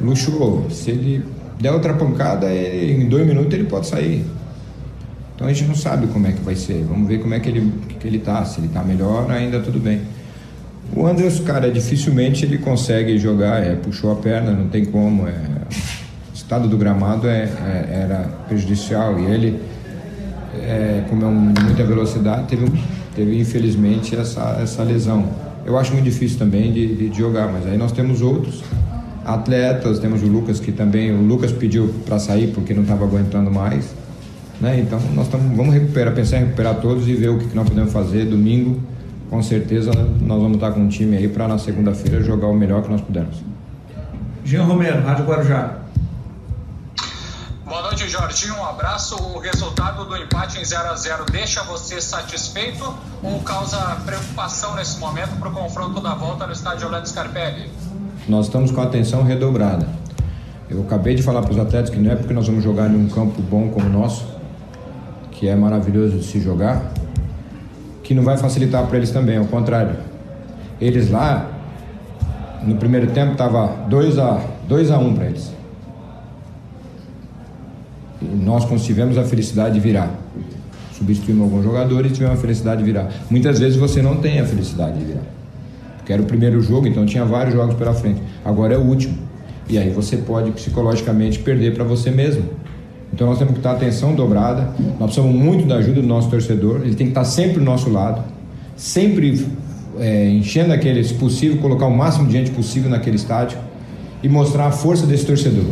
luxo. 0.00 0.64
Se 0.70 0.92
ele 0.92 1.26
der 1.60 1.72
outra 1.72 1.92
pancada, 1.92 2.46
ele, 2.46 3.02
em 3.04 3.06
dois 3.06 3.26
minutos 3.26 3.52
ele 3.52 3.64
pode 3.64 3.86
sair. 3.86 4.24
Então 5.34 5.46
a 5.46 5.52
gente 5.52 5.68
não 5.68 5.74
sabe 5.74 6.06
como 6.06 6.26
é 6.26 6.32
que 6.32 6.40
vai 6.40 6.56
ser. 6.56 6.84
Vamos 6.84 7.06
ver 7.06 7.20
como 7.20 7.34
é 7.34 7.40
que 7.40 7.50
ele, 7.50 7.70
que 8.00 8.08
ele 8.08 8.18
tá. 8.18 8.42
Se 8.46 8.60
ele 8.60 8.68
tá 8.68 8.82
melhor, 8.82 9.30
ainda 9.30 9.60
tudo 9.60 9.78
bem. 9.78 10.00
O 10.96 11.06
Andrés, 11.06 11.38
cara, 11.40 11.70
dificilmente 11.70 12.46
ele 12.46 12.56
consegue 12.56 13.18
jogar, 13.18 13.62
é, 13.62 13.74
puxou 13.74 14.10
a 14.10 14.16
perna, 14.16 14.52
não 14.52 14.68
tem 14.68 14.86
como. 14.86 15.28
É, 15.28 15.34
estado 16.44 16.68
do 16.68 16.76
gramado 16.76 17.26
é, 17.26 17.42
é, 17.42 18.00
era 18.02 18.28
prejudicial 18.46 19.18
e 19.18 19.24
ele, 19.24 19.60
é, 20.54 21.04
como 21.08 21.24
é 21.24 21.26
um, 21.26 21.52
muita 21.64 21.84
velocidade, 21.84 22.46
teve 22.46 22.70
teve 23.14 23.38
infelizmente 23.38 24.14
essa, 24.16 24.58
essa 24.60 24.82
lesão. 24.82 25.24
Eu 25.64 25.78
acho 25.78 25.92
muito 25.92 26.04
difícil 26.04 26.38
também 26.38 26.72
de, 26.72 26.94
de, 26.94 27.08
de 27.08 27.18
jogar, 27.18 27.50
mas 27.50 27.66
aí 27.66 27.78
nós 27.78 27.92
temos 27.92 28.20
outros 28.20 28.62
atletas, 29.24 29.98
temos 29.98 30.22
o 30.22 30.26
Lucas 30.26 30.60
que 30.60 30.72
também, 30.72 31.10
o 31.10 31.22
Lucas 31.22 31.50
pediu 31.50 31.94
para 32.04 32.18
sair 32.18 32.48
porque 32.48 32.74
não 32.74 32.82
estava 32.82 33.04
aguentando 33.04 33.50
mais, 33.50 33.94
né? 34.60 34.78
Então 34.78 35.00
nós 35.14 35.28
tamo, 35.28 35.56
vamos 35.56 35.72
recuperar, 35.72 36.12
pensar 36.12 36.38
em 36.38 36.40
recuperar 36.40 36.74
todos 36.80 37.08
e 37.08 37.14
ver 37.14 37.30
o 37.30 37.38
que, 37.38 37.46
que 37.46 37.56
nós 37.56 37.68
podemos 37.68 37.92
fazer 37.92 38.26
domingo. 38.26 38.80
Com 39.30 39.42
certeza 39.42 39.90
nós 40.20 40.42
vamos 40.42 40.56
estar 40.56 40.72
com 40.72 40.80
um 40.80 40.88
time 40.88 41.16
aí 41.16 41.28
para 41.28 41.48
na 41.48 41.56
segunda-feira 41.56 42.22
jogar 42.22 42.48
o 42.48 42.54
melhor 42.54 42.82
que 42.82 42.90
nós 42.90 43.00
pudermos. 43.00 43.42
Jean 44.44 44.64
Romero, 44.64 45.00
Rádio 45.02 45.24
Guarujá. 45.24 45.83
Noite, 47.94 48.08
Jorginho. 48.08 48.56
Um 48.56 48.64
abraço. 48.64 49.14
O 49.14 49.38
resultado 49.38 50.04
do 50.04 50.16
empate 50.16 50.58
em 50.58 50.64
0 50.64 50.88
a 50.88 50.96
0 50.96 51.26
deixa 51.30 51.62
você 51.62 52.00
satisfeito 52.00 52.92
ou 53.22 53.38
causa 53.42 53.78
preocupação 54.04 54.74
nesse 54.74 54.98
momento 54.98 55.38
para 55.38 55.48
o 55.48 55.52
confronto 55.52 56.00
da 56.00 56.12
volta 56.12 56.44
no 56.44 56.52
estádio 56.52 56.86
Orlando 56.86 57.08
Scarpelli? 57.08 57.70
Nós 58.28 58.46
estamos 58.46 58.72
com 58.72 58.80
a 58.80 58.84
atenção 58.84 59.22
redobrada. 59.22 59.86
Eu 60.68 60.82
acabei 60.82 61.14
de 61.14 61.22
falar 61.22 61.42
para 61.42 61.52
os 61.52 61.58
atletas 61.58 61.88
que 61.88 61.96
não 61.96 62.10
é 62.10 62.16
porque 62.16 62.34
nós 62.34 62.48
vamos 62.48 62.64
jogar 62.64 62.90
em 62.90 62.96
um 62.96 63.08
campo 63.08 63.40
bom 63.40 63.68
como 63.68 63.86
o 63.86 63.88
nosso, 63.88 64.26
que 65.30 65.46
é 65.46 65.54
maravilhoso 65.54 66.18
de 66.18 66.24
se 66.24 66.40
jogar, 66.40 66.90
que 68.02 68.12
não 68.12 68.24
vai 68.24 68.36
facilitar 68.36 68.84
para 68.88 68.96
eles 68.96 69.12
também, 69.12 69.38
ao 69.38 69.46
contrário. 69.46 69.94
Eles 70.80 71.12
lá, 71.12 71.48
no 72.60 72.74
primeiro 72.74 73.12
tempo, 73.12 73.32
estava 73.34 73.68
2 73.86 74.18
a 74.18 74.40
2 74.66 74.90
a 74.90 74.98
1 74.98 75.06
um 75.06 75.14
para 75.14 75.26
eles 75.26 75.53
nós 78.22 78.64
tivemos 78.84 79.18
a 79.18 79.24
felicidade 79.24 79.74
de 79.74 79.80
virar. 79.80 80.14
Substituímos 80.96 81.44
alguns 81.44 81.64
jogadores 81.64 82.12
e 82.12 82.14
tivemos 82.14 82.38
a 82.38 82.40
felicidade 82.40 82.78
de 82.78 82.84
virar. 82.84 83.10
Muitas 83.28 83.58
vezes 83.58 83.76
você 83.76 84.00
não 84.00 84.16
tem 84.16 84.40
a 84.40 84.44
felicidade 84.44 84.98
de 84.98 85.04
virar. 85.04 85.22
Porque 85.96 86.12
era 86.12 86.22
o 86.22 86.24
primeiro 86.24 86.60
jogo, 86.60 86.86
então 86.86 87.04
tinha 87.04 87.24
vários 87.24 87.54
jogos 87.54 87.74
pela 87.74 87.94
frente. 87.94 88.20
Agora 88.44 88.74
é 88.74 88.78
o 88.78 88.82
último. 88.82 89.16
E 89.68 89.78
aí 89.78 89.90
você 89.90 90.18
pode 90.18 90.50
psicologicamente 90.52 91.38
perder 91.38 91.74
para 91.74 91.84
você 91.84 92.10
mesmo. 92.10 92.44
Então 93.12 93.26
nós 93.26 93.38
temos 93.38 93.54
que 93.54 93.60
estar 93.60 93.72
atenção 93.72 94.14
dobrada. 94.14 94.68
Nós 95.00 95.12
precisamos 95.12 95.34
muito 95.34 95.66
da 95.66 95.76
ajuda 95.76 96.00
do 96.00 96.06
nosso 96.06 96.28
torcedor. 96.28 96.82
Ele 96.84 96.94
tem 96.94 97.06
que 97.06 97.12
estar 97.12 97.24
sempre 97.24 97.54
do 97.54 97.64
nosso 97.64 97.90
lado, 97.90 98.22
sempre 98.76 99.46
é, 99.98 100.28
enchendo 100.28 100.72
aquele, 100.72 101.02
se 101.02 101.14
possível, 101.14 101.58
colocar 101.58 101.86
o 101.86 101.96
máximo 101.96 102.26
de 102.26 102.32
gente 102.32 102.50
possível 102.50 102.90
naquele 102.90 103.16
estádio 103.16 103.58
e 104.22 104.28
mostrar 104.28 104.66
a 104.66 104.70
força 104.70 105.06
desse 105.06 105.24
torcedor 105.26 105.64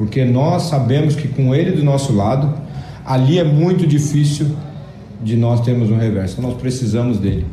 porque 0.00 0.24
nós 0.24 0.62
sabemos 0.62 1.14
que 1.14 1.28
com 1.28 1.54
ele 1.54 1.72
do 1.72 1.84
nosso 1.84 2.10
lado, 2.16 2.58
ali 3.04 3.38
é 3.38 3.44
muito 3.44 3.86
difícil 3.86 4.56
de 5.20 5.36
nós 5.36 5.60
termos 5.60 5.90
um 5.90 5.98
reverso. 5.98 6.38
Então 6.38 6.48
nós 6.50 6.58
precisamos 6.58 7.18
dele 7.18 7.46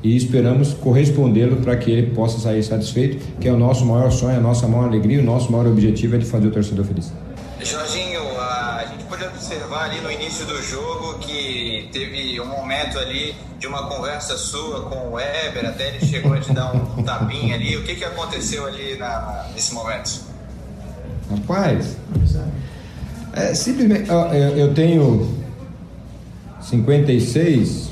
e 0.00 0.16
esperamos 0.16 0.72
correspondê-lo 0.72 1.56
para 1.56 1.76
que 1.76 1.90
ele 1.90 2.14
possa 2.14 2.38
sair 2.38 2.62
satisfeito, 2.62 3.18
que 3.40 3.48
é 3.48 3.52
o 3.52 3.58
nosso 3.58 3.84
maior 3.84 4.12
sonho, 4.12 4.36
a 4.36 4.40
nossa 4.40 4.68
maior 4.68 4.84
alegria, 4.84 5.18
o 5.18 5.24
nosso 5.24 5.50
maior 5.50 5.66
objetivo 5.66 6.14
é 6.14 6.18
de 6.18 6.26
fazer 6.26 6.46
o 6.46 6.52
torcedor 6.52 6.84
feliz. 6.84 7.12
Jorginho, 7.60 8.20
a 8.38 8.84
gente 8.88 9.02
pode 9.06 9.24
observar 9.24 9.90
ali 9.90 10.00
no 10.00 10.12
início 10.12 10.46
do 10.46 10.62
jogo 10.62 11.18
que 11.18 11.88
teve 11.92 12.40
um 12.40 12.46
momento 12.46 13.00
ali 13.00 13.34
de 13.58 13.66
uma 13.66 13.88
conversa 13.88 14.36
sua 14.36 14.82
com 14.82 15.08
o 15.08 15.14
Weber, 15.14 15.66
até 15.66 15.88
ele 15.88 16.06
chegou 16.06 16.34
a 16.34 16.38
te 16.38 16.52
dar 16.52 16.72
um, 16.72 17.02
tapinha 17.02 17.56
ali. 17.56 17.76
O 17.76 17.82
que, 17.82 17.96
que 17.96 18.04
aconteceu 18.04 18.64
ali 18.64 18.96
na, 18.96 19.48
nesse 19.56 19.74
momento? 19.74 20.29
Rapaz, 21.30 21.96
é, 23.32 23.54
simplesmente 23.54 24.10
eu, 24.10 24.16
eu 24.56 24.74
tenho 24.74 25.28
56, 26.60 27.90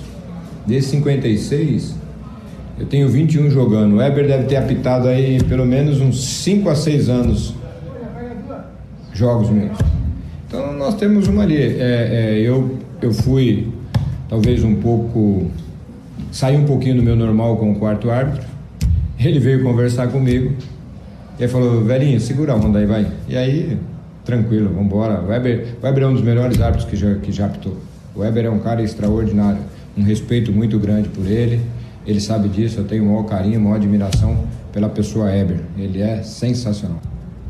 desses 0.66 0.90
56, 0.90 1.94
eu 2.78 2.86
tenho 2.86 3.08
21 3.08 3.50
jogando. 3.50 3.94
O 3.94 3.96
Weber 3.98 4.26
deve 4.26 4.44
ter 4.44 4.56
apitado 4.56 5.08
aí 5.08 5.42
pelo 5.44 5.64
menos 5.64 6.00
uns 6.00 6.24
5 6.24 6.68
a 6.68 6.74
6 6.74 7.08
anos 7.08 7.54
jogos 9.12 9.50
meus. 9.50 9.78
Então 10.46 10.72
nós 10.72 10.94
temos 10.94 11.28
uma 11.28 11.42
ali. 11.42 11.56
É, 11.56 11.78
é, 11.80 12.38
eu, 12.40 12.78
eu 13.00 13.12
fui 13.12 13.68
talvez 14.28 14.64
um 14.64 14.76
pouco. 14.76 15.50
saí 16.32 16.56
um 16.56 16.64
pouquinho 16.64 16.96
do 16.96 17.02
meu 17.02 17.16
normal 17.16 17.56
com 17.56 17.72
o 17.72 17.74
quarto 17.76 18.10
árbitro. 18.10 18.46
Ele 19.18 19.38
veio 19.38 19.62
conversar 19.62 20.08
comigo. 20.08 20.54
Ele 21.38 21.48
falou, 21.48 21.84
velhinho, 21.84 22.20
segura 22.20 22.52
a 22.52 22.56
onda 22.56 22.78
aí, 22.78 22.86
vai. 22.86 23.12
E 23.28 23.36
aí, 23.36 23.78
tranquilo, 24.24 24.68
vamos 24.68 24.86
embora. 24.86 25.20
Weber, 25.20 25.76
Weber 25.82 26.02
é 26.02 26.06
um 26.06 26.14
dos 26.14 26.22
melhores 26.22 26.60
árbitros 26.60 26.90
que 26.90 26.96
já, 26.96 27.14
que 27.14 27.30
já 27.30 27.46
apitou. 27.46 27.76
O 28.14 28.20
Weber 28.20 28.46
é 28.46 28.50
um 28.50 28.58
cara 28.58 28.82
extraordinário. 28.82 29.60
Um 29.96 30.02
respeito 30.02 30.52
muito 30.52 30.78
grande 30.78 31.08
por 31.08 31.26
ele. 31.26 31.60
Ele 32.04 32.20
sabe 32.20 32.48
disso, 32.48 32.80
eu 32.80 32.84
tenho 32.84 33.04
o 33.04 33.06
maior 33.06 33.24
carinho, 33.24 33.60
maior 33.60 33.76
admiração 33.76 34.46
pela 34.72 34.88
pessoa 34.88 35.30
Eber. 35.34 35.60
Ele 35.76 36.02
é 36.02 36.22
sensacional. 36.22 37.00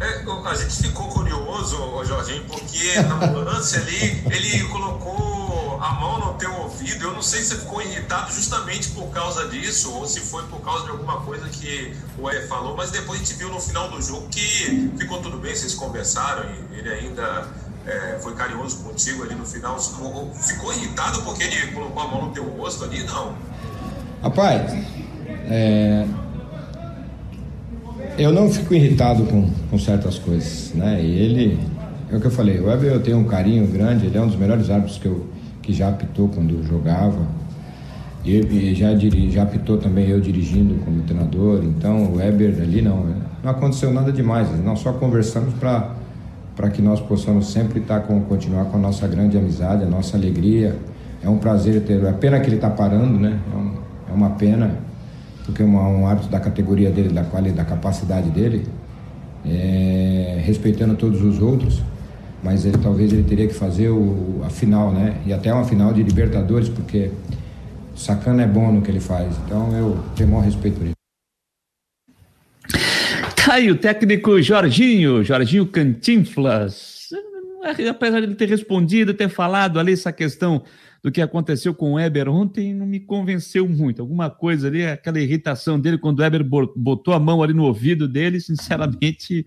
É, 0.00 0.48
a 0.48 0.54
gente 0.54 0.88
ficou 0.88 1.06
curioso, 1.08 1.76
Jorginho, 2.04 2.42
porque 2.48 3.00
no 3.32 3.40
lance 3.40 3.76
ali 3.76 4.22
ele 4.30 4.64
colocou 4.64 5.37
a 5.80 5.92
mão 5.94 6.18
no 6.18 6.34
teu 6.34 6.52
ouvido. 6.54 7.04
Eu 7.04 7.12
não 7.12 7.22
sei 7.22 7.40
se 7.40 7.48
você 7.48 7.56
ficou 7.56 7.82
irritado 7.82 8.32
justamente 8.32 8.90
por 8.90 9.08
causa 9.10 9.48
disso 9.48 9.92
ou 9.94 10.06
se 10.06 10.20
foi 10.20 10.42
por 10.44 10.60
causa 10.60 10.84
de 10.84 10.90
alguma 10.90 11.20
coisa 11.20 11.48
que 11.48 11.94
o 12.18 12.30
E 12.30 12.46
falou, 12.46 12.76
mas 12.76 12.90
depois 12.90 13.20
a 13.20 13.24
gente 13.24 13.38
viu 13.38 13.48
no 13.48 13.60
final 13.60 13.88
do 13.90 14.00
jogo 14.00 14.28
que 14.28 14.90
ficou 14.98 15.20
tudo 15.20 15.38
bem, 15.38 15.54
vocês 15.54 15.74
conversaram 15.74 16.44
e 16.72 16.78
ele 16.78 16.88
ainda 16.88 17.48
é, 17.86 18.18
foi 18.20 18.34
carinhoso 18.34 18.78
contigo 18.84 19.22
ali 19.22 19.34
no 19.34 19.46
final. 19.46 19.78
Ficou 19.80 20.72
irritado 20.72 21.22
porque 21.22 21.44
ele 21.44 21.72
colocou 21.72 22.02
a 22.02 22.08
mão 22.08 22.26
no 22.26 22.32
teu 22.32 22.44
rosto 22.44 22.84
ali? 22.84 23.02
Não. 23.04 23.34
Rapaz, 24.22 24.72
é, 25.50 26.06
eu 28.18 28.32
não 28.32 28.50
fico 28.50 28.74
irritado 28.74 29.24
com, 29.26 29.48
com 29.70 29.78
certas 29.78 30.18
coisas, 30.18 30.72
né? 30.74 31.00
E 31.00 31.18
ele, 31.18 31.60
é 32.10 32.16
o 32.16 32.20
que 32.20 32.26
eu 32.26 32.30
falei, 32.30 32.58
o 32.58 32.66
Weber 32.66 32.92
eu 32.92 33.02
tenho 33.02 33.18
um 33.18 33.24
carinho 33.24 33.66
grande, 33.66 34.06
ele 34.06 34.18
é 34.18 34.20
um 34.20 34.26
dos 34.26 34.36
melhores 34.36 34.68
árbitros 34.68 34.98
que, 34.98 35.06
eu, 35.06 35.26
que 35.68 35.74
já 35.74 35.90
apitou 35.90 36.28
quando 36.28 36.66
jogava. 36.66 37.26
E, 38.24 38.38
e 38.38 38.74
já, 38.74 38.94
diri, 38.94 39.30
já 39.30 39.42
apitou 39.42 39.76
também 39.76 40.08
eu 40.08 40.18
dirigindo 40.18 40.82
como 40.82 41.02
treinador, 41.02 41.62
então 41.62 42.04
o 42.04 42.16
Weber 42.16 42.56
ali 42.62 42.80
não, 42.80 43.04
não 43.44 43.50
aconteceu 43.50 43.92
nada 43.92 44.10
demais, 44.10 44.48
nós 44.64 44.80
só 44.80 44.92
conversamos 44.94 45.52
para 45.54 45.98
para 46.56 46.70
que 46.70 46.82
nós 46.82 47.00
possamos 47.00 47.52
sempre 47.52 47.78
estar 47.78 48.00
tá 48.00 48.06
com 48.06 48.20
continuar 48.22 48.64
com 48.64 48.78
a 48.78 48.80
nossa 48.80 49.06
grande 49.06 49.38
amizade, 49.38 49.84
a 49.84 49.86
nossa 49.86 50.16
alegria. 50.16 50.74
É 51.22 51.28
um 51.28 51.38
prazer 51.38 51.82
ter. 51.82 52.02
É 52.02 52.12
pena 52.12 52.40
que 52.40 52.48
ele 52.48 52.56
está 52.56 52.68
parando, 52.68 53.16
né? 53.16 53.38
É 53.52 53.56
um, 53.56 53.72
é 54.10 54.12
uma 54.12 54.30
pena, 54.30 54.74
porque 55.46 55.62
é 55.62 55.64
um 55.64 56.04
hábito 56.04 56.28
da 56.28 56.40
categoria 56.40 56.90
dele, 56.90 57.10
da 57.10 57.22
qualidade, 57.22 57.56
da 57.56 57.64
capacidade 57.64 58.30
dele, 58.30 58.66
é, 59.46 60.42
respeitando 60.44 60.96
todos 60.96 61.22
os 61.22 61.40
outros, 61.40 61.80
mas 62.42 62.64
ele 62.64 62.78
talvez 62.78 63.12
ele 63.12 63.24
teria 63.24 63.46
que 63.46 63.54
fazer 63.54 63.88
o, 63.88 64.42
a 64.44 64.50
final, 64.50 64.92
né? 64.92 65.20
E 65.26 65.32
até 65.32 65.52
uma 65.52 65.64
final 65.64 65.92
de 65.92 66.02
Libertadores, 66.02 66.68
porque 66.68 67.10
Sacana 67.96 68.42
é 68.42 68.46
bom 68.46 68.72
no 68.72 68.80
que 68.80 68.90
ele 68.90 69.00
faz. 69.00 69.36
Então 69.44 69.72
eu 69.76 69.98
tenho 70.14 70.28
maior 70.28 70.44
respeito 70.44 70.78
por 70.78 70.84
ele. 70.84 70.92
Tá 73.34 73.54
aí 73.54 73.70
o 73.70 73.76
técnico 73.76 74.40
Jorginho, 74.40 75.24
Jorginho 75.24 75.66
Cantinflas. 75.66 77.08
Apesar 77.90 78.20
de 78.20 78.26
ele 78.26 78.34
ter 78.34 78.48
respondido, 78.48 79.12
ter 79.14 79.28
falado 79.28 79.80
ali 79.80 79.92
essa 79.92 80.12
questão 80.12 80.62
do 81.02 81.10
que 81.10 81.20
aconteceu 81.20 81.74
com 81.74 81.92
o 81.92 81.94
Weber 81.94 82.28
ontem 82.28 82.74
não 82.74 82.86
me 82.86 83.00
convenceu 83.00 83.68
muito. 83.68 84.00
Alguma 84.00 84.30
coisa 84.30 84.68
ali, 84.68 84.86
aquela 84.86 85.20
irritação 85.20 85.78
dele 85.78 85.98
quando 85.98 86.18
o 86.18 86.22
Weber 86.22 86.44
botou 86.44 87.14
a 87.14 87.18
mão 87.18 87.42
ali 87.42 87.52
no 87.52 87.64
ouvido 87.64 88.06
dele, 88.06 88.40
sinceramente, 88.40 89.46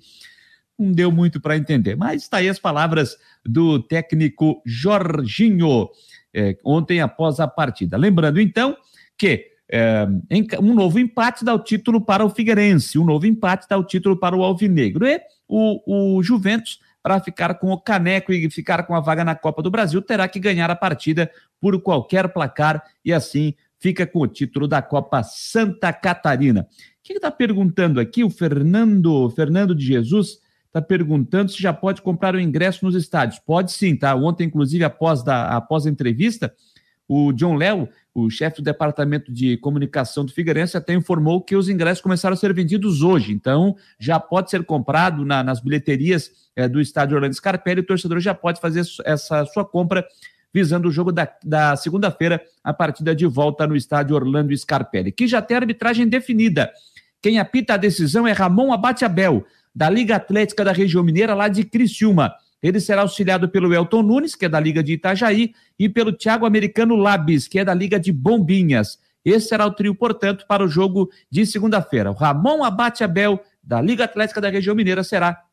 não 0.81 0.91
deu 0.91 1.11
muito 1.11 1.39
para 1.39 1.57
entender. 1.57 1.95
Mas 1.95 2.23
está 2.23 2.37
aí 2.37 2.49
as 2.49 2.59
palavras 2.59 3.17
do 3.45 3.81
técnico 3.81 4.61
Jorginho, 4.65 5.89
é, 6.33 6.57
ontem 6.63 7.01
após 7.01 7.39
a 7.39 7.47
partida. 7.47 7.97
Lembrando, 7.97 8.39
então, 8.39 8.75
que 9.17 9.47
é, 9.71 10.05
um 10.59 10.73
novo 10.73 10.99
empate 10.99 11.45
dá 11.45 11.53
o 11.53 11.63
título 11.63 12.01
para 12.01 12.25
o 12.25 12.29
Figueirense, 12.29 12.99
um 12.99 13.05
novo 13.05 13.25
empate 13.25 13.67
dá 13.69 13.77
o 13.77 13.83
título 13.83 14.17
para 14.17 14.35
o 14.35 14.43
Alvinegro. 14.43 15.07
E 15.07 15.21
o, 15.47 16.17
o 16.17 16.23
Juventus 16.23 16.79
para 17.01 17.19
ficar 17.19 17.55
com 17.55 17.71
o 17.71 17.79
caneco 17.79 18.31
e 18.31 18.49
ficar 18.49 18.83
com 18.83 18.95
a 18.95 18.99
vaga 18.99 19.23
na 19.23 19.35
Copa 19.35 19.61
do 19.61 19.71
Brasil, 19.71 20.01
terá 20.01 20.27
que 20.27 20.39
ganhar 20.39 20.69
a 20.69 20.75
partida 20.75 21.31
por 21.59 21.81
qualquer 21.81 22.31
placar 22.31 22.83
e 23.03 23.11
assim 23.11 23.55
fica 23.79 24.05
com 24.05 24.19
o 24.19 24.27
título 24.27 24.67
da 24.67 24.81
Copa 24.81 25.23
Santa 25.23 25.91
Catarina. 25.91 26.67
Quem 27.03 27.15
está 27.15 27.31
perguntando 27.31 27.99
aqui? 27.99 28.23
O 28.23 28.29
Fernando, 28.29 29.29
Fernando 29.31 29.73
de 29.73 29.85
Jesus 29.85 30.39
está 30.71 30.81
perguntando 30.81 31.51
se 31.51 31.61
já 31.61 31.73
pode 31.73 32.01
comprar 32.01 32.33
o 32.33 32.39
ingresso 32.39 32.85
nos 32.85 32.95
estádios. 32.95 33.39
Pode 33.39 33.73
sim, 33.73 33.95
tá? 33.95 34.15
Ontem, 34.15 34.45
inclusive, 34.45 34.83
após, 34.85 35.21
da, 35.21 35.49
após 35.49 35.85
a 35.85 35.89
entrevista, 35.89 36.53
o 37.07 37.33
John 37.33 37.55
Léo, 37.55 37.89
o 38.15 38.29
chefe 38.29 38.61
do 38.61 38.63
departamento 38.63 39.33
de 39.33 39.57
comunicação 39.57 40.25
do 40.25 40.31
Figueirense, 40.31 40.77
até 40.77 40.93
informou 40.93 41.41
que 41.41 41.57
os 41.57 41.67
ingressos 41.67 42.01
começaram 42.01 42.33
a 42.33 42.37
ser 42.37 42.53
vendidos 42.53 43.01
hoje. 43.01 43.33
Então, 43.33 43.75
já 43.99 44.17
pode 44.17 44.49
ser 44.49 44.63
comprado 44.63 45.25
na, 45.25 45.43
nas 45.43 45.59
bilheterias 45.59 46.31
é, 46.55 46.69
do 46.69 46.79
estádio 46.79 47.15
Orlando 47.15 47.35
Scarpelli. 47.35 47.81
O 47.81 47.85
torcedor 47.85 48.21
já 48.21 48.33
pode 48.33 48.61
fazer 48.61 48.83
essa 49.03 49.45
sua 49.45 49.65
compra 49.65 50.05
visando 50.53 50.87
o 50.87 50.91
jogo 50.91 51.11
da, 51.11 51.29
da 51.43 51.75
segunda-feira, 51.75 52.41
a 52.63 52.73
partida 52.73 53.13
de 53.13 53.25
volta 53.25 53.67
no 53.67 53.75
estádio 53.75 54.15
Orlando 54.15 54.55
Scarpelli, 54.55 55.11
que 55.11 55.27
já 55.27 55.41
tem 55.41 55.57
arbitragem 55.57 56.07
definida. 56.07 56.71
Quem 57.21 57.39
apita 57.39 57.75
a 57.75 57.77
decisão 57.77 58.27
é 58.27 58.31
Ramon 58.31 58.73
Abate 58.73 59.05
Abel, 59.05 59.45
da 59.73 59.89
Liga 59.89 60.15
Atlética 60.15 60.63
da 60.63 60.71
Região 60.71 61.03
Mineira, 61.03 61.33
lá 61.33 61.47
de 61.47 61.63
Criciúma. 61.63 62.33
Ele 62.61 62.79
será 62.79 63.01
auxiliado 63.01 63.49
pelo 63.49 63.73
Elton 63.73 64.03
Nunes, 64.03 64.35
que 64.35 64.45
é 64.45 64.49
da 64.49 64.59
Liga 64.59 64.83
de 64.83 64.93
Itajaí, 64.93 65.53
e 65.79 65.89
pelo 65.89 66.13
Thiago 66.13 66.45
Americano 66.45 66.95
Labis, 66.95 67.47
que 67.47 67.59
é 67.59 67.65
da 67.65 67.73
Liga 67.73 67.99
de 67.99 68.11
Bombinhas. 68.11 68.99
Esse 69.25 69.49
será 69.49 69.65
o 69.65 69.71
trio, 69.71 69.95
portanto, 69.95 70.45
para 70.47 70.63
o 70.63 70.67
jogo 70.67 71.09
de 71.29 71.45
segunda-feira. 71.45 72.11
O 72.11 72.15
Ramon 72.15 72.63
Abate 72.63 73.03
Abel, 73.03 73.39
da 73.63 73.81
Liga 73.81 74.03
Atlética 74.03 74.41
da 74.41 74.49
Região 74.49 74.75
Mineira, 74.75 75.03
será 75.03 75.43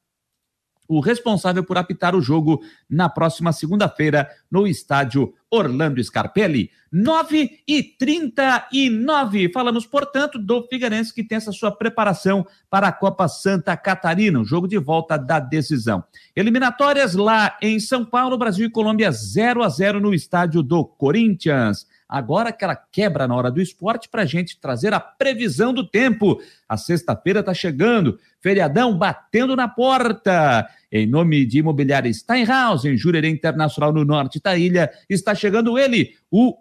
o 0.88 1.00
responsável 1.00 1.62
por 1.62 1.76
apitar 1.76 2.16
o 2.16 2.22
jogo 2.22 2.62
na 2.88 3.08
próxima 3.08 3.52
segunda-feira 3.52 4.28
no 4.50 4.66
estádio 4.66 5.34
Orlando 5.50 6.02
Scarpelli. 6.02 6.70
9 6.90 7.62
e 7.68 7.82
39. 7.82 9.52
Falamos, 9.52 9.84
portanto, 9.84 10.38
do 10.38 10.66
Figueirense 10.66 11.12
que 11.12 11.22
tem 11.22 11.36
essa 11.36 11.52
sua 11.52 11.70
preparação 11.70 12.46
para 12.70 12.88
a 12.88 12.92
Copa 12.92 13.28
Santa 13.28 13.76
Catarina, 13.76 14.40
o 14.40 14.44
jogo 14.44 14.66
de 14.66 14.78
volta 14.78 15.18
da 15.18 15.38
decisão. 15.38 16.02
Eliminatórias 16.34 17.14
lá 17.14 17.56
em 17.60 17.78
São 17.78 18.04
Paulo, 18.04 18.38
Brasil 18.38 18.66
e 18.66 18.70
Colômbia 18.70 19.12
0 19.12 19.62
a 19.62 19.68
0 19.68 20.00
no 20.00 20.14
estádio 20.14 20.62
do 20.62 20.84
Corinthians. 20.84 21.86
Agora 22.08 22.48
aquela 22.48 22.74
quebra 22.74 23.28
na 23.28 23.36
hora 23.36 23.50
do 23.50 23.60
esporte 23.60 24.08
para 24.08 24.22
a 24.22 24.26
gente 24.26 24.58
trazer 24.58 24.94
a 24.94 25.00
previsão 25.00 25.74
do 25.74 25.86
tempo. 25.86 26.40
A 26.66 26.76
sexta-feira 26.76 27.40
está 27.40 27.52
chegando, 27.52 28.18
feriadão 28.40 28.96
batendo 28.96 29.54
na 29.54 29.68
porta. 29.68 30.66
Em 30.90 31.06
nome 31.06 31.44
de 31.44 31.58
Imobiliária 31.58 32.10
Steinhaus, 32.10 32.86
em 32.86 32.96
Jurerê 32.96 33.28
Internacional 33.28 33.92
no 33.92 34.06
norte 34.06 34.40
da 34.42 34.56
ilha, 34.56 34.90
está 35.06 35.34
chegando 35.34 35.78
ele, 35.78 36.14
o 36.30 36.56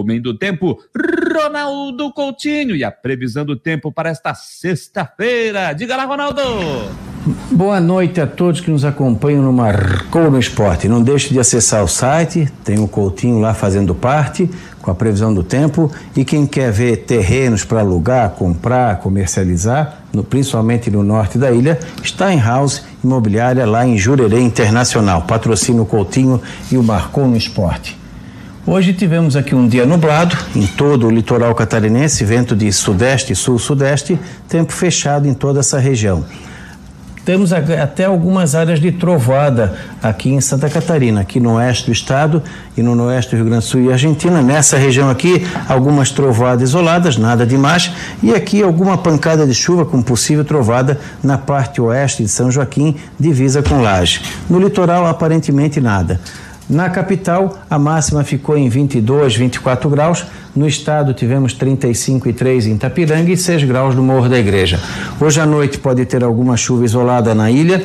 Homem 0.00 0.20
do 0.20 0.36
Tempo, 0.36 0.82
Ronaldo 1.32 2.12
Coutinho. 2.12 2.74
E 2.74 2.82
a 2.82 2.90
previsão 2.90 3.44
do 3.44 3.54
tempo 3.54 3.92
para 3.92 4.10
esta 4.10 4.34
sexta-feira. 4.34 5.72
Diga 5.74 5.96
lá, 5.96 6.04
Ronaldo! 6.04 7.11
Boa 7.24 7.78
noite 7.78 8.20
a 8.20 8.26
todos 8.26 8.60
que 8.60 8.68
nos 8.68 8.84
acompanham 8.84 9.44
no 9.44 9.52
Marcou 9.52 10.28
no 10.28 10.40
Esporte. 10.40 10.88
Não 10.88 11.00
deixe 11.00 11.32
de 11.32 11.38
acessar 11.38 11.84
o 11.84 11.86
site, 11.86 12.48
tem 12.64 12.80
o 12.80 12.88
Coutinho 12.88 13.38
lá 13.38 13.54
fazendo 13.54 13.94
parte, 13.94 14.50
com 14.80 14.90
a 14.90 14.94
previsão 14.94 15.32
do 15.32 15.44
tempo. 15.44 15.88
E 16.16 16.24
quem 16.24 16.48
quer 16.48 16.72
ver 16.72 17.04
terrenos 17.04 17.64
para 17.64 17.78
alugar, 17.78 18.30
comprar, 18.30 18.98
comercializar, 18.98 19.98
no, 20.12 20.24
principalmente 20.24 20.90
no 20.90 21.04
norte 21.04 21.38
da 21.38 21.52
ilha, 21.52 21.78
está 22.02 22.34
em 22.34 22.40
House 22.40 22.82
Imobiliária 23.04 23.64
lá 23.64 23.86
em 23.86 23.96
Jurerê 23.96 24.40
Internacional. 24.40 25.22
Patrocina 25.22 25.80
o 25.80 25.86
Coutinho 25.86 26.42
e 26.72 26.76
o 26.76 26.82
Marcou 26.82 27.28
no 27.28 27.36
Esporte. 27.36 27.96
Hoje 28.66 28.92
tivemos 28.92 29.36
aqui 29.36 29.54
um 29.54 29.68
dia 29.68 29.86
nublado 29.86 30.36
em 30.56 30.66
todo 30.66 31.06
o 31.06 31.10
litoral 31.10 31.54
catarinense, 31.54 32.24
vento 32.24 32.56
de 32.56 32.72
sudeste 32.72 33.32
sul-sudeste, 33.36 34.18
tempo 34.48 34.72
fechado 34.72 35.28
em 35.28 35.34
toda 35.34 35.60
essa 35.60 35.78
região. 35.78 36.24
Temos 37.24 37.52
até 37.52 38.04
algumas 38.04 38.54
áreas 38.54 38.80
de 38.80 38.90
trovada 38.90 39.74
aqui 40.02 40.30
em 40.30 40.40
Santa 40.40 40.68
Catarina, 40.68 41.20
aqui 41.20 41.38
no 41.38 41.54
oeste 41.54 41.86
do 41.86 41.92
estado 41.92 42.42
e 42.76 42.82
no 42.82 43.00
oeste 43.04 43.30
do 43.30 43.36
Rio 43.36 43.44
Grande 43.46 43.64
do 43.64 43.68
Sul 43.68 43.80
e 43.82 43.92
Argentina. 43.92 44.42
Nessa 44.42 44.76
região 44.76 45.08
aqui, 45.08 45.46
algumas 45.68 46.10
trovoadas 46.10 46.70
isoladas, 46.70 47.16
nada 47.16 47.46
demais, 47.46 47.92
e 48.22 48.34
aqui 48.34 48.62
alguma 48.62 48.98
pancada 48.98 49.46
de 49.46 49.54
chuva 49.54 49.84
com 49.84 50.02
possível 50.02 50.44
trovada 50.44 50.98
na 51.22 51.38
parte 51.38 51.80
oeste 51.80 52.22
de 52.22 52.28
São 52.28 52.50
Joaquim, 52.50 52.96
divisa 53.18 53.62
com 53.62 53.80
Laje. 53.80 54.20
No 54.50 54.58
litoral, 54.58 55.06
aparentemente 55.06 55.80
nada. 55.80 56.20
Na 56.72 56.88
capital, 56.88 57.58
a 57.68 57.78
máxima 57.78 58.24
ficou 58.24 58.56
em 58.56 58.66
22, 58.66 59.36
24 59.36 59.90
graus. 59.90 60.24
No 60.56 60.66
estado, 60.66 61.12
tivemos 61.12 61.52
35 61.52 62.30
e 62.30 62.32
3 62.32 62.66
em 62.68 62.78
Tapiranga 62.78 63.30
e 63.30 63.36
6 63.36 63.64
graus 63.64 63.94
no 63.94 64.02
Morro 64.02 64.26
da 64.26 64.38
Igreja. 64.38 64.80
Hoje 65.20 65.38
à 65.38 65.44
noite 65.44 65.76
pode 65.76 66.02
ter 66.06 66.24
alguma 66.24 66.56
chuva 66.56 66.86
isolada 66.86 67.34
na 67.34 67.50
ilha. 67.50 67.84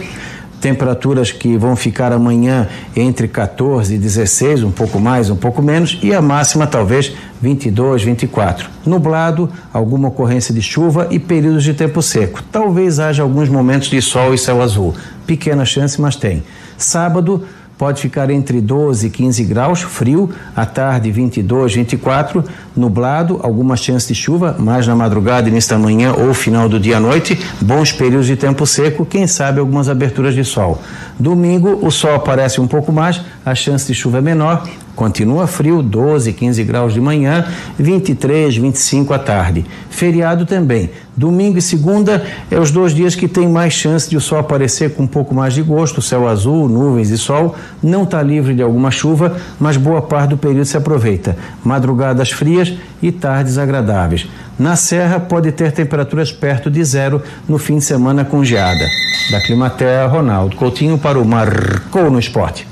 Temperaturas 0.62 1.34
que 1.34 1.58
vão 1.58 1.76
ficar 1.76 2.14
amanhã 2.14 2.70
entre 2.96 3.28
14 3.28 3.94
e 3.94 3.98
16, 3.98 4.64
um 4.64 4.72
pouco 4.72 5.02
mais, 5.02 5.30
um 5.30 5.36
pouco 5.36 5.62
menos, 5.62 6.00
e 6.02 6.14
a 6.14 6.22
máxima 6.22 6.66
talvez 6.66 7.14
22, 7.42 8.04
24. 8.04 8.70
Nublado, 8.86 9.50
alguma 9.74 10.08
ocorrência 10.08 10.54
de 10.54 10.62
chuva 10.62 11.10
e 11.12 11.20
períodos 11.20 11.66
de 11.66 11.74
tempo 11.74 12.02
seco. 12.02 12.42
Talvez 12.50 13.02
haja 13.02 13.22
alguns 13.22 13.50
momentos 13.50 13.90
de 13.90 14.02
sol 14.02 14.34
e 14.34 14.38
céu 14.38 14.62
azul. 14.62 14.96
Pequena 15.26 15.66
chance, 15.66 16.00
mas 16.00 16.16
tem. 16.16 16.42
Sábado, 16.78 17.44
pode 17.78 18.02
ficar 18.02 18.30
entre 18.30 18.60
12 18.60 19.08
e 19.08 19.10
15 19.10 19.44
graus, 19.44 19.82
frio, 19.82 20.30
à 20.56 20.66
tarde 20.66 21.12
22, 21.12 21.76
24, 21.76 22.44
nublado, 22.76 23.40
algumas 23.44 23.80
chances 23.80 24.08
de 24.08 24.16
chuva, 24.16 24.56
mais 24.58 24.88
na 24.88 24.96
madrugada, 24.96 25.48
início 25.48 25.70
da 25.70 25.78
manhã 25.78 26.14
ou 26.14 26.34
final 26.34 26.68
do 26.68 26.80
dia 26.80 26.98
à 26.98 27.00
noite, 27.00 27.40
bons 27.62 27.92
períodos 27.92 28.26
de 28.26 28.36
tempo 28.36 28.66
seco, 28.66 29.06
quem 29.06 29.28
sabe 29.28 29.60
algumas 29.60 29.90
aberturas 29.90 30.34
de 30.34 30.44
sol. 30.44 30.82
Domingo, 31.20 31.80
o 31.86 31.92
sol 31.92 32.16
aparece 32.16 32.60
um 32.60 32.68
pouco 32.68 32.92
mais, 32.92 33.22
a 33.46 33.54
chance 33.54 33.88
de 33.88 33.94
chuva 33.94 34.18
é 34.18 34.22
menor, 34.22 34.68
Continua 34.98 35.46
frio, 35.46 35.84
12, 35.84 36.34
15 36.34 36.64
graus 36.64 36.92
de 36.92 37.00
manhã, 37.00 37.46
23, 37.78 38.58
25 38.58 39.14
à 39.14 39.20
tarde. 39.20 39.64
Feriado 39.92 40.44
também. 40.44 40.90
Domingo 41.16 41.60
e 41.60 41.62
segunda 41.62 42.26
é 42.50 42.60
os 42.60 42.72
dois 42.72 42.96
dias 42.96 43.14
que 43.14 43.28
tem 43.28 43.48
mais 43.48 43.74
chance 43.74 44.10
de 44.10 44.18
o 44.18 44.22
sol 44.22 44.40
aparecer 44.40 44.96
com 44.96 45.04
um 45.04 45.08
pouco 45.08 45.36
mais 45.36 45.54
de 45.54 45.62
gosto, 45.62 46.02
céu 46.02 46.28
azul, 46.28 46.68
nuvens 46.68 47.12
e 47.12 47.18
sol. 47.18 47.56
Não 47.82 48.06
está 48.06 48.24
livre 48.24 48.56
de 48.56 48.64
alguma 48.64 48.90
chuva, 48.90 49.38
mas 49.60 49.78
boa 49.78 50.02
parte 50.02 50.32
do 50.32 50.38
período 50.38 50.66
se 50.66 50.78
aproveita. 50.78 51.38
Madrugadas 51.64 52.32
frias 52.32 52.74
e 53.00 53.12
tardes 53.12 53.60
agradáveis. 53.60 54.28
Na 54.58 54.76
Serra 54.76 55.20
pode 55.20 55.52
ter 55.52 55.72
temperaturas 55.72 56.32
perto 56.32 56.72
de 56.72 56.84
zero 56.84 57.22
no 57.48 57.60
fim 57.60 57.78
de 57.78 57.84
semana 57.84 58.26
com 58.26 58.44
geada. 58.44 58.88
Da 59.30 59.40
Climaterra, 59.42 60.08
Ronaldo 60.08 60.56
Coutinho 60.56 60.98
para 60.98 61.20
o 61.20 61.26
Marcou 61.26 62.10
no 62.10 62.18
Esporte. 62.18 62.66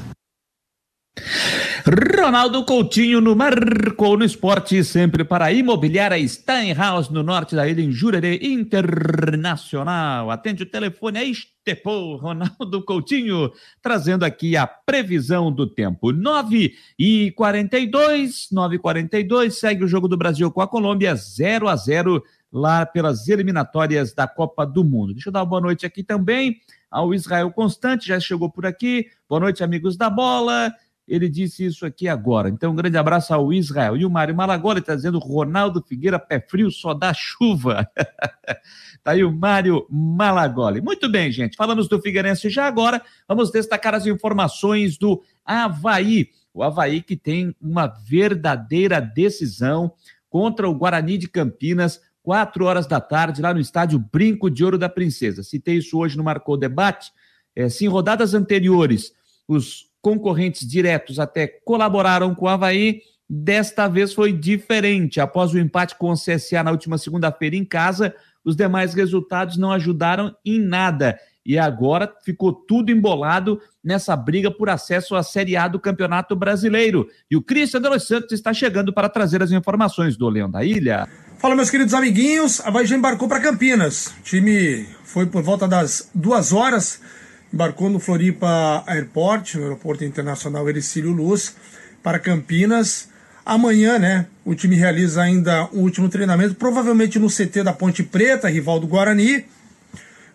Ronaldo 1.88 2.66
Coutinho 2.66 3.22
no 3.22 3.36
Marcou 3.36 4.18
no 4.18 4.26
Esporte, 4.26 4.84
sempre 4.84 5.24
para 5.24 5.46
a 5.46 5.54
imobiliária 5.54 6.28
Steinhaus, 6.28 7.10
no 7.10 7.22
norte 7.22 7.56
da 7.56 7.68
ilha, 7.68 7.80
em 7.80 7.92
Jurerê 7.92 8.40
Internacional. 8.42 10.32
Atende 10.32 10.64
o 10.64 10.66
telefone, 10.66 11.20
é 11.20 11.26
Estepô, 11.26 12.16
Ronaldo 12.16 12.84
Coutinho, 12.84 13.52
trazendo 13.84 14.26
aqui 14.26 14.58
a 14.58 14.66
previsão 14.66 15.52
do 15.52 15.68
tempo. 15.68 16.12
9 16.12 16.74
e 16.98 17.32
42, 17.34 18.48
9 18.52 18.78
e 18.78 18.80
42, 18.80 19.60
segue 19.60 19.84
o 19.84 19.88
jogo 19.88 20.08
do 20.08 20.18
Brasil 20.18 20.52
com 20.52 20.62
a 20.62 20.68
Colômbia, 20.68 21.14
0 21.14 21.68
a 21.68 21.76
0 21.76 22.24
lá 22.52 22.84
pelas 22.84 23.28
eliminatórias 23.28 24.12
da 24.12 24.28
Copa 24.28 24.66
do 24.66 24.84
Mundo. 24.84 25.14
Deixa 25.14 25.30
eu 25.30 25.34
dar 25.34 25.42
uma 25.42 25.46
boa 25.46 25.62
noite 25.62 25.86
aqui 25.86 26.02
também 26.02 26.60
ao 26.90 27.14
Israel 27.14 27.52
Constante, 27.52 28.08
já 28.08 28.20
chegou 28.20 28.50
por 28.50 28.66
aqui. 28.66 29.08
Boa 29.28 29.42
noite, 29.42 29.64
amigos 29.64 29.98
da 29.98 30.10
bola. 30.10 30.74
Ele 31.08 31.30
disse 31.30 31.64
isso 31.64 31.86
aqui 31.86 32.08
agora. 32.08 32.50
Então, 32.50 32.72
um 32.72 32.76
grande 32.76 32.98
abraço 32.98 33.34
ao 33.34 33.54
Israel. 33.54 33.96
E 33.96 34.06
o 34.06 34.10
Mário 34.10 34.36
Malagoli 34.36 34.80
está 34.80 34.96
dizendo: 34.96 35.20
Ronaldo 35.20 35.84
Figueira, 35.88 36.18
pé 36.18 36.40
frio, 36.40 36.72
só 36.72 36.94
dá 36.94 37.14
chuva. 37.14 37.88
tá 39.04 39.12
aí 39.12 39.24
o 39.24 39.32
Mário 39.32 39.86
Malagoli. 39.90 40.82
Muito 40.82 41.08
bem, 41.08 41.32
gente. 41.32 41.56
Falamos 41.56 41.88
do 41.88 42.02
Figueirense 42.02 42.50
já 42.50 42.66
agora. 42.66 43.02
Vamos 43.28 43.52
destacar 43.52 43.94
as 43.94 44.08
informações 44.08 44.98
do 44.98 45.22
Havaí. 45.46 46.30
O 46.52 46.64
Havaí 46.64 47.02
que 47.02 47.16
tem 47.16 47.56
uma 47.62 47.86
verdadeira 47.86 49.00
decisão 49.00 49.94
contra 50.28 50.68
o 50.68 50.74
Guarani 50.74 51.20
de 51.20 51.30
Campinas, 51.30 52.02
quatro 52.24 52.66
horas 52.66 52.88
da 52.88 53.00
tarde, 53.00 53.42
lá 53.44 53.54
no 53.54 53.60
estádio 53.60 54.00
Brinco 54.00 54.50
de 54.50 54.66
Ouro 54.66 54.78
da 54.78 54.90
Princesa. 54.90 55.44
Citei 55.44 55.78
isso 55.78 55.98
hoje 56.00 56.18
no 56.18 56.24
Marcou 56.24 56.58
Debate. 56.58 57.12
É, 57.56 57.68
em 57.82 57.88
rodadas 57.88 58.34
anteriores 58.34 59.14
os 59.48 59.86
concorrentes 60.06 60.68
diretos 60.68 61.20
até 61.20 61.48
colaboraram 61.48 62.36
com 62.36 62.46
o 62.46 62.48
Havaí. 62.48 63.02
Desta 63.28 63.88
vez 63.88 64.14
foi 64.14 64.32
diferente. 64.32 65.20
Após 65.20 65.52
o 65.52 65.58
empate 65.58 65.96
com 65.96 66.12
o 66.12 66.14
CSA 66.14 66.62
na 66.64 66.70
última 66.70 67.00
segunda-feira 67.00 67.56
em 67.56 67.66
casa, 67.66 68.14
os 68.44 68.56
demais 68.56 68.94
resultados 68.94 69.58
não 69.58 69.72
ajudaram 69.72 70.32
em 70.46 70.60
nada. 70.60 71.18
E 71.44 71.58
agora 71.58 72.14
ficou 72.24 72.54
tudo 72.54 72.92
embolado 72.92 73.60
nessa 73.84 74.16
briga 74.16 74.52
por 74.52 74.70
acesso 74.70 75.16
à 75.16 75.24
Série 75.24 75.58
A 75.58 75.68
do 75.68 75.80
Campeonato 75.80 76.36
Brasileiro. 76.36 77.08
E 77.30 77.36
o 77.36 77.42
Cristian 77.42 77.82
de 77.82 77.90
Los 77.90 78.06
Santos 78.06 78.32
está 78.32 78.54
chegando 78.54 78.94
para 78.94 79.10
trazer 79.10 79.42
as 79.42 79.52
informações 79.52 80.16
do 80.16 80.30
Leão 80.30 80.52
da 80.52 80.64
Ilha. 80.64 81.08
Fala, 81.40 81.56
meus 81.56 81.72
queridos 81.72 81.96
amiguinhos. 81.96 82.62
A 82.62 82.68
Havaí 82.68 82.86
já 82.86 82.96
embarcou 82.96 83.28
para 83.28 83.42
Campinas. 83.42 84.14
O 84.20 84.22
time 84.22 84.86
foi 85.04 85.26
por 85.26 85.42
volta 85.42 85.68
das 85.68 86.12
duas 86.14 86.54
horas 86.54 87.02
embarcou 87.56 87.90
no 87.90 88.00
Floripa 88.00 88.84
Airport, 88.86 89.56
no 89.56 89.64
Aeroporto 89.64 90.04
Internacional 90.04 90.68
Ericílio 90.68 91.14
Luz, 91.14 91.56
para 92.04 92.20
Campinas. 92.20 93.08
Amanhã, 93.46 93.98
né, 93.98 94.26
o 94.44 94.54
time 94.54 94.76
realiza 94.76 95.22
ainda 95.22 95.70
um 95.72 95.80
último 95.80 96.10
treinamento, 96.10 96.56
provavelmente 96.56 97.18
no 97.18 97.30
CT 97.30 97.64
da 97.64 97.72
Ponte 97.72 98.04
Preta, 98.04 98.50
rival 98.50 98.78
do 98.78 98.88
Guarani. 98.88 99.46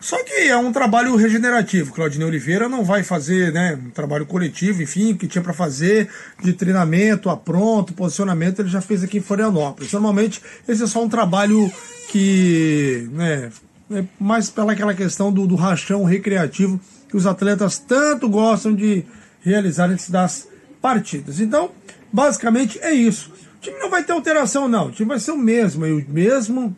Só 0.01 0.17
que 0.25 0.49
é 0.49 0.57
um 0.57 0.73
trabalho 0.73 1.15
regenerativo. 1.15 1.93
Claudinei 1.93 2.27
Oliveira 2.27 2.71
não 2.71 2.83
vai 2.83 3.03
fazer 3.03 3.53
né, 3.53 3.75
um 3.75 3.91
trabalho 3.91 4.25
coletivo, 4.25 4.83
enfim, 4.83 5.13
o 5.13 5.17
que 5.19 5.27
tinha 5.27 5.43
para 5.43 5.53
fazer 5.53 6.09
de 6.43 6.55
treinamento, 6.55 7.29
apronto, 7.29 7.93
posicionamento, 7.93 8.61
ele 8.61 8.71
já 8.71 8.81
fez 8.81 9.05
aqui 9.05 9.19
em 9.19 9.21
Florianópolis. 9.21 9.93
Normalmente, 9.93 10.41
esse 10.67 10.83
é 10.83 10.87
só 10.87 11.05
um 11.05 11.09
trabalho 11.09 11.71
que, 12.09 13.11
né, 13.13 13.51
é 13.91 14.05
mais 14.19 14.49
pela 14.49 14.73
aquela 14.73 14.95
questão 14.95 15.31
do, 15.31 15.47
do 15.47 15.55
rachão 15.55 16.05
recreativo 16.05 16.81
que 17.11 17.17
os 17.17 17.27
atletas 17.27 17.79
tanto 17.79 18.29
gostam 18.29 18.75
de 18.75 19.05
realizar 19.43 19.91
antes 19.91 20.09
das 20.09 20.49
partidas. 20.81 21.41
Então, 21.41 21.71
basicamente 22.13 22.79
é 22.81 22.93
isso. 22.93 23.33
O 23.57 23.61
time 23.61 23.79
não 23.79 23.91
vai 23.91 24.05
ter 24.05 24.13
alteração, 24.13 24.69
não. 24.69 24.89
O 24.89 24.93
time 24.93 25.09
vai 25.09 25.19
ser 25.19 25.33
o 25.33 25.37
mesmo, 25.37 25.85
o 25.85 26.05
mesmo 26.09 26.75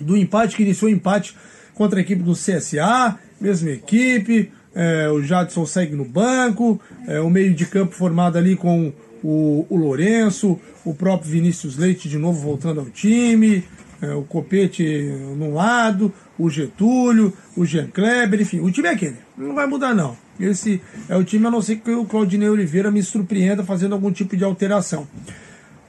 do 0.00 0.16
empate 0.16 0.56
que 0.56 0.62
iniciou 0.62 0.90
o 0.90 0.94
empate 0.94 1.36
contra 1.72 1.98
a 1.98 2.02
equipe 2.02 2.22
do 2.22 2.32
CSA, 2.32 3.18
mesma 3.40 3.70
equipe. 3.70 4.52
É, 4.74 5.08
o 5.08 5.22
Jadson 5.22 5.64
segue 5.64 5.94
no 5.94 6.04
banco, 6.04 6.80
é, 7.06 7.20
o 7.20 7.30
meio 7.30 7.54
de 7.54 7.64
campo 7.64 7.94
formado 7.94 8.36
ali 8.36 8.56
com 8.56 8.92
o, 9.22 9.64
o 9.70 9.76
Lourenço, 9.76 10.58
o 10.84 10.92
próprio 10.92 11.30
Vinícius 11.30 11.76
Leite 11.76 12.08
de 12.08 12.18
novo 12.18 12.40
voltando 12.40 12.80
ao 12.80 12.86
time, 12.86 13.62
é, 14.02 14.12
o 14.14 14.22
Copete 14.22 14.84
num 15.36 15.54
lado, 15.54 16.12
o 16.38 16.50
Getúlio, 16.50 17.32
o 17.56 17.64
Jean 17.64 17.86
Kleber, 17.86 18.40
enfim, 18.40 18.60
o 18.60 18.70
time 18.70 18.88
é 18.88 18.92
aquele. 18.92 19.16
Não 19.36 19.54
vai 19.54 19.66
mudar, 19.66 19.94
não. 19.94 20.16
Esse 20.38 20.80
é 21.08 21.16
o 21.16 21.24
time, 21.24 21.46
a 21.46 21.50
não 21.50 21.62
ser 21.62 21.76
que 21.76 21.90
o 21.90 22.04
Claudinei 22.04 22.48
Oliveira 22.48 22.90
me 22.90 23.02
surpreenda 23.02 23.62
fazendo 23.62 23.94
algum 23.94 24.10
tipo 24.10 24.36
de 24.36 24.44
alteração. 24.44 25.06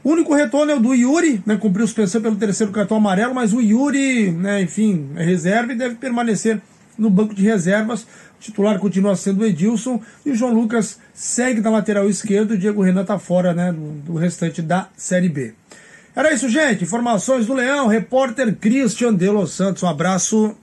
O 0.03 0.11
único 0.11 0.35
retorno 0.35 0.71
é 0.71 0.75
o 0.75 0.79
do 0.79 0.93
Yuri, 0.93 1.41
né? 1.45 1.57
Cumpriu 1.57 1.87
suspensão 1.87 2.21
pelo 2.21 2.35
terceiro 2.35 2.71
cartão 2.71 2.97
amarelo, 2.97 3.33
mas 3.33 3.53
o 3.53 3.59
Yuri, 3.59 4.29
né, 4.29 4.61
enfim, 4.61 5.09
é 5.15 5.23
reserva 5.23 5.73
e 5.73 5.75
deve 5.75 5.95
permanecer 5.95 6.61
no 6.95 7.09
banco 7.09 7.33
de 7.33 7.41
reservas. 7.41 8.03
O 8.03 8.39
titular 8.39 8.77
continua 8.77 9.15
sendo 9.15 9.41
o 9.41 9.45
Edilson 9.45 9.99
e 10.23 10.29
o 10.29 10.35
João 10.35 10.53
Lucas 10.53 10.99
segue 11.11 11.59
na 11.59 11.71
lateral 11.71 12.07
esquerda. 12.07 12.53
O 12.53 12.57
Diego 12.57 12.83
Renan 12.83 13.01
está 13.01 13.17
fora 13.17 13.53
né, 13.53 13.73
do, 13.73 14.13
restante 14.13 14.61
da 14.61 14.89
Série 14.95 15.29
B. 15.29 15.53
Era 16.15 16.33
isso, 16.33 16.47
gente. 16.47 16.85
Informações 16.85 17.45
do 17.45 17.53
Leão, 17.53 17.87
repórter 17.87 18.55
Christian 18.55 19.13
de 19.13 19.29
Los 19.29 19.51
Santos. 19.51 19.83
Um 19.83 19.89
abraço. 19.89 20.55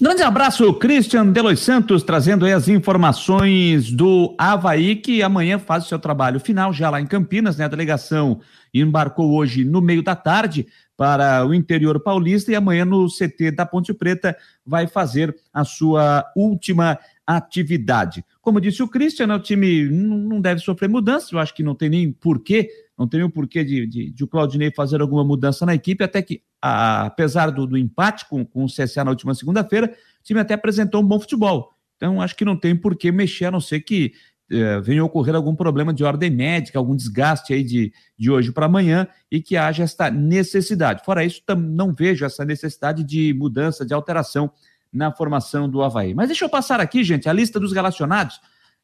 Grande 0.00 0.22
abraço, 0.22 0.72
Christian 0.74 1.30
de 1.30 1.40
Los 1.42 1.60
Santos, 1.60 2.02
trazendo 2.02 2.46
aí 2.46 2.52
as 2.52 2.66
informações 2.68 3.92
do 3.92 4.34
Havaí, 4.38 4.96
que 4.96 5.22
amanhã 5.22 5.58
faz 5.58 5.84
o 5.84 5.88
seu 5.88 5.98
trabalho 5.98 6.40
final 6.40 6.72
já 6.72 6.88
lá 6.88 6.98
em 6.98 7.06
Campinas, 7.06 7.58
né? 7.58 7.66
A 7.66 7.68
delegação 7.68 8.40
embarcou 8.72 9.34
hoje 9.34 9.64
no 9.64 9.82
meio 9.82 10.02
da 10.02 10.16
tarde 10.16 10.66
para 10.96 11.44
o 11.46 11.52
interior 11.52 12.00
paulista 12.00 12.50
e 12.50 12.54
amanhã 12.54 12.86
no 12.86 13.06
CT 13.06 13.50
da 13.50 13.66
Ponte 13.66 13.92
Preta 13.92 14.34
vai 14.64 14.86
fazer 14.86 15.36
a 15.52 15.62
sua 15.62 16.24
última 16.34 16.98
atividade. 17.26 18.24
Como 18.40 18.60
disse 18.60 18.82
o 18.82 18.88
Christian, 18.88 19.26
né, 19.26 19.34
o 19.34 19.40
time 19.40 19.88
não 19.90 20.40
deve 20.40 20.60
sofrer 20.60 20.88
mudança, 20.88 21.28
eu 21.32 21.38
acho 21.38 21.54
que 21.54 21.62
não 21.62 21.74
tem 21.74 21.90
nem 21.90 22.12
porquê 22.12 22.68
não 22.98 23.08
tem 23.08 23.22
o 23.22 23.30
porquê 23.30 23.64
de, 23.64 23.86
de, 23.86 24.10
de, 24.10 24.24
o 24.24 24.28
Claudinei 24.28 24.70
fazer 24.70 25.00
alguma 25.00 25.24
mudança 25.24 25.64
na 25.64 25.74
equipe, 25.74 26.04
até 26.04 26.20
que, 26.22 26.42
a, 26.60 27.06
apesar 27.06 27.50
do, 27.50 27.66
do 27.66 27.76
empate 27.76 28.28
com, 28.28 28.44
com 28.44 28.64
o 28.64 28.68
CSA 28.68 29.04
na 29.04 29.10
última 29.10 29.34
segunda-feira, 29.34 29.88
o 30.20 30.24
time 30.24 30.40
até 30.40 30.54
apresentou 30.54 31.00
um 31.00 31.06
bom 31.06 31.18
futebol. 31.18 31.72
Então, 31.96 32.20
acho 32.20 32.36
que 32.36 32.44
não 32.44 32.56
tem 32.56 32.76
por 32.76 32.96
que 32.96 33.10
mexer, 33.10 33.46
a 33.46 33.50
não 33.50 33.60
ser 33.60 33.80
que 33.80 34.12
eh, 34.50 34.80
venha 34.80 35.02
ocorrer 35.04 35.34
algum 35.34 35.54
problema 35.54 35.94
de 35.94 36.04
ordem 36.04 36.28
médica, 36.28 36.78
algum 36.78 36.94
desgaste 36.94 37.54
aí 37.54 37.64
de, 37.64 37.92
de 38.18 38.30
hoje 38.30 38.52
para 38.52 38.66
amanhã 38.66 39.08
e 39.30 39.40
que 39.40 39.56
haja 39.56 39.82
esta 39.82 40.10
necessidade. 40.10 41.02
Fora 41.04 41.24
isso, 41.24 41.40
não 41.56 41.92
vejo 41.92 42.24
essa 42.24 42.44
necessidade 42.44 43.02
de 43.02 43.32
mudança, 43.32 43.86
de 43.86 43.94
alteração 43.94 44.52
na 44.92 45.10
formação 45.10 45.68
do 45.68 45.82
Havaí. 45.82 46.12
Mas 46.12 46.28
deixa 46.28 46.44
eu 46.44 46.50
passar 46.50 46.80
aqui, 46.80 47.02
gente, 47.02 47.28
a 47.28 47.32
lista 47.32 47.58
dos 47.58 47.72
relacionados 47.72 48.38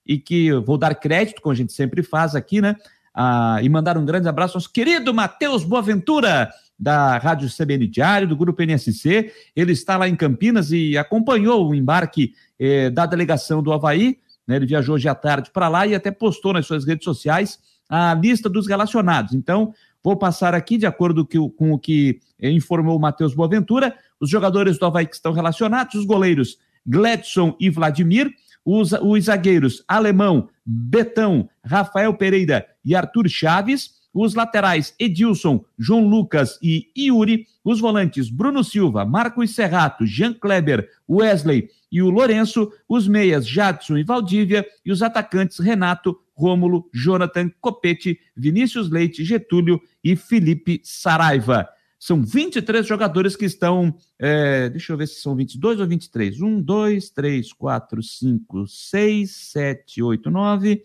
e 0.07 0.19
que 0.19 0.51
vou 0.53 0.79
dar 0.79 0.95
crédito, 0.95 1.43
como 1.43 1.53
a 1.53 1.57
gente 1.57 1.75
sempre 1.75 2.03
faz 2.03 2.35
aqui, 2.35 2.63
né? 2.63 2.75
Ah, 3.21 3.59
e 3.61 3.69
mandar 3.69 3.99
um 3.99 4.05
grande 4.05 4.29
abraço 4.29 4.53
ao 4.53 4.61
nosso 4.61 4.73
querido 4.73 5.13
Matheus 5.13 5.65
Boaventura, 5.65 6.49
da 6.79 7.19
Rádio 7.19 7.49
CBN 7.51 7.89
Diário, 7.89 8.29
do 8.29 8.37
Grupo 8.37 8.63
NSC. 8.63 9.33
Ele 9.57 9.73
está 9.73 9.97
lá 9.97 10.09
em 10.09 10.15
Campinas 10.15 10.71
e 10.71 10.97
acompanhou 10.97 11.69
o 11.69 11.75
embarque 11.75 12.33
eh, 12.61 12.91
da 12.91 13.07
delegação 13.07 13.61
do 13.61 13.73
Havaí. 13.73 14.21
Né? 14.47 14.55
Ele 14.55 14.67
viajou 14.67 14.95
hoje 14.95 15.09
à 15.09 15.17
tarde 15.17 15.51
para 15.53 15.67
lá 15.67 15.85
e 15.85 15.97
até 15.97 16.13
postou 16.13 16.53
nas 16.53 16.65
suas 16.65 16.87
redes 16.87 17.03
sociais 17.03 17.59
a 17.89 18.15
lista 18.15 18.49
dos 18.49 18.69
relacionados. 18.69 19.35
Então, 19.35 19.75
vou 20.01 20.15
passar 20.15 20.55
aqui, 20.55 20.79
de 20.79 20.87
acordo 20.87 21.27
com 21.57 21.73
o 21.73 21.79
que 21.79 22.21
informou 22.41 22.97
o 22.97 23.01
Matheus 23.01 23.35
Boaventura, 23.35 23.97
os 24.21 24.31
jogadores 24.31 24.79
do 24.79 24.87
Havaí 24.87 25.07
que 25.07 25.17
estão 25.17 25.33
relacionados, 25.33 25.97
os 25.97 26.05
goleiros 26.05 26.57
Gledson 26.87 27.57
e 27.59 27.69
Vladimir, 27.69 28.33
os, 28.69 28.93
os 28.93 29.25
zagueiros 29.25 29.83
Alemão, 29.89 30.51
Betão, 30.65 31.49
Rafael 31.65 32.13
Pereira 32.13 32.67
e 32.85 32.95
Arthur 32.95 33.27
Chaves, 33.27 33.97
os 34.13 34.35
laterais 34.35 34.95
Edilson, 34.99 35.65
João 35.79 36.07
Lucas 36.07 36.59
e 36.63 36.87
Yuri, 36.95 37.47
os 37.65 37.81
volantes 37.81 38.29
Bruno 38.29 38.63
Silva, 38.63 39.07
Marcos 39.07 39.55
Serrato, 39.55 40.05
Jean 40.05 40.35
Kleber, 40.35 40.87
Wesley 41.09 41.71
e 41.91 42.03
o 42.03 42.11
Lourenço, 42.11 42.71
os 42.87 43.09
meias 43.09 43.49
Jadson 43.49 43.97
e 43.97 44.05
Valdívia. 44.05 44.67
E 44.85 44.93
os 44.93 45.03
atacantes 45.03 45.59
Renato, 45.59 46.19
Rômulo, 46.35 46.91
Jonathan, 46.93 47.51
Copete, 47.63 48.19
Vinícius 48.37 48.91
Leite, 48.91 49.25
Getúlio 49.25 49.81
e 50.05 50.15
Felipe 50.15 50.81
Saraiva. 50.85 51.67
São 51.99 52.23
23 52.23 52.87
jogadores 52.87 53.35
que 53.35 53.45
estão. 53.45 53.95
É, 54.19 54.69
deixa 54.69 54.93
eu 54.93 54.97
ver 54.97 55.09
se 55.09 55.21
são 55.21 55.35
22 55.35 55.81
ou 55.81 55.87
23. 55.87 56.41
1, 56.41 56.63
2, 56.63 57.11
3, 57.11 57.53
4, 57.53 58.03
5, 58.03 58.67
6, 58.69 59.31
7, 59.31 60.03
8, 60.03 60.31
9, 60.31 60.83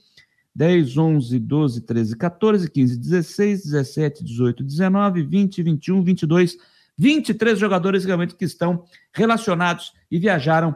10, 0.56 0.98
11, 0.98 1.40
12, 1.40 1.82
13, 1.82 2.18
14, 2.18 2.72
15, 2.72 2.98
16, 2.98 3.64
17, 3.66 4.24
18, 4.24 4.64
19, 4.64 5.24
20, 5.24 5.64
21, 5.64 6.04
22. 6.04 6.58
23 6.98 7.58
jogadores 7.60 8.06
realmente 8.06 8.36
que 8.36 8.46
estão 8.46 8.84
relacionados 9.12 9.94
e 10.12 10.20
viajaram 10.20 10.76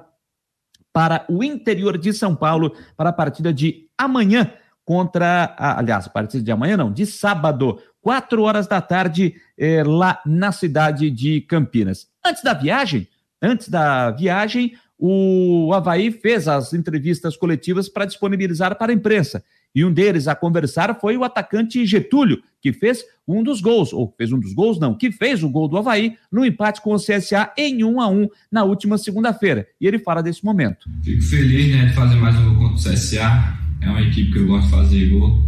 para 0.91 1.25
o 1.29 1.43
interior 1.43 1.97
de 1.97 2.11
São 2.11 2.35
Paulo 2.35 2.75
para 2.95 3.09
a 3.09 3.13
partida 3.13 3.53
de 3.53 3.87
amanhã 3.97 4.51
contra, 4.87 5.53
aliás, 5.57 6.07
a 6.07 6.09
partir 6.09 6.41
de 6.41 6.49
amanhã 6.49 6.77
não, 6.77 6.93
de 6.93 7.05
sábado, 7.05 7.77
quatro 8.01 8.43
horas 8.43 8.67
da 8.67 8.79
tarde, 8.79 9.35
eh, 9.57 9.83
lá 9.83 10.21
na 10.25 10.53
cidade 10.53 11.11
de 11.11 11.41
Campinas. 11.41 12.07
Antes 12.25 12.41
da 12.41 12.53
viagem, 12.53 13.05
antes 13.41 13.67
da 13.67 14.11
viagem, 14.11 14.77
o 14.97 15.73
Havaí 15.73 16.09
fez 16.09 16.47
as 16.47 16.73
entrevistas 16.73 17.35
coletivas 17.35 17.89
para 17.89 18.05
disponibilizar 18.05 18.77
para 18.77 18.93
a 18.93 18.95
imprensa. 18.95 19.43
E 19.75 19.83
um 19.83 19.91
deles 19.91 20.25
a 20.25 20.33
conversar 20.33 20.97
foi 21.01 21.17
o 21.17 21.25
atacante 21.25 21.85
Getúlio, 21.85 22.41
que 22.61 22.71
fez 22.71 23.03
um 23.27 23.43
dos 23.43 23.59
gols, 23.59 23.91
ou 23.91 24.15
fez 24.17 24.31
um 24.31 24.39
dos 24.39 24.53
gols, 24.53 24.79
não, 24.79 24.95
que 24.95 25.11
fez 25.11 25.43
o 25.43 25.49
gol 25.49 25.67
do 25.67 25.77
Havaí 25.77 26.15
no 26.31 26.45
empate 26.45 26.81
com 26.81 26.93
o 26.93 26.97
CSA 26.97 27.51
em 27.57 27.83
1 27.83 27.99
a 27.99 28.07
1 28.07 28.29
na 28.49 28.63
última 28.63 28.97
segunda-feira. 28.97 29.67
E 29.81 29.85
ele 29.85 29.99
fala 29.99 30.23
desse 30.23 30.45
momento. 30.45 30.89
Fico 31.03 31.23
feliz 31.23 31.75
né, 31.75 31.87
de 31.87 31.93
fazer 31.93 32.15
mais 32.15 32.37
um 32.37 32.55
gol 32.55 32.69
contra 32.69 32.89
o 32.89 32.93
CSA. 32.93 33.66
É 33.81 33.89
uma 33.89 34.01
equipe 34.01 34.31
que 34.31 34.39
eu 34.39 34.47
gosto 34.47 34.65
de 34.65 34.71
fazer 34.71 35.09
gol. 35.09 35.47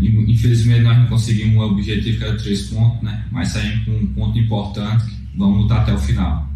Infelizmente 0.00 0.82
nós 0.82 0.98
não 0.98 1.06
conseguimos 1.06 1.56
o 1.56 1.70
objetivo 1.70 2.18
que 2.18 2.24
era 2.24 2.36
três 2.36 2.62
pontos, 2.68 3.02
né? 3.02 3.24
Mas 3.30 3.48
saímos 3.48 3.84
com 3.84 3.92
um 3.92 4.06
ponto 4.06 4.38
importante. 4.38 5.04
Vamos 5.36 5.62
lutar 5.62 5.82
até 5.82 5.92
o 5.92 5.98
final. 5.98 6.52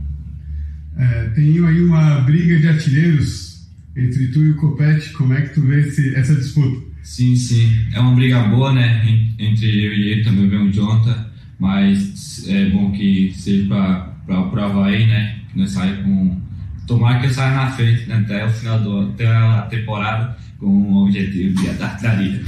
É, 0.96 1.28
tem 1.30 1.64
aí 1.64 1.80
uma 1.82 2.20
briga 2.22 2.58
de 2.58 2.68
artilheiros 2.68 3.68
entre 3.96 4.28
tu 4.28 4.44
e 4.44 4.50
o 4.50 4.56
Copete. 4.56 5.10
Como 5.10 5.32
é 5.32 5.42
que 5.42 5.54
tu 5.54 5.62
vê 5.62 5.80
esse, 5.80 6.14
essa 6.14 6.34
disputa? 6.34 6.86
Sim, 7.02 7.36
sim. 7.36 7.86
É 7.92 8.00
uma 8.00 8.14
briga 8.14 8.42
boa, 8.42 8.72
né? 8.72 9.06
Entre 9.38 9.66
eu 9.66 9.92
e 9.92 10.10
ele 10.10 10.24
também 10.24 10.48
vem 10.48 10.68
o 10.68 10.72
Jonathan. 10.72 11.26
Mas 11.58 12.46
é 12.48 12.68
bom 12.70 12.90
que 12.92 13.32
seja 13.34 13.66
para 13.68 14.40
o 14.40 14.60
Havaí, 14.60 15.06
né? 15.06 15.38
Que 15.50 15.58
nós 15.58 15.70
saímos 15.70 16.04
com. 16.04 16.48
Tomara 16.86 17.18
que 17.18 17.26
ele 17.26 17.34
saia 17.34 17.54
na 17.54 17.70
frente 17.70 18.06
né? 18.06 18.16
até 18.16 18.46
o 18.46 18.50
final 18.50 18.80
do, 18.80 19.10
até 19.10 19.26
a 19.26 19.62
temporada 19.62 20.38
com 20.58 20.66
o 20.66 21.04
objetivo 21.04 21.54
de 21.54 21.68
artilharia. 21.68 22.42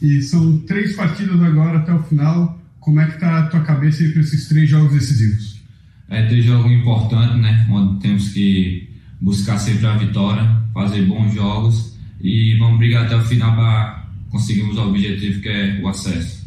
E 0.00 0.22
são 0.22 0.58
três 0.60 0.94
partidas 0.94 1.40
agora 1.42 1.78
até 1.78 1.92
o 1.92 2.02
final. 2.02 2.58
Como 2.78 3.00
é 3.00 3.06
que 3.06 3.14
está 3.14 3.40
a 3.40 3.46
tua 3.48 3.60
cabeça 3.60 4.02
para 4.10 4.20
esses 4.20 4.48
três 4.48 4.68
jogos 4.68 4.92
decisivos? 4.92 5.60
É 6.08 6.26
três 6.26 6.44
jogos 6.44 6.72
importantes, 6.72 7.36
né? 7.36 7.66
Onde 7.70 8.00
temos 8.00 8.30
que 8.30 8.88
buscar 9.20 9.58
sempre 9.58 9.86
a 9.86 9.96
vitória, 9.96 10.48
fazer 10.72 11.02
bons 11.02 11.34
jogos 11.34 11.98
e 12.20 12.56
vamos 12.58 12.78
brigar 12.78 13.04
até 13.04 13.16
o 13.16 13.24
final 13.24 13.54
para 13.54 14.08
conseguirmos 14.30 14.76
o 14.78 14.88
objetivo 14.88 15.40
que 15.40 15.48
é 15.48 15.80
o 15.82 15.88
acesso. 15.88 16.46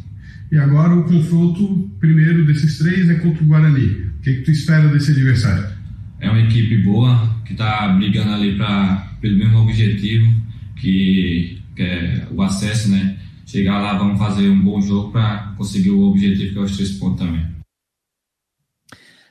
E 0.52 0.58
agora 0.58 0.96
o 0.96 1.04
confronto 1.04 1.92
primeiro 2.00 2.46
desses 2.46 2.78
três 2.78 3.10
é 3.10 3.16
contra 3.16 3.44
o 3.44 3.48
Guarani. 3.48 3.86
O 3.86 4.22
que, 4.22 4.34
que 4.36 4.42
tu 4.42 4.52
espera 4.52 4.88
desse 4.88 5.12
adversário? 5.12 5.68
É 6.20 6.30
uma 6.30 6.40
equipe 6.40 6.78
boa 6.78 7.42
que 7.46 7.54
está 7.54 7.90
brigando 7.90 8.34
ali 8.34 8.56
para 8.56 9.14
pelo 9.22 9.38
mesmo 9.38 9.60
objetivo 9.60 10.43
que, 10.84 11.62
que 11.76 11.82
é 11.82 12.28
o 12.32 12.42
acesso, 12.42 12.92
né? 12.92 13.18
chegar 13.46 13.82
lá, 13.82 13.94
vamos 13.94 14.18
fazer 14.18 14.50
um 14.50 14.62
bom 14.62 14.82
jogo 14.82 15.12
para 15.12 15.54
conseguir 15.58 15.92
o 15.92 16.10
objetivo 16.10 16.54
que 16.54 16.60
é 16.60 16.62
os 16.62 16.76
três 16.76 16.92
pontos 16.94 17.26
também. 17.26 17.54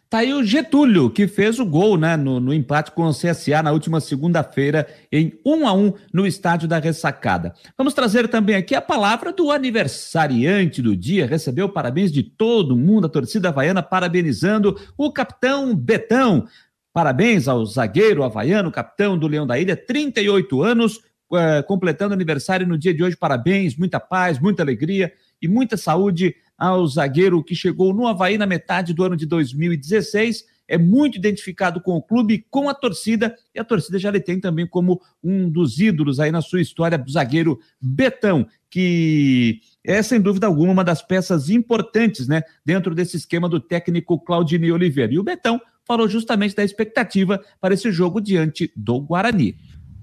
Tá 0.08 0.18
aí 0.18 0.34
o 0.34 0.44
Getúlio, 0.44 1.08
que 1.08 1.26
fez 1.26 1.58
o 1.58 1.64
gol 1.64 1.96
né, 1.96 2.18
no, 2.18 2.38
no 2.38 2.52
empate 2.52 2.92
com 2.92 3.06
o 3.06 3.14
CSA 3.14 3.62
na 3.62 3.72
última 3.72 3.98
segunda-feira, 3.98 4.86
em 5.10 5.32
1 5.44 5.66
a 5.66 5.72
1 5.72 5.94
no 6.12 6.26
estádio 6.26 6.68
da 6.68 6.78
Ressacada. 6.78 7.54
Vamos 7.78 7.94
trazer 7.94 8.28
também 8.28 8.54
aqui 8.54 8.74
a 8.74 8.82
palavra 8.82 9.32
do 9.32 9.50
aniversariante 9.50 10.82
do 10.82 10.94
dia. 10.94 11.26
Recebeu 11.26 11.66
parabéns 11.66 12.12
de 12.12 12.22
todo 12.22 12.76
mundo, 12.76 13.06
a 13.06 13.10
torcida 13.10 13.48
havaiana 13.48 13.82
parabenizando 13.82 14.78
o 14.98 15.10
capitão 15.10 15.74
Betão. 15.74 16.46
Parabéns 16.92 17.48
ao 17.48 17.64
zagueiro 17.64 18.22
havaiano, 18.22 18.70
capitão 18.70 19.16
do 19.16 19.26
Leão 19.26 19.46
da 19.46 19.58
Ilha, 19.58 19.74
38 19.74 20.62
anos, 20.62 21.00
uh, 21.32 21.66
completando 21.66 22.14
aniversário 22.14 22.66
no 22.66 22.78
dia 22.78 22.92
de 22.92 23.02
hoje. 23.02 23.16
Parabéns, 23.16 23.76
muita 23.76 23.98
paz, 23.98 24.38
muita 24.38 24.62
alegria 24.62 25.12
e 25.40 25.48
muita 25.48 25.76
saúde 25.76 26.34
ao 26.56 26.86
zagueiro 26.86 27.42
que 27.42 27.54
chegou 27.54 27.92
no 27.92 28.06
Havaí 28.06 28.38
na 28.38 28.46
metade 28.46 28.92
do 28.92 29.02
ano 29.02 29.16
de 29.16 29.26
2016. 29.26 30.44
É 30.68 30.78
muito 30.78 31.18
identificado 31.18 31.80
com 31.80 31.96
o 31.96 32.02
clube, 32.02 32.46
com 32.48 32.68
a 32.68 32.74
torcida, 32.74 33.34
e 33.54 33.58
a 33.58 33.64
torcida 33.64 33.98
já 33.98 34.10
lhe 34.10 34.20
tem 34.20 34.38
também 34.38 34.66
como 34.66 35.00
um 35.22 35.50
dos 35.50 35.80
ídolos 35.80 36.20
aí 36.20 36.30
na 36.30 36.40
sua 36.40 36.60
história, 36.60 37.02
o 37.04 37.10
zagueiro 37.10 37.58
Betão, 37.80 38.46
que 38.70 39.60
é 39.84 40.02
sem 40.02 40.20
dúvida 40.20 40.46
alguma 40.46 40.72
uma 40.72 40.84
das 40.84 41.02
peças 41.02 41.50
importantes, 41.50 42.28
né, 42.28 42.42
dentro 42.64 42.94
desse 42.94 43.16
esquema 43.16 43.48
do 43.48 43.60
técnico 43.60 44.18
Claudinei 44.20 44.70
Oliveira. 44.70 45.12
E 45.12 45.18
o 45.18 45.24
Betão 45.24 45.60
falou 45.84 46.08
justamente 46.08 46.54
da 46.54 46.64
expectativa 46.64 47.42
para 47.60 47.74
esse 47.74 47.90
jogo 47.90 48.20
diante 48.20 48.72
do 48.76 49.00
Guarani. 49.00 49.56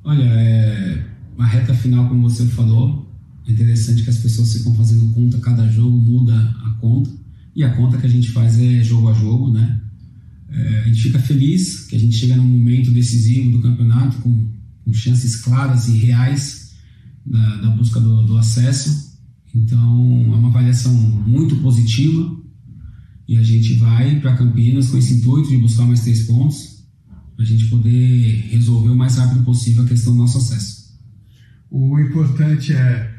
Olha, 0.03 0.23
é, 0.23 1.03
uma 1.39 1.47
reta 1.47 1.73
final, 1.73 2.09
como 2.09 2.29
você 2.29 2.45
falou, 2.47 3.09
é 3.47 3.51
interessante 3.53 4.03
que 4.03 4.09
as 4.09 4.17
pessoas 4.17 4.51
ficam 4.51 4.75
fazendo 4.75 5.09
conta, 5.13 5.37
cada 5.37 5.65
jogo 5.69 5.95
muda 5.95 6.37
a 6.37 6.71
conta, 6.81 7.09
e 7.55 7.63
a 7.63 7.73
conta 7.77 7.97
que 7.97 8.05
a 8.05 8.09
gente 8.09 8.29
faz 8.31 8.59
é 8.59 8.83
jogo 8.83 9.07
a 9.07 9.13
jogo, 9.13 9.49
né? 9.49 9.79
É, 10.49 10.81
a 10.81 10.87
gente 10.87 11.01
fica 11.01 11.17
feliz 11.17 11.85
que 11.85 11.95
a 11.95 11.99
gente 11.99 12.13
chega 12.13 12.35
num 12.35 12.43
momento 12.43 12.91
decisivo 12.91 13.51
do 13.51 13.61
campeonato 13.61 14.17
com, 14.17 14.49
com 14.83 14.91
chances 14.91 15.37
claras 15.37 15.87
e 15.87 15.91
reais 15.91 16.73
da, 17.25 17.55
da 17.61 17.69
busca 17.69 18.01
do, 18.01 18.23
do 18.23 18.37
acesso. 18.37 19.17
Então, 19.55 20.25
é 20.33 20.35
uma 20.35 20.49
avaliação 20.49 20.93
muito 20.93 21.55
positiva 21.57 22.35
e 23.25 23.37
a 23.37 23.43
gente 23.43 23.75
vai 23.75 24.19
para 24.19 24.35
Campinas 24.35 24.89
com 24.89 24.97
esse 24.97 25.13
intuito 25.13 25.47
de 25.47 25.57
buscar 25.57 25.85
mais 25.85 26.01
três 26.01 26.23
pontos 26.23 26.83
para 27.33 27.45
a 27.45 27.47
gente 27.47 27.65
poder 27.67 28.47
resolver 28.49 28.89
o 28.89 28.95
mais 28.95 29.15
rápido 29.15 29.45
possível 29.45 29.83
a 29.83 29.87
questão 29.87 30.11
do 30.11 30.19
nosso 30.19 30.37
acesso. 30.37 30.78
O 31.71 31.99
importante 31.99 32.73
é, 32.73 33.11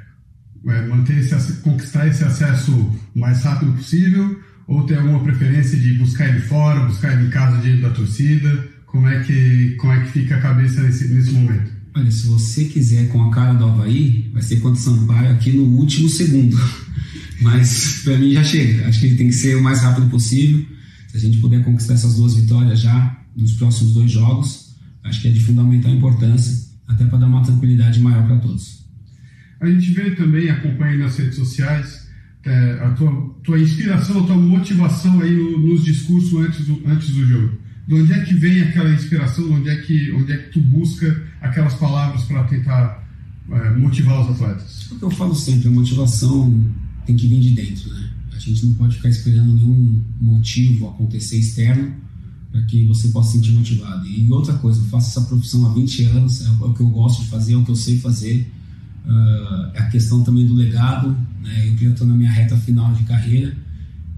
é 0.66 0.86
manter 0.86 1.18
esse, 1.18 1.52
conquistar 1.60 2.06
esse 2.08 2.24
acesso 2.24 2.72
o 2.72 3.18
mais 3.18 3.42
rápido 3.42 3.72
possível 3.72 4.40
ou 4.66 4.84
tem 4.84 4.96
alguma 4.96 5.20
preferência 5.20 5.78
de 5.78 5.94
buscar 5.94 6.28
ele 6.28 6.40
fora, 6.40 6.86
buscar 6.86 7.12
ele 7.12 7.26
em 7.26 7.30
casa 7.30 7.60
diante 7.60 7.82
da 7.82 7.90
torcida? 7.90 8.68
Como 8.86 9.06
é 9.08 9.20
que, 9.22 9.74
como 9.78 9.92
é 9.92 10.00
que 10.00 10.12
fica 10.12 10.36
a 10.36 10.40
cabeça 10.40 10.82
nesse, 10.82 11.08
nesse 11.08 11.32
momento? 11.32 11.70
Olha, 11.94 12.10
se 12.10 12.26
você 12.28 12.64
quiser 12.64 13.08
com 13.08 13.22
a 13.22 13.30
cara 13.30 13.54
do 13.54 13.64
Havaí, 13.64 14.30
vai 14.32 14.42
ser 14.42 14.60
contra 14.60 14.80
o 14.80 14.82
Sampaio 14.82 15.32
aqui 15.32 15.52
no 15.52 15.64
último 15.64 16.08
segundo. 16.08 16.56
Mas 17.42 18.02
para 18.04 18.16
mim 18.18 18.32
já 18.32 18.44
chega. 18.44 18.86
Acho 18.86 19.00
que 19.00 19.16
tem 19.16 19.26
que 19.28 19.34
ser 19.34 19.56
o 19.56 19.62
mais 19.62 19.80
rápido 19.80 20.08
possível. 20.08 20.64
Se 21.08 21.16
a 21.16 21.20
gente 21.20 21.38
puder 21.38 21.64
conquistar 21.64 21.94
essas 21.94 22.14
duas 22.14 22.34
vitórias 22.34 22.80
já, 22.80 23.20
nos 23.36 23.54
próximos 23.54 23.92
dois 23.92 24.10
jogos, 24.10 24.76
acho 25.02 25.20
que 25.20 25.28
é 25.28 25.32
de 25.32 25.40
fundamental 25.40 25.90
importância, 25.90 26.69
até 26.90 27.04
para 27.04 27.18
dar 27.18 27.26
uma 27.26 27.42
tranquilidade 27.42 28.00
maior 28.00 28.26
para 28.26 28.38
todos. 28.38 28.84
A 29.60 29.66
gente 29.66 29.92
vê 29.92 30.10
também, 30.12 30.50
acompanha 30.50 30.98
nas 30.98 31.16
redes 31.16 31.36
sociais, 31.36 32.08
é, 32.44 32.80
a 32.82 32.90
tua, 32.90 33.36
tua 33.44 33.58
inspiração, 33.58 34.24
a 34.24 34.26
tua 34.26 34.36
motivação 34.36 35.20
aí 35.20 35.34
no, 35.34 35.58
nos 35.58 35.84
discursos 35.84 36.34
antes 36.34 36.66
do, 36.66 36.82
antes 36.86 37.10
do 37.10 37.26
jogo. 37.26 37.58
De 37.86 37.94
onde 37.94 38.12
é 38.12 38.20
que 38.20 38.34
vem 38.34 38.62
aquela 38.62 38.90
inspiração? 38.90 39.44
De 39.46 39.52
onde 39.52 39.68
é 39.68 39.76
que, 39.76 40.12
onde 40.12 40.32
é 40.32 40.36
que 40.36 40.52
tu 40.52 40.60
busca 40.60 41.22
aquelas 41.40 41.74
palavras 41.74 42.22
para 42.24 42.44
tentar 42.44 43.06
é, 43.50 43.70
motivar 43.76 44.22
os 44.22 44.30
atletas? 44.30 44.90
O 44.90 44.98
que 44.98 45.02
eu 45.04 45.10
falo 45.10 45.34
sempre, 45.34 45.68
a 45.68 45.70
motivação 45.70 46.72
tem 47.06 47.16
que 47.16 47.26
vir 47.26 47.40
de 47.40 47.50
dentro, 47.50 47.92
né? 47.92 48.10
A 48.32 48.38
gente 48.38 48.64
não 48.64 48.74
pode 48.74 48.96
ficar 48.96 49.10
esperando 49.10 49.54
nenhum 49.54 50.02
motivo 50.18 50.88
acontecer 50.88 51.36
externo 51.36 51.94
para 52.50 52.62
que 52.62 52.86
você 52.86 53.08
possa 53.08 53.32
se 53.32 53.38
sentir 53.38 53.52
motivado. 53.52 54.06
E 54.06 54.30
outra 54.30 54.54
coisa, 54.54 54.80
eu 54.80 54.84
faço 54.84 55.10
essa 55.10 55.26
profissão 55.26 55.66
há 55.66 55.74
20 55.74 56.02
anos, 56.04 56.44
é 56.44 56.50
o 56.64 56.74
que 56.74 56.80
eu 56.80 56.88
gosto 56.88 57.22
de 57.22 57.28
fazer, 57.28 57.52
é 57.52 57.56
o 57.56 57.64
que 57.64 57.70
eu 57.70 57.76
sei 57.76 57.98
fazer. 57.98 58.50
Uh, 59.04 59.70
é 59.74 59.78
a 59.78 59.86
questão 59.88 60.22
também 60.22 60.46
do 60.46 60.54
legado, 60.54 61.16
né? 61.42 61.68
eu 61.68 61.76
já 61.76 61.90
estou 61.90 62.06
na 62.06 62.14
minha 62.14 62.30
reta 62.30 62.56
final 62.56 62.92
de 62.92 63.02
carreira, 63.04 63.56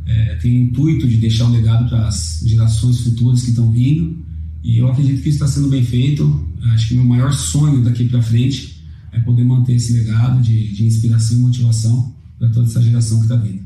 é, 0.04 0.34
tenho 0.36 0.60
o 0.60 0.64
intuito 0.64 1.06
de 1.06 1.16
deixar 1.16 1.46
o 1.46 1.52
legado 1.52 1.88
para 1.88 2.08
as 2.08 2.42
gerações 2.44 3.00
futuras 3.00 3.42
que 3.42 3.50
estão 3.50 3.70
vindo, 3.70 4.18
e 4.62 4.78
eu 4.78 4.90
acredito 4.90 5.22
que 5.22 5.28
isso 5.28 5.44
está 5.44 5.46
sendo 5.46 5.68
bem 5.68 5.84
feito. 5.84 6.48
Acho 6.72 6.88
que 6.88 6.94
meu 6.94 7.04
maior 7.04 7.32
sonho 7.32 7.82
daqui 7.82 8.04
para 8.04 8.22
frente 8.22 8.82
é 9.10 9.18
poder 9.20 9.44
manter 9.44 9.74
esse 9.74 9.92
legado 9.92 10.40
de, 10.40 10.72
de 10.72 10.84
inspiração 10.84 11.36
e 11.36 11.40
motivação 11.40 12.14
para 12.38 12.48
toda 12.48 12.66
essa 12.66 12.80
geração 12.80 13.18
que 13.18 13.24
está 13.24 13.36
vindo. 13.36 13.62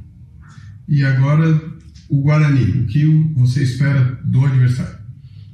E 0.89 1.03
agora, 1.05 1.61
o 2.09 2.21
Guarani, 2.21 2.83
o 2.83 2.87
que 2.87 3.05
você 3.35 3.63
espera 3.63 4.21
do 4.25 4.45
adversário? 4.45 4.99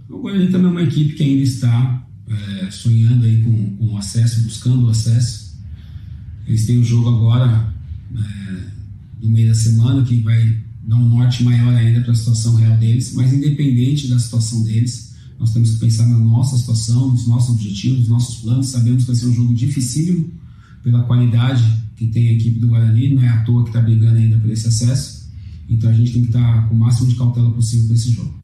O 0.09 0.18
Guarani 0.18 0.48
também 0.48 0.68
é 0.68 0.70
uma 0.70 0.82
equipe 0.82 1.14
que 1.14 1.22
ainda 1.22 1.42
está 1.42 2.07
é, 2.28 2.70
sonhando 2.70 3.24
aí 3.24 3.42
com, 3.42 3.76
com 3.76 3.96
acesso, 3.96 4.42
buscando 4.42 4.86
o 4.86 4.90
acesso. 4.90 5.57
Eles 6.46 6.66
têm 6.66 6.78
um 6.78 6.84
jogo 6.84 7.09
agora, 7.09 7.72
é, 8.16 8.64
no 9.22 9.30
meio 9.30 9.48
da 9.48 9.55
semana, 9.55 10.03
que 10.03 10.20
vai 10.20 10.59
dar 10.84 10.96
um 10.96 11.09
norte 11.09 11.42
maior 11.44 11.74
ainda 11.74 12.00
para 12.00 12.12
a 12.12 12.14
situação 12.14 12.57
real 12.57 12.76
deles, 12.76 13.14
mas 13.14 13.32
independente 13.32 14.09
da 14.09 14.18
situação 14.18 14.62
deles, 14.64 15.14
nós 15.38 15.53
temos 15.53 15.72
que 15.72 15.78
pensar 15.78 16.07
na 16.07 16.18
nossa 16.18 16.57
situação, 16.57 17.11
nos 17.11 17.26
nossos 17.26 17.55
objetivos, 17.55 18.00
nos 18.00 18.09
nossos 18.09 18.36
planos. 18.42 18.68
Sabemos 18.68 19.05
que 19.05 19.09
vai 19.09 19.16
ser 19.16 19.26
um 19.26 19.34
jogo 19.34 19.55
dificílimo 19.55 20.30
pela 20.82 21.03
qualidade 21.05 21.64
que 21.96 22.09
tem 22.09 22.28
a 22.28 22.32
equipe 22.32 22.59
do 22.59 22.68
Guarani, 22.68 23.14
não 23.14 23.22
é 23.22 23.28
à 23.28 23.42
toa 23.44 23.62
que 23.62 23.70
está 23.70 23.80
brigando 23.80 24.18
ainda 24.18 24.38
por 24.38 24.50
esse 24.50 24.66
acesso. 24.66 25.22
Então 25.73 25.91
a 25.91 25.93
gente 25.93 26.12
tem 26.12 26.23
que 26.23 26.29
estar 26.29 26.68
com 26.68 26.75
o 26.75 26.79
máximo 26.79 27.09
de 27.09 27.16
cautela 27.16 27.51
possível 27.53 27.87
para 27.87 27.95
esse 27.97 28.11
jogo. 28.11 28.43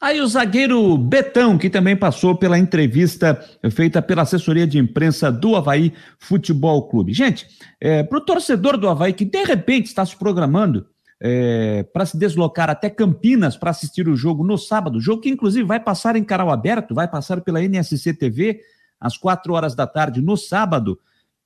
Aí 0.00 0.20
o 0.20 0.26
zagueiro 0.26 0.98
Betão, 0.98 1.56
que 1.56 1.70
também 1.70 1.96
passou 1.96 2.36
pela 2.36 2.58
entrevista 2.58 3.42
feita 3.70 4.02
pela 4.02 4.22
assessoria 4.22 4.66
de 4.66 4.78
imprensa 4.78 5.32
do 5.32 5.56
Havaí 5.56 5.94
Futebol 6.18 6.88
Clube. 6.88 7.14
Gente, 7.14 7.46
é, 7.80 8.02
para 8.02 8.18
o 8.18 8.20
torcedor 8.20 8.76
do 8.76 8.86
Havaí 8.86 9.14
que 9.14 9.24
de 9.24 9.42
repente 9.44 9.86
está 9.86 10.04
se 10.04 10.14
programando 10.14 10.86
é, 11.22 11.84
para 11.84 12.04
se 12.04 12.18
deslocar 12.18 12.68
até 12.68 12.90
Campinas 12.90 13.56
para 13.56 13.70
assistir 13.70 14.06
o 14.06 14.14
jogo 14.14 14.44
no 14.44 14.58
sábado, 14.58 15.00
jogo 15.00 15.22
que 15.22 15.30
inclusive 15.30 15.64
vai 15.64 15.80
passar 15.80 16.16
em 16.16 16.24
canal 16.24 16.50
aberto, 16.50 16.94
vai 16.94 17.08
passar 17.08 17.40
pela 17.40 17.62
NSC 17.62 18.12
TV 18.12 18.60
às 19.00 19.16
quatro 19.16 19.54
horas 19.54 19.74
da 19.74 19.86
tarde 19.86 20.20
no 20.20 20.36
sábado. 20.36 20.98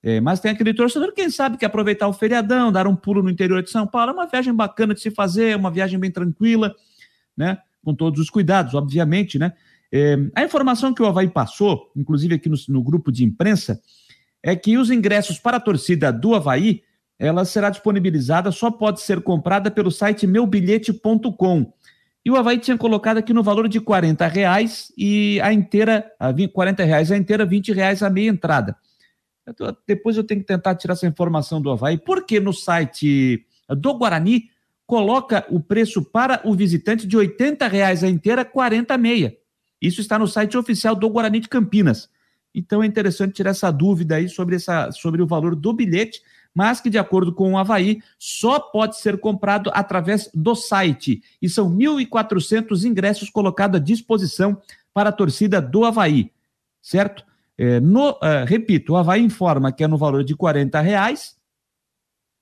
É, 0.02 0.20
mas 0.20 0.38
tem 0.40 0.52
aquele 0.52 0.72
torcedor, 0.72 1.12
quem 1.12 1.28
sabe, 1.28 1.56
que 1.56 1.64
aproveitar 1.64 2.06
o 2.06 2.12
feriadão, 2.12 2.70
dar 2.70 2.86
um 2.86 2.94
pulo 2.94 3.22
no 3.22 3.30
interior 3.30 3.62
de 3.62 3.70
São 3.70 3.86
Paulo. 3.86 4.10
É 4.10 4.14
uma 4.14 4.26
viagem 4.26 4.54
bacana 4.54 4.94
de 4.94 5.00
se 5.00 5.10
fazer, 5.10 5.56
uma 5.56 5.70
viagem 5.70 5.98
bem 5.98 6.10
tranquila, 6.10 6.74
né? 7.36 7.58
Com 7.84 7.94
todos 7.94 8.20
os 8.20 8.30
cuidados, 8.30 8.74
obviamente, 8.74 9.38
né? 9.38 9.52
É, 9.90 10.16
a 10.34 10.44
informação 10.44 10.92
que 10.92 11.02
o 11.02 11.06
Havaí 11.06 11.28
passou, 11.28 11.90
inclusive 11.96 12.34
aqui 12.34 12.48
no, 12.48 12.56
no, 12.68 12.82
grupo 12.82 13.10
de 13.10 13.24
imprensa, 13.24 13.80
é 14.42 14.54
que 14.54 14.76
os 14.76 14.90
ingressos 14.90 15.38
para 15.38 15.56
a 15.56 15.60
torcida 15.60 16.12
do 16.12 16.34
Havaí, 16.34 16.82
ela 17.18 17.44
será 17.44 17.70
disponibilizada, 17.70 18.52
só 18.52 18.70
pode 18.70 19.00
ser 19.00 19.20
comprada 19.22 19.70
pelo 19.70 19.90
site 19.90 20.26
meubilhete.com. 20.26 21.72
E 22.24 22.30
o 22.30 22.36
Havaí 22.36 22.58
tinha 22.58 22.76
colocado 22.76 23.16
aqui 23.16 23.32
no 23.32 23.42
valor 23.42 23.68
de 23.68 23.80
40 23.80 24.26
reais 24.26 24.92
e 24.96 25.40
a 25.40 25.52
inteira, 25.52 26.04
a 26.20 26.30
20, 26.30 26.52
40 26.52 26.84
reais 26.84 27.10
a 27.10 27.16
inteira, 27.16 27.46
20 27.46 27.72
reais 27.72 28.02
a 28.02 28.10
meia 28.10 28.28
entrada. 28.28 28.76
Depois 29.86 30.16
eu 30.16 30.24
tenho 30.24 30.40
que 30.40 30.46
tentar 30.46 30.74
tirar 30.74 30.94
essa 30.94 31.06
informação 31.06 31.60
do 31.60 31.70
Havaí. 31.70 31.98
Porque 31.98 32.40
no 32.40 32.52
site 32.52 33.44
do 33.68 33.94
Guarani 33.94 34.50
coloca 34.86 35.44
o 35.50 35.60
preço 35.60 36.02
para 36.02 36.40
o 36.44 36.54
visitante 36.54 37.06
de 37.06 37.16
R$ 37.16 37.36
reais 37.70 38.02
a 38.02 38.08
inteira, 38.08 38.44
40 38.44 38.94
a 38.94 38.98
meia. 38.98 39.36
Isso 39.80 40.00
está 40.00 40.18
no 40.18 40.26
site 40.26 40.56
oficial 40.56 40.94
do 40.94 41.08
Guarani 41.10 41.40
de 41.40 41.48
Campinas. 41.48 42.08
Então 42.54 42.82
é 42.82 42.86
interessante 42.86 43.34
tirar 43.34 43.50
essa 43.50 43.70
dúvida 43.70 44.16
aí 44.16 44.28
sobre, 44.28 44.56
essa, 44.56 44.90
sobre 44.90 45.22
o 45.22 45.26
valor 45.26 45.54
do 45.54 45.72
bilhete, 45.72 46.22
mas 46.54 46.80
que, 46.80 46.90
de 46.90 46.98
acordo 46.98 47.32
com 47.32 47.52
o 47.52 47.58
Havaí, 47.58 48.02
só 48.18 48.58
pode 48.58 48.98
ser 48.98 49.18
comprado 49.20 49.70
através 49.74 50.30
do 50.34 50.54
site. 50.54 51.22
E 51.40 51.48
são 51.48 51.70
1.400 51.70 52.84
ingressos 52.84 53.30
colocados 53.30 53.78
à 53.78 53.82
disposição 53.82 54.60
para 54.92 55.10
a 55.10 55.12
torcida 55.12 55.60
do 55.60 55.84
Havaí, 55.84 56.32
certo? 56.82 57.27
É, 57.58 57.80
no, 57.80 58.10
uh, 58.12 58.44
repito, 58.46 58.92
o 58.92 58.96
Havaí 58.96 59.20
informa 59.20 59.72
que 59.72 59.82
é 59.82 59.88
no 59.88 59.98
valor 59.98 60.22
de 60.22 60.36
40 60.36 60.80
reais. 60.80 61.36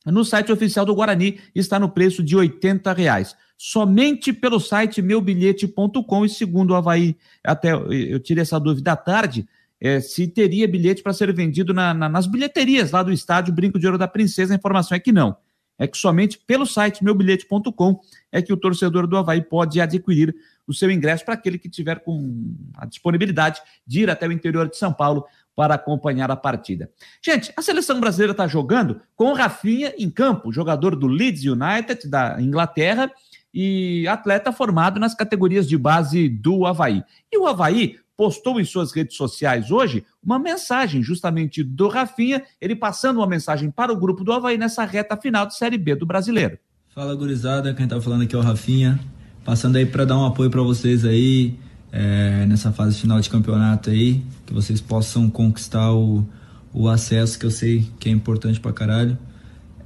No 0.04 0.24
site 0.24 0.52
oficial 0.52 0.84
do 0.84 0.94
Guarani 0.94 1.40
está 1.54 1.80
no 1.80 1.88
preço 1.88 2.22
de 2.22 2.36
80 2.36 2.92
reais. 2.92 3.34
Somente 3.58 4.32
pelo 4.32 4.60
site 4.60 5.00
meubilhete.com 5.00 6.24
e 6.24 6.28
segundo 6.28 6.72
o 6.72 6.74
Havaí, 6.74 7.16
até 7.42 7.72
eu 7.72 8.20
tirei 8.20 8.42
essa 8.42 8.60
dúvida 8.60 8.92
à 8.92 8.96
tarde, 8.96 9.48
é, 9.80 10.00
se 10.00 10.28
teria 10.28 10.68
bilhete 10.68 11.02
para 11.02 11.12
ser 11.12 11.32
vendido 11.32 11.72
na, 11.72 11.92
na, 11.92 12.08
nas 12.08 12.26
bilheterias 12.26 12.90
lá 12.90 13.02
do 13.02 13.12
estádio 13.12 13.54
Brinco 13.54 13.78
de 13.78 13.86
Ouro 13.86 13.98
da 13.98 14.06
Princesa. 14.06 14.52
A 14.52 14.56
informação 14.56 14.94
é 14.94 15.00
que 15.00 15.12
não. 15.12 15.36
É 15.78 15.86
que 15.86 15.96
somente 15.96 16.38
pelo 16.46 16.66
site 16.66 17.02
meubilhete.com 17.02 18.00
é 18.30 18.40
que 18.40 18.52
o 18.52 18.56
torcedor 18.56 19.06
do 19.06 19.16
Havaí 19.16 19.42
pode 19.42 19.80
adquirir 19.80 20.34
o 20.66 20.74
seu 20.74 20.90
ingresso 20.90 21.24
para 21.24 21.34
aquele 21.34 21.58
que 21.58 21.68
tiver 21.68 22.00
com 22.00 22.54
a 22.76 22.86
disponibilidade 22.86 23.60
de 23.86 24.02
ir 24.02 24.10
até 24.10 24.26
o 24.26 24.32
interior 24.32 24.68
de 24.68 24.76
São 24.76 24.92
Paulo 24.92 25.24
para 25.54 25.74
acompanhar 25.74 26.30
a 26.30 26.36
partida. 26.36 26.90
Gente, 27.24 27.52
a 27.56 27.62
seleção 27.62 27.98
brasileira 27.98 28.32
está 28.32 28.46
jogando 28.46 29.00
com 29.14 29.30
o 29.30 29.34
Rafinha 29.34 29.94
em 29.96 30.10
campo, 30.10 30.52
jogador 30.52 30.94
do 30.94 31.06
Leeds 31.06 31.44
United 31.44 32.08
da 32.08 32.40
Inglaterra 32.40 33.10
e 33.52 34.06
atleta 34.06 34.52
formado 34.52 35.00
nas 35.00 35.14
categorias 35.14 35.66
de 35.66 35.78
base 35.78 36.28
do 36.28 36.66
Havaí. 36.66 37.02
E 37.32 37.38
o 37.38 37.46
Havaí 37.46 37.96
postou 38.14 38.60
em 38.60 38.64
suas 38.64 38.92
redes 38.92 39.16
sociais 39.16 39.70
hoje 39.70 40.04
uma 40.22 40.38
mensagem 40.38 41.02
justamente 41.02 41.62
do 41.62 41.88
Rafinha, 41.88 42.42
ele 42.60 42.76
passando 42.76 43.18
uma 43.18 43.26
mensagem 43.26 43.70
para 43.70 43.92
o 43.92 43.96
grupo 43.96 44.24
do 44.24 44.32
Havaí 44.32 44.58
nessa 44.58 44.84
reta 44.84 45.16
final 45.16 45.46
de 45.46 45.56
Série 45.56 45.78
B 45.78 45.94
do 45.94 46.04
Brasileiro. 46.04 46.58
Fala 46.88 47.14
gurizada, 47.14 47.72
quem 47.74 47.88
tá 47.88 48.00
falando 48.00 48.22
aqui 48.22 48.34
é 48.34 48.38
o 48.38 48.42
Rafinha 48.42 48.98
passando 49.46 49.76
aí 49.76 49.86
para 49.86 50.04
dar 50.04 50.18
um 50.18 50.24
apoio 50.26 50.50
para 50.50 50.60
vocês 50.60 51.04
aí 51.04 51.54
é, 51.92 52.44
nessa 52.46 52.72
fase 52.72 52.98
final 52.98 53.20
de 53.20 53.30
campeonato 53.30 53.90
aí, 53.90 54.20
que 54.44 54.52
vocês 54.52 54.80
possam 54.80 55.30
conquistar 55.30 55.94
o, 55.94 56.26
o 56.74 56.88
acesso 56.88 57.38
que 57.38 57.46
eu 57.46 57.50
sei 57.52 57.88
que 58.00 58.08
é 58.08 58.12
importante 58.12 58.58
para 58.58 58.72
caralho. 58.72 59.16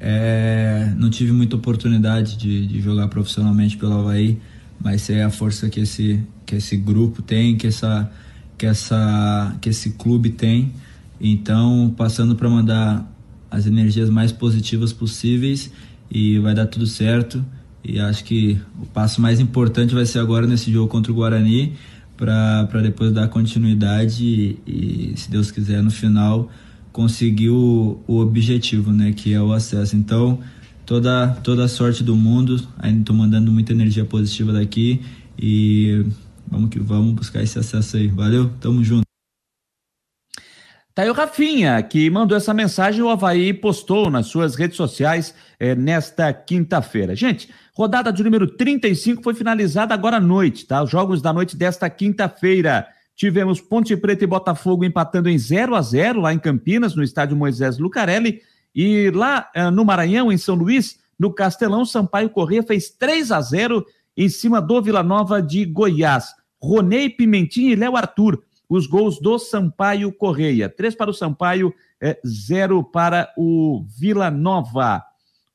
É, 0.01 0.95
não 0.97 1.11
tive 1.11 1.31
muita 1.31 1.57
oportunidade 1.57 2.39
de, 2.39 2.67
de 2.67 2.81
jogar 2.81 3.09
profissionalmente 3.09 3.77
pelo 3.77 3.93
Havaí, 3.93 4.41
mas 4.83 5.11
é 5.11 5.25
a 5.25 5.29
força 5.29 5.69
que 5.69 5.81
esse, 5.81 6.25
que 6.47 6.57
esse 6.57 6.75
grupo 6.79 7.21
tem, 7.21 7.55
que, 7.59 7.67
essa, 7.67 8.11
que, 8.57 8.65
essa, 8.65 9.55
que 9.61 9.69
esse 9.69 9.91
clube 9.91 10.31
tem. 10.31 10.73
Então, 11.21 11.93
passando 11.99 12.35
para 12.35 12.49
mandar 12.49 13.07
as 13.51 13.67
energias 13.67 14.09
mais 14.09 14.33
positivas 14.33 14.91
possíveis 14.91 15.71
e 16.11 16.39
vai 16.39 16.55
dar 16.55 16.65
tudo 16.65 16.87
certo. 16.87 17.45
E 17.83 17.99
acho 17.99 18.25
que 18.25 18.61
o 18.81 18.87
passo 18.87 19.21
mais 19.21 19.41
importante 19.41 19.95
vai 19.95 20.05
ser 20.05 20.19
agora 20.19 20.47
nesse 20.47 20.71
jogo 20.71 20.89
contra 20.89 21.11
o 21.11 21.15
Guarani, 21.15 21.75
para 22.17 22.83
depois 22.83 23.13
dar 23.13 23.29
continuidade 23.29 24.25
e, 24.25 24.59
e, 24.67 25.13
se 25.17 25.31
Deus 25.31 25.51
quiser, 25.51 25.83
no 25.83 25.91
final 25.91 26.51
conseguir 26.93 27.49
o, 27.49 27.99
o 28.07 28.19
objetivo, 28.19 28.93
né, 28.93 29.13
que 29.13 29.33
é 29.33 29.41
o 29.41 29.53
acesso. 29.53 29.97
Então, 29.97 30.41
toda, 30.85 31.29
toda 31.43 31.65
a 31.65 31.69
sorte 31.69 32.05
do 32.05 32.15
mundo, 32.15 32.61
ainda 32.79 33.01
estou 33.01 33.17
mandando 33.17 33.51
muita 33.51 33.73
energia 33.73 34.05
positiva 34.05 34.53
daqui 34.53 35.01
e 35.39 36.05
vamos 36.47 36.69
que 36.69 36.79
vamos 36.79 37.15
buscar 37.15 37.43
esse 37.43 37.59
acesso 37.59 37.97
aí. 37.97 38.09
Valeu, 38.09 38.51
tamo 38.61 38.85
junto. 38.85 39.05
Tá 40.93 41.05
aí 41.05 41.09
o 41.09 41.15
Rafinha, 41.15 41.81
que 41.83 42.11
mandou 42.11 42.37
essa 42.37 42.53
mensagem, 42.53 43.01
o 43.01 43.09
Havaí 43.09 43.55
postou 43.55 44.11
nas 44.11 44.27
suas 44.27 44.57
redes 44.57 44.77
sociais 44.77 45.33
é, 45.59 45.75
nesta 45.75 46.33
quinta-feira. 46.33 47.15
Gente, 47.15 47.49
rodada 47.81 48.13
de 48.13 48.23
número 48.23 48.47
35 48.47 49.23
foi 49.23 49.33
finalizada 49.33 49.95
agora 49.95 50.19
à 50.19 50.21
noite, 50.21 50.67
tá? 50.67 50.83
Os 50.83 50.91
jogos 50.91 51.23
da 51.23 51.33
noite 51.33 51.57
desta 51.57 51.89
quinta-feira. 51.89 52.87
Tivemos 53.17 53.59
Ponte 53.59 53.97
Preta 53.97 54.23
e 54.23 54.27
Botafogo 54.27 54.85
empatando 54.85 55.31
em 55.31 55.39
0 55.39 55.75
a 55.75 55.81
0 55.81 56.21
lá 56.21 56.35
em 56.35 56.39
Campinas, 56.39 56.95
no 56.95 57.03
estádio 57.03 57.39
Moisés 57.39 57.79
Lucarelli. 57.79 58.43
E 58.75 59.11
lá 59.11 59.49
eh, 59.55 59.71
no 59.71 59.83
Maranhão, 59.83 60.31
em 60.31 60.37
São 60.37 60.55
Luís, 60.55 60.99
no 61.19 61.33
Castelão, 61.33 61.87
Sampaio 61.87 62.29
Corrêa 62.29 62.63
fez 62.63 62.91
3 62.91 63.33
a 63.33 63.41
0 63.41 63.83
em 64.15 64.29
cima 64.29 64.61
do 64.61 64.83
Vila 64.83 65.03
Nova 65.03 65.41
de 65.41 65.65
Goiás. 65.65 66.35
Ronei 66.63 67.09
Pimentinha 67.09 67.73
e 67.73 67.77
Léo 67.77 67.97
Arthur, 67.97 68.43
os 68.69 68.87
gols 68.87 69.19
do 69.19 69.39
Sampaio 69.39 70.13
Correia. 70.13 70.69
Três 70.69 70.95
para 70.95 71.09
o 71.09 71.15
Sampaio, 71.15 71.73
é, 71.99 72.21
zero 72.27 72.85
para 72.85 73.33
o 73.39 73.87
Vila 73.99 74.31
Nova. 74.31 75.03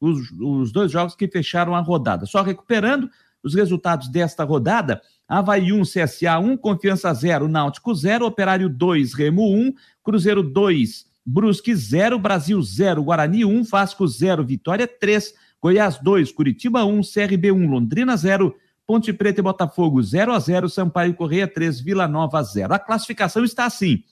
Os, 0.05 0.31
os 0.39 0.71
dois 0.71 0.91
jogos 0.91 1.15
que 1.15 1.27
fecharam 1.27 1.75
a 1.75 1.79
rodada. 1.79 2.25
Só 2.25 2.41
recuperando 2.41 3.09
os 3.43 3.53
resultados 3.53 4.07
desta 4.07 4.43
rodada: 4.43 5.01
Havaí 5.27 5.71
1, 5.71 5.81
CSA 5.83 6.39
1, 6.39 6.57
Confiança 6.57 7.13
0, 7.13 7.47
Náutico 7.47 7.93
0, 7.93 8.25
Operário 8.25 8.69
2, 8.69 9.13
Remo 9.13 9.53
1, 9.53 9.73
Cruzeiro 10.03 10.43
2, 10.43 11.05
Brusque 11.25 11.75
0, 11.75 12.19
Brasil 12.19 12.61
0, 12.61 13.03
Guarani 13.03 13.45
1, 13.45 13.63
Vasco 13.63 14.07
0, 14.07 14.43
Vitória 14.43 14.87
3, 14.87 15.33
Goiás 15.61 15.97
2, 15.99 16.31
Curitiba 16.31 16.85
1, 16.85 17.01
CRB 17.01 17.51
1, 17.51 17.67
Londrina 17.67 18.15
0, 18.15 18.55
Ponte 18.85 19.11
Preta 19.11 19.39
e 19.39 19.43
Botafogo 19.43 20.01
0 20.01 20.31
a 20.31 20.39
0, 20.39 20.69
Sampaio 20.69 21.15
Correia 21.15 21.47
3, 21.47 21.79
Vila 21.79 22.07
Nova 22.07 22.43
0. 22.43 22.73
A 22.73 22.79
classificação 22.79 23.43
está 23.43 23.65
assim: 23.65 24.03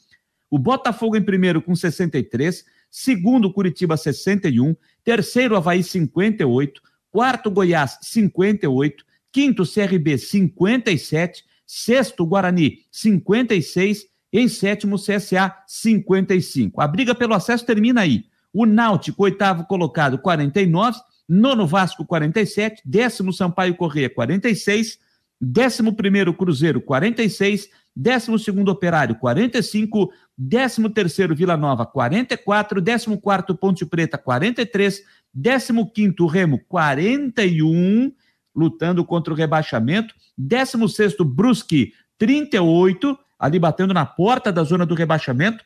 o 0.50 0.58
Botafogo 0.58 1.16
em 1.16 1.22
primeiro 1.22 1.62
com 1.62 1.76
63, 1.76 2.66
segundo 2.90 3.54
Curitiba 3.54 3.96
61, 3.98 4.76
terceiro 5.04 5.56
Havaí 5.56 5.84
58, 5.84 6.82
quarto 7.12 7.52
Goiás 7.52 8.00
58, 8.02 9.04
quinto 9.32 9.64
CRB 9.64 10.18
57, 10.18 11.44
sexto 11.66 12.26
Guarani 12.26 12.80
56 12.92 14.06
e 14.32 14.40
em 14.40 14.48
sétimo 14.48 14.98
CSA 14.98 15.56
55. 15.68 16.82
A 16.82 16.88
briga 16.88 17.14
pelo 17.14 17.34
acesso 17.34 17.66
termina 17.66 18.02
aí. 18.02 18.26
O 18.54 18.66
Náutico, 18.66 19.24
oitavo 19.24 19.66
colocado, 19.66 20.18
49, 20.18 21.00
nono 21.28 21.66
Vasco 21.66 22.06
47, 22.06 22.82
décimo 22.86 23.34
Sampaio 23.34 23.76
Corrêa 23.76 24.10
46, 24.10 25.00
décimo 25.44 25.94
primeiro 25.94 26.34
Cruzeiro 26.34 26.80
46, 26.80 27.70
décimo 27.96 28.40
segundo 28.40 28.70
Operário 28.72 29.16
45, 29.16 30.12
décimo 30.38 30.90
terceiro 30.90 31.36
Vila 31.36 31.58
Nova 31.58 31.86
44, 31.86 32.82
décimo 32.82 33.20
quarto 33.20 33.54
Ponte 33.54 33.86
Preta 33.86 34.18
43, 34.18 35.04
décimo 35.34 35.92
quinto 35.92 36.26
Remo 36.26 36.60
41, 36.68 38.12
lutando 38.56 39.04
contra 39.04 39.34
o 39.34 39.36
rebaixamento, 39.36 40.16
décimo 40.38 40.88
sexto 40.88 41.26
Brusque 41.26 41.92
38, 42.18 43.18
ali 43.38 43.60
batendo 43.60 43.94
na 43.94 44.06
porta 44.06 44.52
da 44.52 44.64
zona 44.64 44.86
do 44.86 44.96
rebaixamento, 44.96 45.64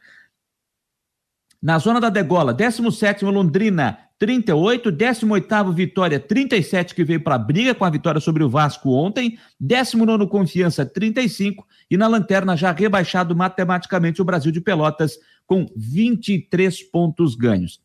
na 1.62 1.78
zona 1.78 2.00
da 2.00 2.10
degola, 2.10 2.54
17 2.54 3.26
Londrina, 3.26 4.07
38, 4.20 4.92
18 4.92 5.72
Vitória, 5.74 6.20
37, 6.20 6.96
que 6.96 7.04
veio 7.04 7.24
para 7.24 7.36
a 7.36 7.40
briga 7.40 7.76
com 7.76 7.86
a 7.86 7.90
vitória 7.90 8.20
sobre 8.20 8.44
o 8.44 8.50
Vasco 8.50 8.92
ontem, 8.92 9.38
19 9.60 10.28
Confiança, 10.28 10.86
35, 10.86 11.68
e 11.90 11.98
na 11.98 12.08
lanterna 12.08 12.58
já 12.58 12.72
rebaixado 12.72 13.36
matematicamente 13.36 14.22
o 14.22 14.26
Brasil 14.26 14.52
de 14.52 14.60
Pelotas, 14.60 15.18
com 15.46 15.66
23 15.76 16.84
pontos 16.84 17.36
ganhos. 17.36 17.80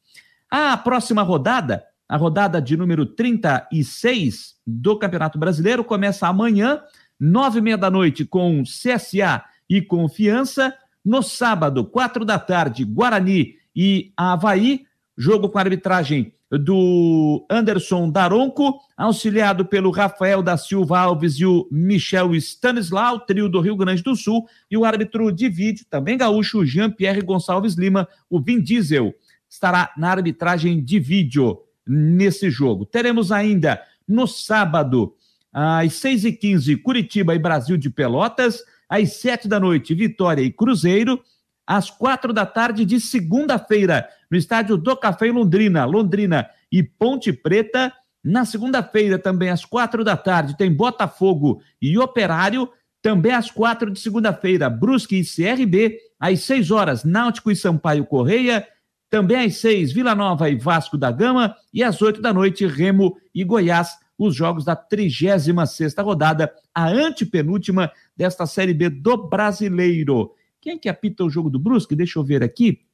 A 0.50 0.76
próxima 0.76 1.22
rodada, 1.22 1.84
a 2.08 2.16
rodada 2.16 2.60
de 2.60 2.76
número 2.76 3.06
36 3.06 4.56
do 4.66 4.98
Campeonato 4.98 5.38
Brasileiro, 5.38 5.84
começa 5.84 6.26
amanhã, 6.26 6.80
nove 7.18 7.58
e 7.58 7.62
meia 7.62 7.78
da 7.78 7.90
noite, 7.90 8.24
com 8.24 8.62
CSA 8.62 9.44
e 9.68 9.80
Confiança. 9.80 10.74
No 11.04 11.22
sábado, 11.22 11.84
quatro 11.84 12.24
da 12.24 12.38
tarde, 12.38 12.84
Guarani 12.84 13.56
e 13.74 14.12
Havaí. 14.16 14.86
Jogo 15.16 15.48
com 15.48 15.58
arbitragem 15.58 16.32
do 16.50 17.46
Anderson 17.50 18.10
Daronco, 18.10 18.78
auxiliado 18.96 19.64
pelo 19.64 19.90
Rafael 19.90 20.42
da 20.42 20.56
Silva 20.56 20.98
Alves 20.98 21.34
e 21.34 21.46
o 21.46 21.66
Michel 21.70 22.34
Stanislau, 22.34 23.20
trio 23.20 23.48
do 23.48 23.60
Rio 23.60 23.76
Grande 23.76 24.02
do 24.02 24.14
Sul, 24.14 24.46
e 24.70 24.76
o 24.76 24.84
árbitro 24.84 25.32
de 25.32 25.48
vídeo, 25.48 25.86
também 25.88 26.18
gaúcho, 26.18 26.64
Jean-Pierre 26.64 27.22
Gonçalves 27.22 27.74
Lima, 27.74 28.06
o 28.28 28.40
Vin 28.40 28.60
Diesel, 28.60 29.14
estará 29.48 29.92
na 29.96 30.10
arbitragem 30.10 30.82
de 30.82 30.98
vídeo 30.98 31.58
nesse 31.86 32.50
jogo. 32.50 32.84
Teremos 32.84 33.32
ainda 33.32 33.82
no 34.06 34.26
sábado, 34.26 35.14
às 35.52 35.92
6h15, 35.94 36.80
Curitiba 36.82 37.34
e 37.34 37.38
Brasil 37.38 37.76
de 37.76 37.88
Pelotas, 37.90 38.62
às 38.88 39.14
7 39.14 39.48
da 39.48 39.58
noite, 39.58 39.94
Vitória 39.94 40.42
e 40.42 40.50
Cruzeiro, 40.50 41.20
às 41.66 41.90
quatro 41.90 42.32
da 42.32 42.44
tarde 42.44 42.84
de 42.84 43.00
segunda-feira, 43.00 44.08
no 44.30 44.36
estádio 44.36 44.76
do 44.76 44.96
Café 44.96 45.28
em 45.28 45.32
Londrina, 45.32 45.84
Londrina 45.84 46.48
e 46.70 46.82
Ponte 46.82 47.32
Preta. 47.32 47.92
Na 48.24 48.44
segunda-feira, 48.44 49.18
também 49.18 49.50
às 49.50 49.64
quatro 49.64 50.04
da 50.04 50.16
tarde, 50.16 50.56
tem 50.56 50.72
Botafogo 50.72 51.60
e 51.80 51.98
Operário. 51.98 52.68
Também 53.00 53.32
às 53.32 53.50
quatro 53.50 53.90
de 53.90 53.98
segunda-feira, 53.98 54.70
Brusque 54.70 55.16
e 55.16 55.24
CRB. 55.24 55.98
Às 56.20 56.40
seis 56.42 56.70
horas, 56.70 57.02
Náutico 57.02 57.50
e 57.50 57.56
Sampaio 57.56 58.06
Correia. 58.06 58.66
Também 59.10 59.44
às 59.44 59.56
seis, 59.56 59.92
Vila 59.92 60.14
Nova 60.14 60.48
e 60.48 60.56
Vasco 60.56 60.96
da 60.96 61.10
Gama. 61.10 61.54
E 61.74 61.82
às 61.82 62.00
oito 62.00 62.22
da 62.22 62.32
noite, 62.32 62.66
Remo 62.66 63.16
e 63.34 63.42
Goiás. 63.44 63.90
Os 64.16 64.36
jogos 64.36 64.64
da 64.64 64.76
36 64.76 65.52
sexta 65.68 66.00
rodada, 66.00 66.52
a 66.72 66.86
antepenúltima 66.86 67.90
desta 68.16 68.46
Série 68.46 68.72
B 68.72 68.88
do 68.88 69.16
Brasileiro. 69.28 70.32
Quem 70.62 70.74
é 70.74 70.78
que 70.78 70.88
apita 70.88 71.24
o 71.24 71.28
jogo 71.28 71.50
do 71.50 71.58
Brusque? 71.58 71.96
Deixa 71.96 72.20
eu 72.20 72.24
ver 72.24 72.40
aqui. 72.44 72.86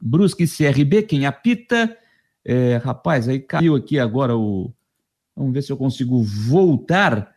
Brusque 0.00 0.46
CRB, 0.46 1.02
quem 1.02 1.26
apita? 1.26 1.96
É, 2.42 2.78
rapaz, 2.78 3.28
aí 3.28 3.38
caiu 3.38 3.76
aqui 3.76 3.98
agora 3.98 4.34
o. 4.34 4.72
Vamos 5.36 5.52
ver 5.52 5.62
se 5.62 5.70
eu 5.70 5.76
consigo 5.76 6.22
voltar 6.22 7.30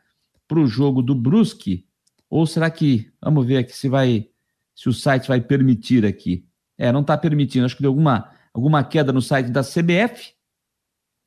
para 0.48 0.60
o 0.60 0.66
jogo 0.66 1.02
do 1.02 1.14
Brusque. 1.14 1.86
Ou 2.30 2.48
será 2.48 2.72
que. 2.72 3.12
Vamos 3.22 3.46
ver 3.46 3.58
aqui 3.58 3.76
se 3.76 3.90
vai. 3.90 4.30
Se 4.74 4.88
o 4.88 4.94
site 4.94 5.28
vai 5.28 5.42
permitir 5.42 6.06
aqui. 6.06 6.46
É, 6.78 6.90
não 6.90 7.02
está 7.02 7.18
permitindo. 7.18 7.66
Acho 7.66 7.76
que 7.76 7.82
deu 7.82 7.92
alguma, 7.92 8.32
alguma 8.54 8.82
queda 8.86 9.12
no 9.12 9.22
site 9.22 9.52
da 9.52 9.62
CBF. 9.62 10.32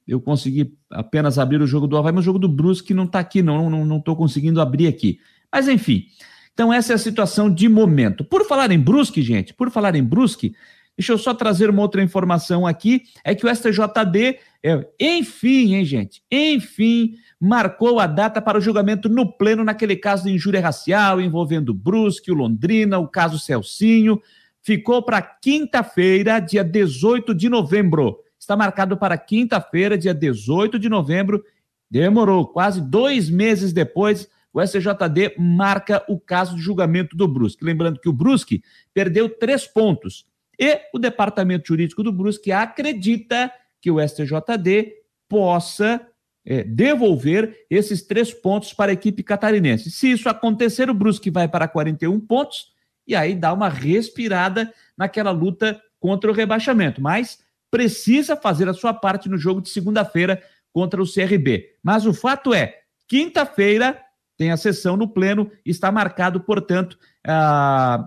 Eu 0.08 0.18
consegui 0.18 0.78
apenas 0.88 1.38
abrir 1.38 1.60
o 1.60 1.66
jogo 1.66 1.86
do 1.86 1.98
Havaí, 1.98 2.12
mas 2.12 2.22
o 2.22 2.24
jogo 2.24 2.38
do 2.38 2.48
Brusque 2.48 2.94
não 2.94 3.04
está 3.04 3.18
aqui, 3.18 3.42
não. 3.42 3.68
Não 3.68 3.98
estou 3.98 4.16
conseguindo 4.16 4.62
abrir 4.62 4.86
aqui. 4.86 5.20
Mas 5.52 5.68
enfim. 5.68 6.06
Então, 6.54 6.72
essa 6.72 6.92
é 6.92 6.96
a 6.96 6.98
situação 6.98 7.52
de 7.52 7.68
momento. 7.68 8.24
Por 8.24 8.46
falar 8.46 8.70
em 8.70 8.78
Brusque, 8.78 9.22
gente, 9.22 9.54
por 9.54 9.70
falar 9.70 9.94
em 9.94 10.04
Brusque, 10.04 10.54
deixa 10.96 11.12
eu 11.12 11.18
só 11.18 11.32
trazer 11.32 11.70
uma 11.70 11.82
outra 11.82 12.02
informação 12.02 12.66
aqui: 12.66 13.02
é 13.24 13.34
que 13.34 13.46
o 13.46 13.54
STJD, 13.54 14.38
é, 14.62 14.86
enfim, 15.00 15.74
hein, 15.74 15.84
gente, 15.84 16.22
enfim, 16.30 17.14
marcou 17.40 17.98
a 17.98 18.06
data 18.06 18.40
para 18.40 18.58
o 18.58 18.60
julgamento 18.60 19.08
no 19.08 19.32
pleno 19.32 19.64
naquele 19.64 19.96
caso 19.96 20.24
de 20.24 20.32
injúria 20.32 20.60
racial 20.60 21.20
envolvendo 21.20 21.72
Brusque, 21.72 22.30
o 22.30 22.34
Londrina, 22.34 22.98
o 22.98 23.08
caso 23.08 23.38
Celcinho. 23.38 24.20
Ficou 24.64 25.02
para 25.02 25.20
quinta-feira, 25.20 26.38
dia 26.38 26.62
18 26.62 27.34
de 27.34 27.48
novembro. 27.48 28.20
Está 28.38 28.56
marcado 28.56 28.96
para 28.96 29.18
quinta-feira, 29.18 29.98
dia 29.98 30.14
18 30.14 30.78
de 30.78 30.88
novembro. 30.88 31.42
Demorou 31.90 32.46
quase 32.46 32.80
dois 32.80 33.28
meses 33.28 33.72
depois 33.72 34.28
o 34.52 34.60
STJD 34.60 35.34
marca 35.38 36.04
o 36.08 36.20
caso 36.20 36.54
de 36.54 36.62
julgamento 36.62 37.16
do 37.16 37.26
Brusque. 37.26 37.64
Lembrando 37.64 38.00
que 38.00 38.08
o 38.08 38.12
Brusque 38.12 38.62
perdeu 38.92 39.28
três 39.28 39.66
pontos. 39.66 40.26
E 40.58 40.80
o 40.92 40.98
departamento 40.98 41.68
jurídico 41.68 42.02
do 42.02 42.12
Brusque 42.12 42.52
acredita 42.52 43.50
que 43.80 43.90
o 43.90 44.00
STJD 44.00 44.92
possa 45.28 46.06
é, 46.44 46.62
devolver 46.62 47.64
esses 47.70 48.02
três 48.02 48.32
pontos 48.32 48.72
para 48.72 48.90
a 48.90 48.94
equipe 48.94 49.22
catarinense. 49.22 49.90
Se 49.90 50.10
isso 50.10 50.28
acontecer, 50.28 50.90
o 50.90 50.94
Brusque 50.94 51.30
vai 51.30 51.48
para 51.48 51.66
41 51.66 52.20
pontos 52.20 52.72
e 53.06 53.14
aí 53.16 53.34
dá 53.34 53.52
uma 53.52 53.68
respirada 53.68 54.72
naquela 54.96 55.30
luta 55.30 55.80
contra 55.98 56.30
o 56.30 56.34
rebaixamento. 56.34 57.00
Mas 57.00 57.38
precisa 57.70 58.36
fazer 58.36 58.68
a 58.68 58.74
sua 58.74 58.92
parte 58.92 59.28
no 59.28 59.38
jogo 59.38 59.62
de 59.62 59.70
segunda-feira 59.70 60.42
contra 60.72 61.02
o 61.02 61.10
CRB. 61.10 61.76
Mas 61.82 62.04
o 62.06 62.12
fato 62.12 62.52
é, 62.52 62.80
quinta-feira 63.08 63.98
tem 64.42 64.50
a 64.50 64.56
sessão 64.56 64.96
no 64.96 65.06
pleno, 65.06 65.48
está 65.64 65.92
marcado, 65.92 66.40
portanto, 66.40 66.98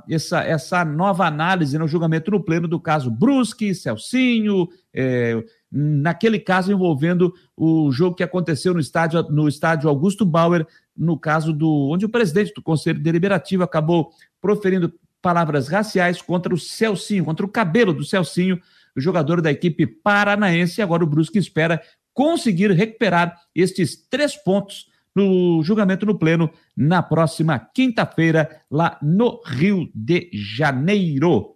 essa, 0.09 0.43
essa 0.43 0.83
nova 0.83 1.25
análise 1.25 1.77
no 1.77 1.87
julgamento 1.87 2.29
no 2.29 2.43
pleno 2.43 2.67
do 2.67 2.77
caso 2.77 3.09
Brusque, 3.09 3.73
Celcinho, 3.73 4.67
é, 4.93 5.41
naquele 5.71 6.37
caso 6.37 6.73
envolvendo 6.73 7.33
o 7.55 7.89
jogo 7.89 8.17
que 8.17 8.23
aconteceu 8.23 8.73
no 8.73 8.81
estádio, 8.81 9.23
no 9.29 9.47
estádio 9.47 9.87
Augusto 9.87 10.25
Bauer, 10.25 10.67
no 10.93 11.17
caso 11.17 11.53
do 11.53 11.89
onde 11.89 12.05
o 12.05 12.09
presidente 12.09 12.51
do 12.53 12.61
Conselho 12.61 12.99
Deliberativo 12.99 13.63
acabou 13.63 14.09
proferindo 14.41 14.93
palavras 15.21 15.69
raciais 15.69 16.21
contra 16.21 16.53
o 16.53 16.59
Celcinho, 16.59 17.23
contra 17.23 17.45
o 17.45 17.49
cabelo 17.49 17.93
do 17.93 18.03
Celcinho, 18.03 18.59
o 18.93 18.99
jogador 18.99 19.39
da 19.39 19.53
equipe 19.53 19.87
paranaense. 19.87 20.81
Agora 20.81 21.01
o 21.01 21.07
Brusque 21.07 21.39
espera 21.39 21.81
conseguir 22.13 22.71
recuperar 22.71 23.39
estes 23.55 23.95
três 23.95 24.35
pontos 24.35 24.93
no 25.15 25.63
julgamento 25.63 26.05
no 26.05 26.19
Pleno 26.19 26.51
na 26.75 27.01
próxima 27.01 27.57
quinta-feira, 27.57 28.61
lá 28.69 28.99
no 29.01 29.41
Rio 29.45 29.89
de 29.95 30.29
Janeiro. 30.33 31.55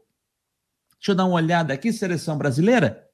Deixa 0.98 1.12
eu 1.12 1.16
dar 1.16 1.26
uma 1.26 1.36
olhada 1.36 1.74
aqui, 1.74 1.92
seleção 1.92 2.38
brasileira. 2.38 3.06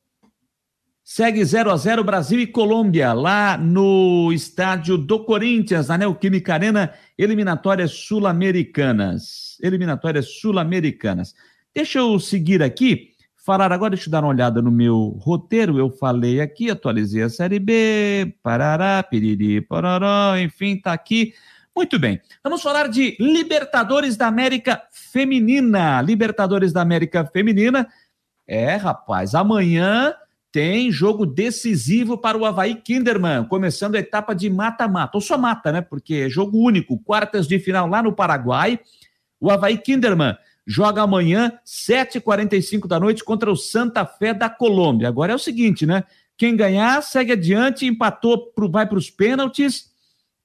Segue 1.04 1.46
0 1.46 1.72
a 1.72 1.78
0 1.78 2.04
Brasil 2.04 2.40
e 2.40 2.48
Colômbia, 2.48 3.14
lá 3.14 3.58
no 3.58 4.34
estádio 4.34 4.98
do 4.98 5.24
Corinthians, 5.24 5.88
na 5.88 6.00
Neoquímica 6.00 6.56
Arena, 6.56 6.94
eliminatórias 7.16 7.92
sul-americanas. 7.92 9.58
Eliminatórias 9.62 10.40
sul-americanas. 10.40 11.36
Deixa 11.76 12.00
eu 12.00 12.20
seguir 12.20 12.64
aqui, 12.64 13.15
falar 13.46 13.72
agora, 13.72 13.92
deixa 13.92 14.10
eu 14.10 14.12
dar 14.12 14.24
uma 14.24 14.30
olhada 14.30 14.60
no 14.60 14.72
meu 14.72 15.20
roteiro. 15.22 15.78
Eu 15.78 15.92
falei 15.92 16.42
aqui, 16.42 16.72
atualizei 16.72 17.22
a 17.22 17.30
Série 17.30 17.60
B, 17.60 18.36
parará, 18.42 19.04
piriri, 19.04 19.62
pororó, 19.62 20.36
enfim, 20.36 20.76
tá 20.76 20.92
aqui. 20.92 21.34
Muito 21.76 22.00
bem, 22.00 22.20
vamos 22.44 22.64
falar 22.64 22.88
de 22.88 23.16
Libertadores 23.20 24.18
da 24.18 24.26
América 24.26 24.82
Feminina. 24.92 26.02
Libertadores 26.02 26.74
da 26.74 26.82
América 26.82 27.24
Feminina. 27.26 27.88
É, 28.48 28.76
rapaz, 28.78 29.36
amanhã 29.36 30.16
tem 30.52 30.92
jogo 30.92 31.26
decisivo 31.26 32.18
para 32.18 32.38
o 32.38 32.46
Havaí 32.46 32.76
Kinderman, 32.76 33.44
começando 33.44 33.96
a 33.96 34.00
etapa 34.00 34.34
de 34.34 34.50
mata-mata, 34.50 35.18
ou 35.18 35.22
só 35.22 35.38
mata, 35.38 35.72
né? 35.72 35.82
Porque 35.82 36.26
é 36.26 36.30
jogo 36.30 36.58
único, 36.58 36.98
quartas 36.98 37.48
de 37.48 37.60
final 37.60 37.88
lá 37.88 38.02
no 38.02 38.14
Paraguai. 38.14 38.80
O 39.40 39.52
Havaí 39.52 39.78
Kinderman 39.78 40.36
joga 40.66 41.02
amanhã, 41.02 41.54
7h45 41.66 42.88
da 42.88 43.00
noite, 43.00 43.24
contra 43.24 43.52
o 43.52 43.56
Santa 43.56 44.06
Fé 44.06 44.34
da 44.34 44.50
Colômbia. 44.50 45.08
Agora 45.08 45.32
é 45.32 45.36
o 45.36 45.40
seguinte, 45.40 45.86
né? 45.86 46.04
Quem 46.38 46.56
ganhar, 46.56 47.02
segue 47.02 47.34
adiante, 47.34 47.86
empatou, 47.86 48.48
pro, 48.48 48.70
vai 48.70 48.86
para 48.86 48.98
os 48.98 49.10
pênaltis. 49.10 49.92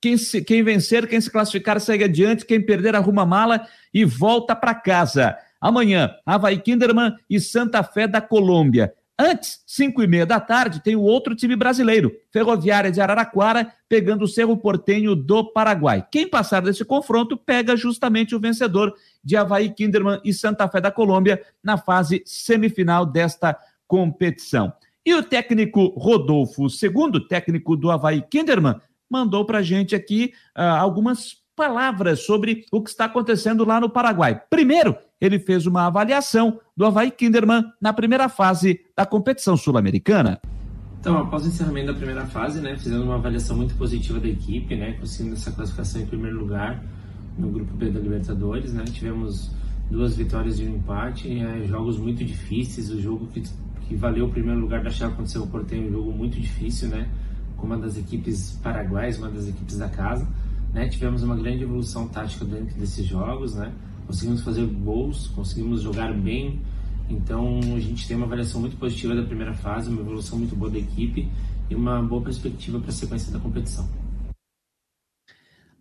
Quem, 0.01 0.16
se, 0.16 0.43
quem 0.43 0.62
vencer, 0.62 1.07
quem 1.09 1.21
se 1.21 1.31
classificar, 1.31 1.81
segue 1.81 2.05
adiante. 2.05 2.45
Quem 2.45 2.64
perder, 2.64 2.95
arruma 2.95 3.27
mala 3.27 3.66
e 3.93 4.05
volta 4.05 4.55
para 4.55 4.75
casa. 4.75 5.37
Amanhã, 5.61 6.14
Havaí 6.25 6.59
Kinderman 6.59 7.14
e 7.29 7.41
Santa 7.41 7.83
Fé 7.83 8.07
da 8.07 8.21
Colômbia. 8.21 8.95
Antes, 9.23 9.62
5 9.66 10.03
e 10.03 10.07
meia 10.07 10.25
da 10.25 10.41
tarde, 10.41 10.81
tem 10.83 10.97
o 10.97 11.03
outro 11.03 11.37
time 11.37 11.55
brasileiro, 11.55 12.11
Ferroviária 12.33 12.91
de 12.91 13.03
Araraquara, 13.03 13.71
pegando 13.87 14.25
o 14.25 14.29
Cerro 14.29 14.57
Portenho 14.57 15.14
do 15.14 15.45
Paraguai. 15.45 16.07
Quem 16.11 16.27
passar 16.27 16.62
desse 16.62 16.87
confronto 16.87 17.37
pega 17.37 17.77
justamente 17.77 18.35
o 18.35 18.41
vencedor 18.41 18.95
de 19.23 19.37
Havaí 19.37 19.68
Kinderman 19.75 20.23
e 20.25 20.33
Santa 20.33 20.66
Fé 20.68 20.81
da 20.81 20.91
Colômbia 20.91 21.43
na 21.62 21.77
fase 21.77 22.23
semifinal 22.25 23.05
desta 23.05 23.55
competição. 23.87 24.73
E 25.05 25.12
o 25.12 25.23
técnico 25.23 25.89
Rodolfo, 25.99 26.71
segundo 26.71 27.21
técnico 27.29 27.77
do 27.77 27.91
Havaí 27.91 28.23
Kinderman, 28.23 28.81
mandou 29.11 29.45
para 29.45 29.61
gente 29.61 29.95
aqui 29.95 30.33
uh, 30.57 30.62
algumas 30.62 31.37
palavras 31.55 32.21
sobre 32.21 32.64
o 32.73 32.83
que 32.83 32.89
está 32.89 33.05
acontecendo 33.05 33.66
lá 33.66 33.79
no 33.79 33.91
Paraguai. 33.91 34.41
Primeiro, 34.49 34.97
ele 35.21 35.39
fez 35.39 35.66
uma 35.66 35.87
avaliação 35.87 36.59
do 36.77 36.87
Havaí 36.87 37.11
Kinderman 37.11 37.64
na 37.81 37.93
primeira 37.93 38.29
fase 38.29 38.81
da 38.97 39.05
competição 39.05 39.57
sul-americana. 39.57 40.41
Então, 41.01 41.18
após 41.18 41.45
o 41.45 41.49
encerramento 41.49 41.89
da 41.89 41.95
primeira 41.95 42.27
fase, 42.27 42.61
né, 42.61 42.77
fizemos 42.77 43.05
uma 43.05 43.14
avaliação 43.14 43.57
muito 43.57 43.75
positiva 43.75 44.21
da 44.21 44.29
equipe, 44.29 44.77
né, 44.77 44.93
conseguindo 44.93 45.35
essa 45.35 45.51
classificação 45.51 46.03
em 46.03 46.07
primeiro 46.07 46.39
lugar 46.39 46.83
no 47.39 47.49
grupo 47.51 47.75
B 47.75 47.89
da 47.91 47.99
Libertadores, 47.99 48.75
né, 48.75 48.85
tivemos 48.85 49.51
duas 49.91 50.14
vitórias 50.14 50.61
e 50.61 50.64
um 50.64 50.77
empate, 50.77 51.41
é, 51.41 51.66
jogos 51.66 51.99
muito 51.99 52.23
difíceis, 52.23 52.91
o 52.91 53.01
jogo 53.01 53.27
que, 53.29 53.43
que 53.89 53.95
valeu 53.95 54.27
o 54.27 54.31
primeiro 54.31 54.61
lugar 54.61 54.83
da 54.83 54.91
chave 54.91 55.12
contra 55.12 55.25
o 55.25 55.29
Cerro 55.29 55.47
Porteño, 55.47 55.89
um 55.89 55.93
jogo 55.93 56.12
muito 56.12 56.39
difícil, 56.39 56.89
né, 56.89 57.09
com 57.57 57.66
uma 57.66 57.79
das 57.79 57.97
equipes 57.97 58.59
paraguaias, 58.62 59.18
uma 59.18 59.31
das 59.31 59.49
equipes 59.49 59.79
da 59.79 59.89
casa, 59.89 60.29
né, 60.75 60.87
tivemos 60.87 61.23
uma 61.23 61.35
grande 61.35 61.62
evolução 61.62 62.09
tática 62.09 62.45
dentro 62.45 62.79
desses 62.79 63.07
jogos, 63.07 63.55
né, 63.55 63.73
conseguimos 64.11 64.43
fazer 64.43 64.67
gols, 64.67 65.29
conseguimos 65.29 65.83
jogar 65.83 66.13
bem. 66.13 66.61
Então 67.09 67.61
a 67.77 67.81
gente 67.81 68.07
tem 68.09 68.17
uma 68.17 68.27
avaliação 68.27 68.61
muito 68.61 68.77
positiva 68.77 69.15
da 69.15 69.23
primeira 69.23 69.55
fase, 69.55 69.89
uma 69.89 70.01
evolução 70.01 70.37
muito 70.37 70.57
boa 70.57 70.71
da 70.71 70.79
equipe 70.79 71.29
e 71.69 71.75
uma 71.77 72.03
boa 72.03 72.21
perspectiva 72.21 72.81
para 72.81 72.91
a 72.91 72.93
sequência 72.93 73.33
da 73.33 73.39
competição. 73.39 73.89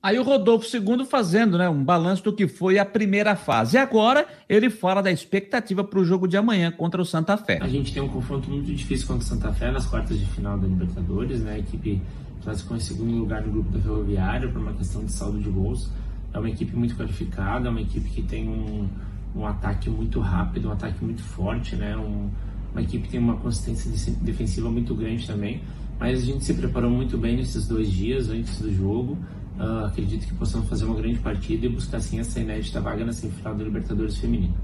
Aí 0.02 0.18
o 0.18 0.24
Rodolfo 0.24 0.66
II 0.74 1.06
fazendo 1.06 1.58
né, 1.58 1.68
um 1.68 1.84
balanço 1.84 2.24
do 2.24 2.32
que 2.32 2.48
foi 2.48 2.80
a 2.80 2.86
primeira 2.86 3.36
fase. 3.36 3.76
E 3.76 3.80
agora 3.80 4.26
ele 4.48 4.70
fala 4.70 5.02
da 5.02 5.12
expectativa 5.12 5.84
para 5.84 6.00
o 6.00 6.06
jogo 6.06 6.28
de 6.28 6.38
amanhã 6.38 6.72
contra 6.72 7.02
o 7.02 7.06
Santa 7.06 7.36
Fé. 7.36 7.60
A 7.62 7.68
gente 7.68 7.92
tem 7.92 8.02
um 8.02 8.08
confronto 8.08 8.50
muito 8.50 8.74
difícil 8.74 9.08
contra 9.08 9.26
o 9.26 9.28
Santa 9.28 9.52
Fé 9.52 9.72
nas 9.72 9.86
quartas 9.88 10.18
de 10.18 10.26
final 10.28 10.58
da 10.58 10.68
Libertadores. 10.68 11.42
Né? 11.42 11.56
A 11.56 11.60
equipe 11.60 12.02
classificou 12.44 12.78
em 12.78 12.80
segundo 12.80 13.12
lugar 13.18 13.42
no 13.42 13.52
grupo 13.52 13.72
da 13.72 13.80
Ferroviária 13.80 14.48
por 14.48 14.62
uma 14.62 14.74
questão 14.74 15.04
de 15.04 15.12
saldo 15.12 15.40
de 15.40 15.50
gols. 15.50 15.90
É 16.34 16.40
uma 16.40 16.50
equipe 16.50 16.76
muito 16.76 16.96
qualificada, 16.96 17.68
é 17.68 17.72
uma 17.72 17.82
equipe 17.82 18.10
que 18.10 18.22
tem 18.22 18.48
um, 18.48 18.88
um 19.36 19.46
ataque 19.46 19.90
muito 19.90 20.20
rápido, 20.20 20.70
um 20.70 20.72
ataque 20.72 21.04
muito 21.04 21.24
forte, 21.24 21.76
né? 21.76 21.96
Um, 21.98 22.30
uma 22.72 22.82
equipe 22.82 23.06
que 23.06 23.10
tem 23.10 23.20
uma 23.20 23.36
consistência 23.38 24.14
defensiva 24.22 24.70
muito 24.70 24.94
grande 24.94 25.26
também. 25.26 25.62
Mas 26.00 26.22
a 26.22 26.26
gente 26.26 26.46
se 26.46 26.54
preparou 26.54 26.90
muito 26.90 27.18
bem 27.18 27.36
nesses 27.36 27.68
dois 27.68 27.92
dias 27.92 28.30
antes 28.30 28.60
do 28.60 28.74
jogo. 28.74 29.18
Uh, 29.60 29.86
acredito 29.86 30.26
que 30.26 30.34
possamos 30.34 30.70
fazer 30.70 30.86
uma 30.86 30.96
grande 30.96 31.20
partida 31.20 31.66
e 31.66 31.70
buscar 31.70 32.00
sim 32.00 32.20
essa 32.20 32.40
inédita 32.40 32.80
vaga 32.80 33.04
na 33.04 33.12
semifinal 33.12 33.56
da 33.56 33.64
Libertadores 33.64 34.18
Feminina. 34.18 34.56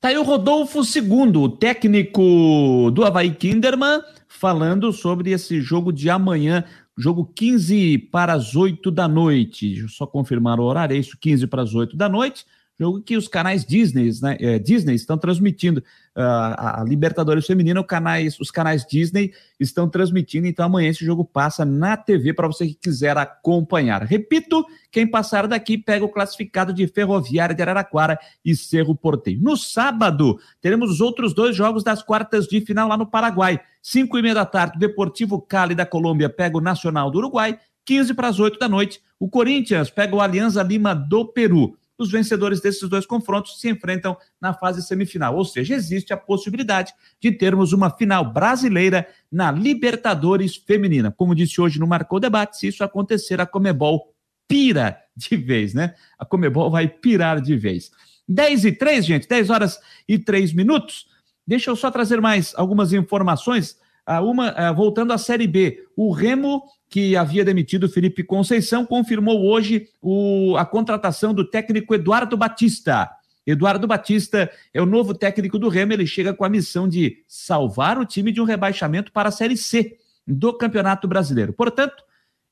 Tá 0.00 0.08
aí 0.08 0.18
o 0.18 0.24
Rodolfo 0.24 0.80
II, 0.80 1.36
o 1.36 1.48
técnico 1.48 2.90
do 2.92 3.04
Havaí 3.04 3.30
Kinderman, 3.30 4.02
falando 4.28 4.92
sobre 4.92 5.30
esse 5.30 5.60
jogo 5.60 5.92
de 5.92 6.10
amanhã 6.10 6.64
Jogo 6.96 7.26
15 7.26 7.98
para 8.10 8.32
as 8.32 8.56
8 8.56 8.90
da 8.90 9.06
noite. 9.06 9.68
Deixa 9.68 9.84
eu 9.84 9.88
só 9.88 10.06
confirmar 10.06 10.58
o 10.58 10.64
horário, 10.64 10.94
é 10.96 10.98
isso, 10.98 11.18
15 11.18 11.46
para 11.46 11.62
as 11.62 11.74
8 11.74 11.96
da 11.96 12.08
noite. 12.08 12.46
Jogo 12.78 13.00
que 13.00 13.16
os 13.16 13.26
canais 13.26 13.64
Disney, 13.64 14.10
né, 14.20 14.36
é, 14.38 14.58
Disney 14.58 14.94
estão 14.94 15.16
transmitindo. 15.16 15.82
Uh, 16.14 16.80
a 16.80 16.84
Libertadores 16.86 17.46
Feminina, 17.46 17.82
canais, 17.84 18.38
os 18.38 18.50
canais 18.50 18.86
Disney 18.86 19.32
estão 19.58 19.88
transmitindo. 19.88 20.46
Então 20.46 20.66
amanhã 20.66 20.90
esse 20.90 21.04
jogo 21.04 21.24
passa 21.24 21.64
na 21.64 21.96
TV 21.96 22.34
para 22.34 22.46
você 22.46 22.66
que 22.66 22.74
quiser 22.74 23.16
acompanhar. 23.16 24.02
Repito, 24.02 24.64
quem 24.90 25.06
passar 25.06 25.46
daqui 25.46 25.78
pega 25.78 26.04
o 26.04 26.08
classificado 26.10 26.72
de 26.72 26.86
Ferroviária 26.86 27.54
de 27.54 27.62
Araraquara 27.62 28.18
e 28.44 28.54
Cerro 28.54 28.94
Porteio. 28.94 29.40
No 29.40 29.56
sábado, 29.56 30.38
teremos 30.60 30.90
os 30.90 31.00
outros 31.00 31.32
dois 31.32 31.56
jogos 31.56 31.82
das 31.82 32.02
quartas 32.02 32.46
de 32.46 32.60
final 32.60 32.88
lá 32.88 32.96
no 32.96 33.06
Paraguai. 33.06 33.58
Cinco 33.82 34.18
e 34.18 34.22
meia 34.22 34.34
da 34.34 34.46
tarde, 34.46 34.78
Deportivo 34.78 35.40
Cali 35.40 35.74
da 35.74 35.86
Colômbia 35.86 36.28
pega 36.28 36.58
o 36.58 36.62
Nacional 36.62 37.10
do 37.10 37.18
Uruguai. 37.18 37.58
15 37.86 38.14
para 38.14 38.28
as 38.28 38.40
8 38.40 38.58
da 38.58 38.68
noite, 38.68 39.00
o 39.18 39.28
Corinthians 39.28 39.90
pega 39.90 40.14
o 40.14 40.20
Alianza 40.20 40.62
Lima 40.62 40.92
do 40.92 41.24
Peru 41.24 41.76
os 41.98 42.10
vencedores 42.10 42.60
desses 42.60 42.88
dois 42.88 43.06
confrontos 43.06 43.60
se 43.60 43.68
enfrentam 43.68 44.16
na 44.40 44.52
fase 44.52 44.82
semifinal. 44.82 45.36
Ou 45.36 45.44
seja, 45.44 45.74
existe 45.74 46.12
a 46.12 46.16
possibilidade 46.16 46.92
de 47.20 47.32
termos 47.32 47.72
uma 47.72 47.90
final 47.90 48.32
brasileira 48.32 49.06
na 49.30 49.50
Libertadores 49.50 50.56
Feminina. 50.56 51.10
Como 51.10 51.34
disse 51.34 51.60
hoje 51.60 51.78
no 51.78 51.86
Marcou 51.86 52.20
Debate, 52.20 52.58
se 52.58 52.68
isso 52.68 52.84
acontecer, 52.84 53.40
a 53.40 53.46
Comebol 53.46 54.14
pira 54.48 54.98
de 55.16 55.36
vez, 55.36 55.74
né? 55.74 55.94
A 56.18 56.24
Comebol 56.24 56.70
vai 56.70 56.86
pirar 56.88 57.40
de 57.40 57.56
vez. 57.56 57.90
10 58.28 58.64
e 58.64 58.72
3, 58.72 59.06
gente, 59.06 59.28
10 59.28 59.50
horas 59.50 59.78
e 60.08 60.18
3 60.18 60.52
minutos. 60.52 61.06
Deixa 61.46 61.70
eu 61.70 61.76
só 61.76 61.90
trazer 61.90 62.20
mais 62.20 62.52
algumas 62.56 62.92
informações. 62.92 63.78
Uma, 64.06 64.72
voltando 64.72 65.12
à 65.12 65.18
Série 65.18 65.46
B, 65.46 65.84
o 65.96 66.12
Remo 66.12 66.62
que 66.88 67.16
havia 67.16 67.44
demitido 67.44 67.88
Felipe 67.88 68.22
Conceição, 68.22 68.86
confirmou 68.86 69.44
hoje 69.44 69.88
o, 70.00 70.56
a 70.56 70.64
contratação 70.64 71.34
do 71.34 71.48
técnico 71.48 71.94
Eduardo 71.94 72.36
Batista. 72.36 73.10
Eduardo 73.46 73.86
Batista 73.86 74.50
é 74.72 74.80
o 74.80 74.86
novo 74.86 75.14
técnico 75.14 75.58
do 75.58 75.68
Remo, 75.68 75.92
ele 75.92 76.06
chega 76.06 76.32
com 76.32 76.44
a 76.44 76.48
missão 76.48 76.88
de 76.88 77.24
salvar 77.26 77.98
o 77.98 78.06
time 78.06 78.32
de 78.32 78.40
um 78.40 78.44
rebaixamento 78.44 79.12
para 79.12 79.28
a 79.28 79.32
Série 79.32 79.56
C 79.56 79.96
do 80.26 80.52
Campeonato 80.52 81.06
Brasileiro. 81.06 81.52
Portanto, 81.52 82.02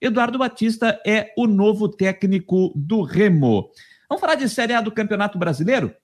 Eduardo 0.00 0.38
Batista 0.38 1.00
é 1.07 1.32
o 1.36 1.46
novo 1.46 1.88
técnico 1.88 2.72
do 2.76 3.02
Remo. 3.02 3.70
Vamos 4.09 4.20
falar 4.20 4.34
de 4.34 4.48
Série 4.48 4.74
A 4.74 4.80
do 4.80 4.92
Campeonato 4.92 5.38
Brasileiro? 5.38 5.94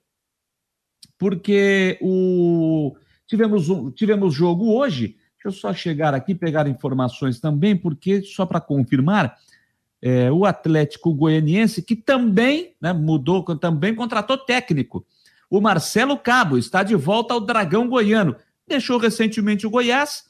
Porque 1.19 1.99
o 2.01 2.97
tivemos, 3.27 3.69
tivemos 3.95 4.35
jogo 4.35 4.73
hoje 4.73 5.17
Deixa 5.43 5.49
eu 5.49 5.53
só 5.53 5.73
chegar 5.73 6.13
aqui 6.13 6.35
pegar 6.35 6.69
informações 6.69 7.41
também, 7.41 7.75
porque, 7.75 8.21
só 8.21 8.45
para 8.45 8.61
confirmar, 8.61 9.39
é, 10.03 10.31
o 10.31 10.45
Atlético 10.45 11.15
Goianiense, 11.15 11.83
que 11.83 11.97
também 11.97 12.75
né, 12.79 12.93
mudou, 12.93 13.43
também 13.57 13.95
contratou 13.95 14.37
técnico. 14.37 15.07
O 15.49 15.59
Marcelo 15.59 16.19
Cabo 16.19 16.59
está 16.59 16.83
de 16.83 16.95
volta 16.95 17.33
ao 17.33 17.41
Dragão 17.41 17.89
Goiano. 17.89 18.37
Deixou 18.69 18.99
recentemente 18.99 19.67
o 19.67 19.71
Goiás 19.71 20.25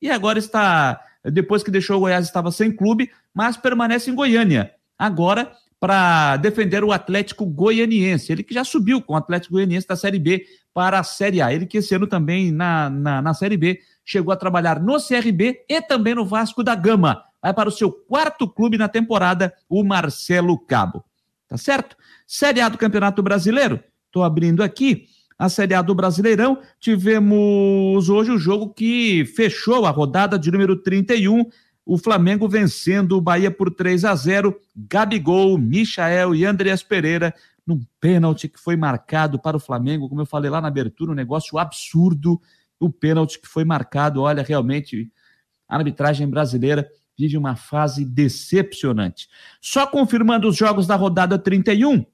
e 0.00 0.10
agora 0.10 0.38
está, 0.38 0.98
depois 1.22 1.62
que 1.62 1.70
deixou 1.70 1.98
o 1.98 2.00
Goiás, 2.00 2.24
estava 2.24 2.50
sem 2.50 2.74
clube, 2.74 3.10
mas 3.34 3.58
permanece 3.58 4.10
em 4.10 4.14
Goiânia. 4.14 4.72
Agora, 4.98 5.52
para 5.78 6.38
defender 6.38 6.82
o 6.82 6.90
Atlético 6.90 7.44
Goianiense. 7.44 8.32
Ele 8.32 8.42
que 8.42 8.54
já 8.54 8.64
subiu 8.64 9.02
com 9.02 9.12
o 9.12 9.16
Atlético 9.16 9.54
Goianiense 9.54 9.86
da 9.86 9.94
Série 9.94 10.18
B 10.18 10.46
para 10.72 10.98
a 10.98 11.04
Série 11.04 11.42
A. 11.42 11.52
Ele 11.52 11.66
que 11.66 11.78
esse 11.78 11.94
ano 11.94 12.06
também 12.06 12.50
na, 12.50 12.88
na, 12.88 13.22
na 13.22 13.34
Série 13.34 13.56
B 13.56 13.80
chegou 14.06 14.32
a 14.32 14.36
trabalhar 14.36 14.80
no 14.80 14.96
CRB 14.96 15.64
e 15.68 15.82
também 15.82 16.14
no 16.14 16.24
Vasco 16.24 16.62
da 16.62 16.76
Gama. 16.76 17.22
Vai 17.42 17.52
para 17.52 17.68
o 17.68 17.72
seu 17.72 17.90
quarto 17.90 18.48
clube 18.48 18.78
na 18.78 18.88
temporada, 18.88 19.52
o 19.68 19.82
Marcelo 19.82 20.56
Cabo. 20.58 21.04
Tá 21.48 21.58
certo? 21.58 21.96
Série 22.26 22.60
A 22.60 22.68
do 22.68 22.78
Campeonato 22.78 23.22
Brasileiro. 23.22 23.80
Estou 24.06 24.22
abrindo 24.22 24.62
aqui. 24.62 25.06
a 25.38 25.48
Série 25.48 25.74
A 25.74 25.82
do 25.82 25.94
Brasileirão. 25.94 26.58
Tivemos 26.80 28.08
hoje 28.08 28.30
o 28.30 28.38
jogo 28.38 28.72
que 28.72 29.26
fechou 29.36 29.84
a 29.84 29.90
rodada 29.90 30.38
de 30.38 30.50
número 30.50 30.76
31. 30.76 31.44
O 31.84 31.98
Flamengo 31.98 32.48
vencendo 32.48 33.16
o 33.16 33.20
Bahia 33.20 33.50
por 33.50 33.70
3 33.70 34.04
a 34.04 34.14
0. 34.14 34.58
Gabigol, 34.74 35.58
Michael 35.58 36.34
e 36.34 36.44
Andreas 36.44 36.82
Pereira 36.82 37.34
num 37.66 37.80
pênalti 38.00 38.48
que 38.48 38.60
foi 38.60 38.76
marcado 38.76 39.40
para 39.40 39.56
o 39.56 39.60
Flamengo, 39.60 40.08
como 40.08 40.20
eu 40.20 40.26
falei 40.26 40.48
lá 40.48 40.60
na 40.60 40.68
abertura, 40.68 41.10
um 41.10 41.16
negócio 41.16 41.58
absurdo. 41.58 42.40
O 42.78 42.90
pênalti 42.90 43.40
que 43.40 43.48
foi 43.48 43.64
marcado, 43.64 44.22
olha, 44.22 44.42
realmente 44.42 45.10
a 45.68 45.76
arbitragem 45.76 46.28
brasileira 46.28 46.88
vive 47.18 47.36
uma 47.36 47.56
fase 47.56 48.04
decepcionante. 48.04 49.28
Só 49.60 49.86
confirmando 49.86 50.48
os 50.48 50.56
jogos 50.56 50.86
da 50.86 50.96
rodada 50.96 51.38
31. 51.38 52.04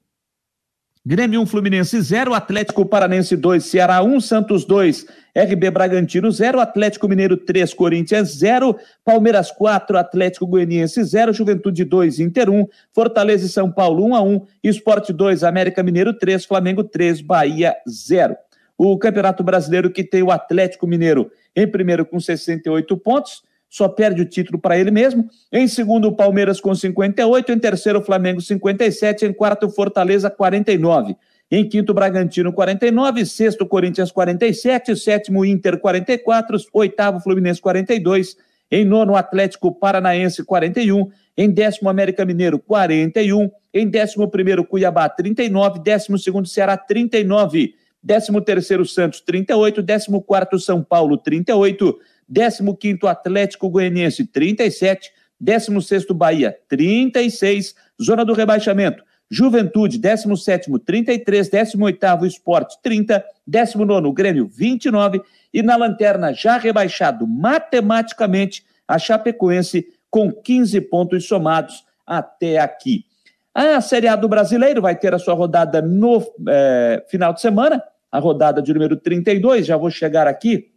Grêmio 1.05 1.41
1, 1.41 1.45
Fluminense 1.47 1.99
0, 1.99 2.33
Atlético 2.33 2.85
Paranense 2.85 3.35
2, 3.35 3.65
Ceará 3.65 4.01
1, 4.01 4.21
Santos 4.21 4.63
2, 4.63 5.05
RB 5.35 5.69
Bragantino 5.69 6.31
0, 6.31 6.61
Atlético 6.61 7.09
Mineiro 7.09 7.35
3, 7.35 7.73
Corinthians 7.73 8.37
0, 8.37 8.73
Palmeiras 9.03 9.51
4, 9.51 9.97
Atlético 9.97 10.47
Goianiense 10.47 11.03
0, 11.03 11.33
Juventude 11.33 11.83
2, 11.83 12.21
Inter 12.21 12.49
1, 12.49 12.65
Fortaleza 12.93 13.45
e 13.45 13.49
São 13.49 13.69
Paulo 13.69 14.05
1 14.05 14.15
a 14.15 14.21
1, 14.21 14.47
Esporte 14.63 15.11
2, 15.11 15.43
América 15.43 15.83
Mineiro 15.83 16.17
3, 16.17 16.45
Flamengo 16.45 16.85
3, 16.85 17.19
Bahia 17.19 17.75
0. 17.85 18.37
O 18.85 18.97
Campeonato 18.97 19.41
Brasileiro 19.45 19.89
que 19.89 20.03
tem 20.03 20.21
o 20.21 20.29
Atlético 20.29 20.85
Mineiro 20.85 21.31
em 21.55 21.65
primeiro 21.65 22.05
com 22.05 22.19
68 22.19 22.97
pontos, 22.97 23.41
só 23.69 23.87
perde 23.87 24.21
o 24.21 24.25
título 24.25 24.59
para 24.59 24.77
ele 24.77 24.91
mesmo. 24.91 25.29
Em 25.49 25.69
segundo, 25.69 26.09
o 26.09 26.11
Palmeiras 26.11 26.59
com 26.59 26.75
58. 26.75 27.53
Em 27.53 27.59
terceiro, 27.59 27.99
o 27.99 28.03
Flamengo 28.03 28.41
57. 28.41 29.25
Em 29.25 29.31
quarto, 29.31 29.69
Fortaleza 29.69 30.29
49. 30.29 31.15
Em 31.49 31.67
quinto, 31.67 31.93
Bragantino 31.93 32.51
49. 32.51 33.25
Sexto, 33.25 33.65
Corinthians 33.65 34.11
47. 34.11 34.97
Sétimo, 34.97 35.45
Inter 35.45 35.79
44. 35.79 36.57
Oitavo, 36.73 37.21
Fluminense 37.21 37.61
42. 37.61 38.35
Em 38.69 38.83
nono, 38.83 39.15
Atlético 39.15 39.71
Paranaense 39.71 40.43
41. 40.43 41.09
Em 41.37 41.49
décimo, 41.49 41.89
América 41.89 42.25
Mineiro 42.25 42.59
41. 42.59 43.49
Em 43.73 43.87
décimo 43.87 44.29
primeiro, 44.29 44.65
Cuiabá 44.65 45.07
39. 45.07 45.79
Décimo 45.79 46.19
segundo, 46.19 46.49
Ceará 46.49 46.75
39. 46.75 47.75
Décimo 48.03 48.41
terceiro, 48.41 48.85
Santos 48.85 49.21
38. 49.21 49.81
Décimo 49.81 50.21
quarto, 50.21 50.59
São 50.59 50.83
Paulo 50.83 51.17
38. 51.17 51.97
15º 52.31 53.07
Atlético 53.07 53.69
Goianiense, 53.69 54.25
37, 54.25 55.11
16º 55.41 56.13
Bahia, 56.13 56.57
36, 56.67 57.75
zona 58.01 58.23
do 58.23 58.33
rebaixamento, 58.33 59.03
Juventude, 59.29 59.99
17º, 59.99 60.79
33, 60.83 61.49
18º 61.49 62.25
Esporte, 62.25 62.77
30, 62.81 63.23
19º 63.49 64.13
Grêmio, 64.13 64.47
29 64.47 65.21
e 65.53 65.61
na 65.61 65.75
lanterna 65.75 66.33
já 66.33 66.57
rebaixado 66.57 67.27
matematicamente 67.27 68.65
a 68.87 68.99
Chapecoense 68.99 69.87
com 70.09 70.31
15 70.31 70.79
pontos 70.81 71.27
somados 71.27 71.83
até 72.05 72.59
aqui. 72.59 73.05
A 73.53 73.81
Série 73.81 74.07
A 74.07 74.15
do 74.15 74.27
Brasileiro 74.27 74.81
vai 74.81 74.95
ter 74.95 75.13
a 75.13 75.19
sua 75.19 75.33
rodada 75.33 75.81
no 75.81 76.23
é, 76.47 77.03
final 77.07 77.33
de 77.33 77.41
semana, 77.41 77.83
a 78.13 78.19
rodada 78.19 78.61
de 78.61 78.71
número 78.71 78.95
32, 78.95 79.65
já 79.65 79.75
vou 79.75 79.89
chegar 79.89 80.27
aqui, 80.27 80.71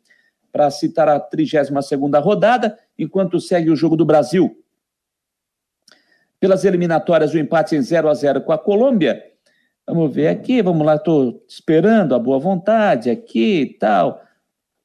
para 0.51 0.70
citar 0.70 1.07
a 1.07 1.20
32ª 1.20 2.18
rodada, 2.18 2.78
enquanto 2.99 3.39
segue 3.39 3.70
o 3.70 3.76
jogo 3.76 3.95
do 3.95 4.07
Brasil. 4.07 4.59
Pelas 6.41 6.64
eliminatórias, 6.64 7.34
o 7.34 7.39
empate 7.39 7.76
em 7.76 7.82
0 7.82 8.09
a 8.09 8.14
0 8.14 8.41
com 8.41 8.53
a 8.53 8.59
Colômbia. 8.59 9.22
Vamos 9.87 10.14
ver 10.14 10.28
aqui, 10.28 10.62
vamos 10.62 10.87
lá, 10.87 10.97
estou 10.97 11.45
esperando 11.47 12.14
a 12.14 12.18
boa 12.18 12.39
vontade 12.39 13.11
aqui 13.11 13.61
e 13.61 13.74
tal, 13.74 14.22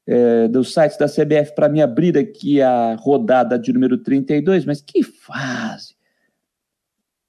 é, 0.06 0.46
do 0.46 0.62
site 0.62 0.98
da 0.98 1.06
CBF 1.06 1.54
para 1.54 1.70
me 1.70 1.80
abrir 1.80 2.18
aqui 2.18 2.60
a 2.60 2.96
rodada 2.96 3.58
de 3.58 3.72
número 3.72 3.96
32, 3.96 4.66
mas 4.66 4.82
que 4.82 5.02
fase! 5.02 5.94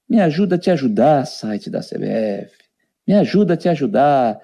Me 0.06 0.20
ajuda 0.20 0.56
a 0.56 0.58
te 0.58 0.70
ajudar, 0.70 1.26
site 1.26 1.70
da 1.70 1.80
CBF. 1.80 2.52
Me 3.06 3.14
ajuda 3.14 3.54
a 3.54 3.56
te 3.56 3.70
ajudar. 3.70 4.38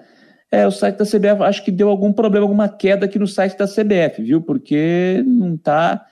É, 0.51 0.67
o 0.67 0.71
site 0.71 0.97
da 0.97 1.05
CBF 1.05 1.43
acho 1.43 1.63
que 1.63 1.71
deu 1.71 1.89
algum 1.89 2.11
problema, 2.11 2.43
alguma 2.43 2.67
queda 2.67 3.05
aqui 3.05 3.17
no 3.17 3.25
site 3.25 3.57
da 3.57 3.65
CBF, 3.65 4.21
viu? 4.21 4.41
Porque 4.41 5.23
não 5.25 5.55
está 5.55 6.05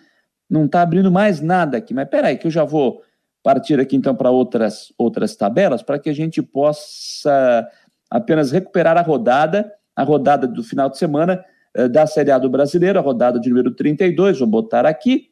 não 0.49 0.67
tá 0.67 0.81
abrindo 0.81 1.11
mais 1.11 1.41
nada 1.41 1.77
aqui. 1.77 1.93
Mas 1.93 2.09
peraí, 2.09 2.37
que 2.37 2.47
eu 2.47 2.51
já 2.51 2.63
vou 2.63 3.03
partir 3.43 3.79
aqui 3.79 3.95
então 3.95 4.15
para 4.15 4.31
outras, 4.31 4.91
outras 4.97 5.35
tabelas 5.35 5.83
para 5.83 5.99
que 5.99 6.09
a 6.09 6.13
gente 6.13 6.41
possa 6.41 7.67
apenas 8.09 8.51
recuperar 8.51 8.97
a 8.97 9.01
rodada, 9.01 9.71
a 9.95 10.03
rodada 10.03 10.47
do 10.47 10.63
final 10.63 10.89
de 10.89 10.97
semana 10.97 11.43
eh, 11.75 11.87
da 11.87 12.07
Série 12.07 12.31
A 12.31 12.39
do 12.39 12.49
Brasileiro, 12.49 12.97
a 12.97 13.01
rodada 13.01 13.39
de 13.39 13.49
número 13.49 13.71
32. 13.71 14.39
Vou 14.39 14.47
botar 14.47 14.85
aqui. 14.85 15.29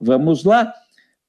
Vamos 0.00 0.44
lá. 0.44 0.72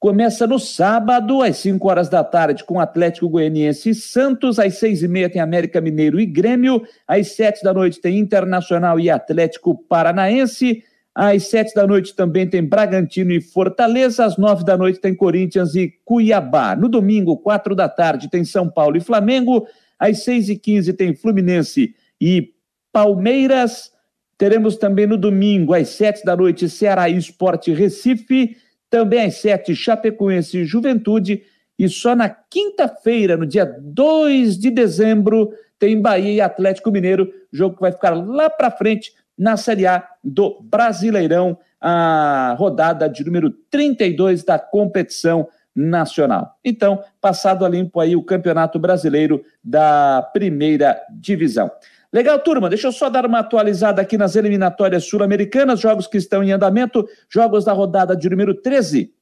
Começa 0.00 0.46
no 0.46 0.58
sábado, 0.58 1.42
às 1.42 1.58
5 1.58 1.86
horas 1.86 2.08
da 2.08 2.24
tarde, 2.24 2.64
com 2.64 2.80
Atlético 2.80 3.28
Goianiense 3.28 3.90
e 3.90 3.94
Santos. 3.94 4.58
Às 4.58 4.78
6 4.78 5.02
e 5.02 5.08
meia 5.08 5.28
tem 5.28 5.42
América 5.42 5.78
Mineiro 5.78 6.18
e 6.18 6.24
Grêmio. 6.24 6.82
Às 7.06 7.32
7 7.32 7.62
da 7.62 7.74
noite 7.74 8.00
tem 8.00 8.18
Internacional 8.18 8.98
e 8.98 9.10
Atlético 9.10 9.76
Paranaense. 9.76 10.82
Às 11.14 11.48
7 11.48 11.74
da 11.74 11.86
noite 11.86 12.16
também 12.16 12.48
tem 12.48 12.64
Bragantino 12.64 13.30
e 13.30 13.42
Fortaleza. 13.42 14.24
Às 14.24 14.38
9 14.38 14.64
da 14.64 14.74
noite 14.74 14.98
tem 15.00 15.14
Corinthians 15.14 15.74
e 15.74 15.92
Cuiabá. 16.02 16.74
No 16.74 16.88
domingo, 16.88 17.36
4 17.36 17.74
da 17.74 17.86
tarde, 17.86 18.30
tem 18.30 18.42
São 18.42 18.70
Paulo 18.70 18.96
e 18.96 19.00
Flamengo. 19.00 19.66
Às 19.98 20.24
6 20.24 20.48
e 20.48 20.56
15 20.56 20.94
tem 20.94 21.14
Fluminense 21.14 21.94
e 22.18 22.54
Palmeiras. 22.90 23.92
Teremos 24.38 24.76
também 24.76 25.06
no 25.06 25.18
domingo, 25.18 25.74
às 25.74 25.90
7 25.90 26.24
da 26.24 26.34
noite, 26.34 26.70
Ceará 26.70 27.06
e 27.10 27.18
Esporte 27.18 27.70
Recife. 27.74 28.56
Também 28.90 29.26
às 29.26 29.36
sete, 29.36 29.74
Chapecoense 29.74 30.58
e 30.58 30.64
Juventude. 30.64 31.42
E 31.78 31.88
só 31.88 32.14
na 32.14 32.28
quinta-feira, 32.28 33.36
no 33.36 33.46
dia 33.46 33.64
2 33.64 34.58
de 34.58 34.70
dezembro, 34.70 35.50
tem 35.78 35.98
Bahia 35.98 36.32
e 36.32 36.40
Atlético 36.40 36.90
Mineiro, 36.90 37.32
jogo 37.50 37.76
que 37.76 37.80
vai 37.80 37.92
ficar 37.92 38.10
lá 38.10 38.50
para 38.50 38.70
frente 38.70 39.14
na 39.38 39.56
Série 39.56 39.86
A 39.86 40.06
do 40.22 40.60
Brasileirão, 40.60 41.56
a 41.80 42.54
rodada 42.58 43.08
de 43.08 43.24
número 43.24 43.50
32 43.70 44.44
da 44.44 44.58
competição 44.58 45.48
nacional. 45.74 46.58
Então, 46.62 47.02
passado 47.20 47.64
a 47.64 47.68
limpo 47.68 48.00
aí 48.00 48.14
o 48.14 48.22
Campeonato 48.22 48.78
Brasileiro 48.78 49.42
da 49.64 50.28
Primeira 50.34 51.00
Divisão. 51.10 51.70
Legal, 52.12 52.38
turma. 52.40 52.68
Deixa 52.68 52.88
eu 52.88 52.92
só 52.92 53.08
dar 53.08 53.24
uma 53.24 53.38
atualizada 53.38 54.02
aqui 54.02 54.18
nas 54.18 54.34
eliminatórias 54.34 55.04
sul-americanas, 55.04 55.78
jogos 55.78 56.08
que 56.08 56.18
estão 56.18 56.42
em 56.42 56.50
andamento, 56.50 57.08
jogos 57.28 57.64
da 57.64 57.72
rodada 57.72 58.16
de 58.16 58.28
número 58.28 58.54
13. 58.54 59.14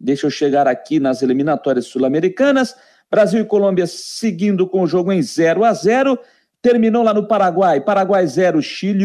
Deixa 0.00 0.26
eu 0.26 0.30
chegar 0.30 0.66
aqui 0.66 0.98
nas 0.98 1.22
eliminatórias 1.22 1.86
sul-americanas. 1.86 2.74
Brasil 3.10 3.42
e 3.42 3.44
Colômbia 3.44 3.86
seguindo 3.86 4.66
com 4.66 4.82
o 4.82 4.86
jogo 4.86 5.12
em 5.12 5.22
0 5.22 5.64
a 5.64 5.72
0. 5.72 6.18
Terminou 6.62 7.02
lá 7.02 7.12
no 7.12 7.28
Paraguai. 7.28 7.80
Paraguai 7.80 8.26
0, 8.26 8.60
Chile 8.62 9.04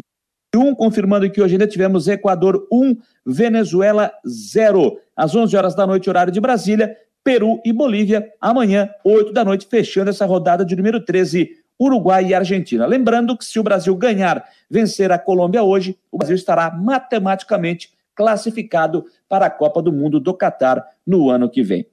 1, 0.55 0.75
confirmando 0.75 1.29
que 1.29 1.41
hoje 1.41 1.55
ainda 1.55 1.67
tivemos 1.67 2.07
Equador 2.07 2.65
1, 2.71 2.97
Venezuela 3.25 4.11
0. 4.25 4.97
Às 5.15 5.35
11 5.35 5.57
horas 5.57 5.75
da 5.75 5.85
noite, 5.85 6.09
horário 6.09 6.31
de 6.31 6.39
Brasília, 6.39 6.97
Peru 7.23 7.61
e 7.65 7.73
Bolívia. 7.73 8.31
Amanhã, 8.39 8.89
8 9.03 9.33
da 9.33 9.43
noite, 9.43 9.67
fechando 9.69 10.09
essa 10.09 10.25
rodada 10.25 10.63
de 10.63 10.75
número 10.75 11.03
13. 11.03 11.49
Uruguai 11.79 12.25
e 12.25 12.33
Argentina. 12.33 12.85
Lembrando 12.85 13.37
que 13.37 13.45
se 13.45 13.59
o 13.59 13.63
Brasil 13.63 13.95
ganhar, 13.95 14.43
vencer 14.69 15.11
a 15.11 15.17
Colômbia 15.17 15.63
hoje, 15.63 15.97
o 16.11 16.17
Brasil 16.17 16.35
estará 16.35 16.69
matematicamente 16.71 17.91
classificado 18.13 19.05
para 19.29 19.45
a 19.45 19.49
Copa 19.49 19.81
do 19.81 19.93
Mundo 19.93 20.19
do 20.19 20.33
Catar 20.33 20.85
no 21.07 21.29
ano 21.29 21.49
que 21.49 21.63
vem. 21.63 21.87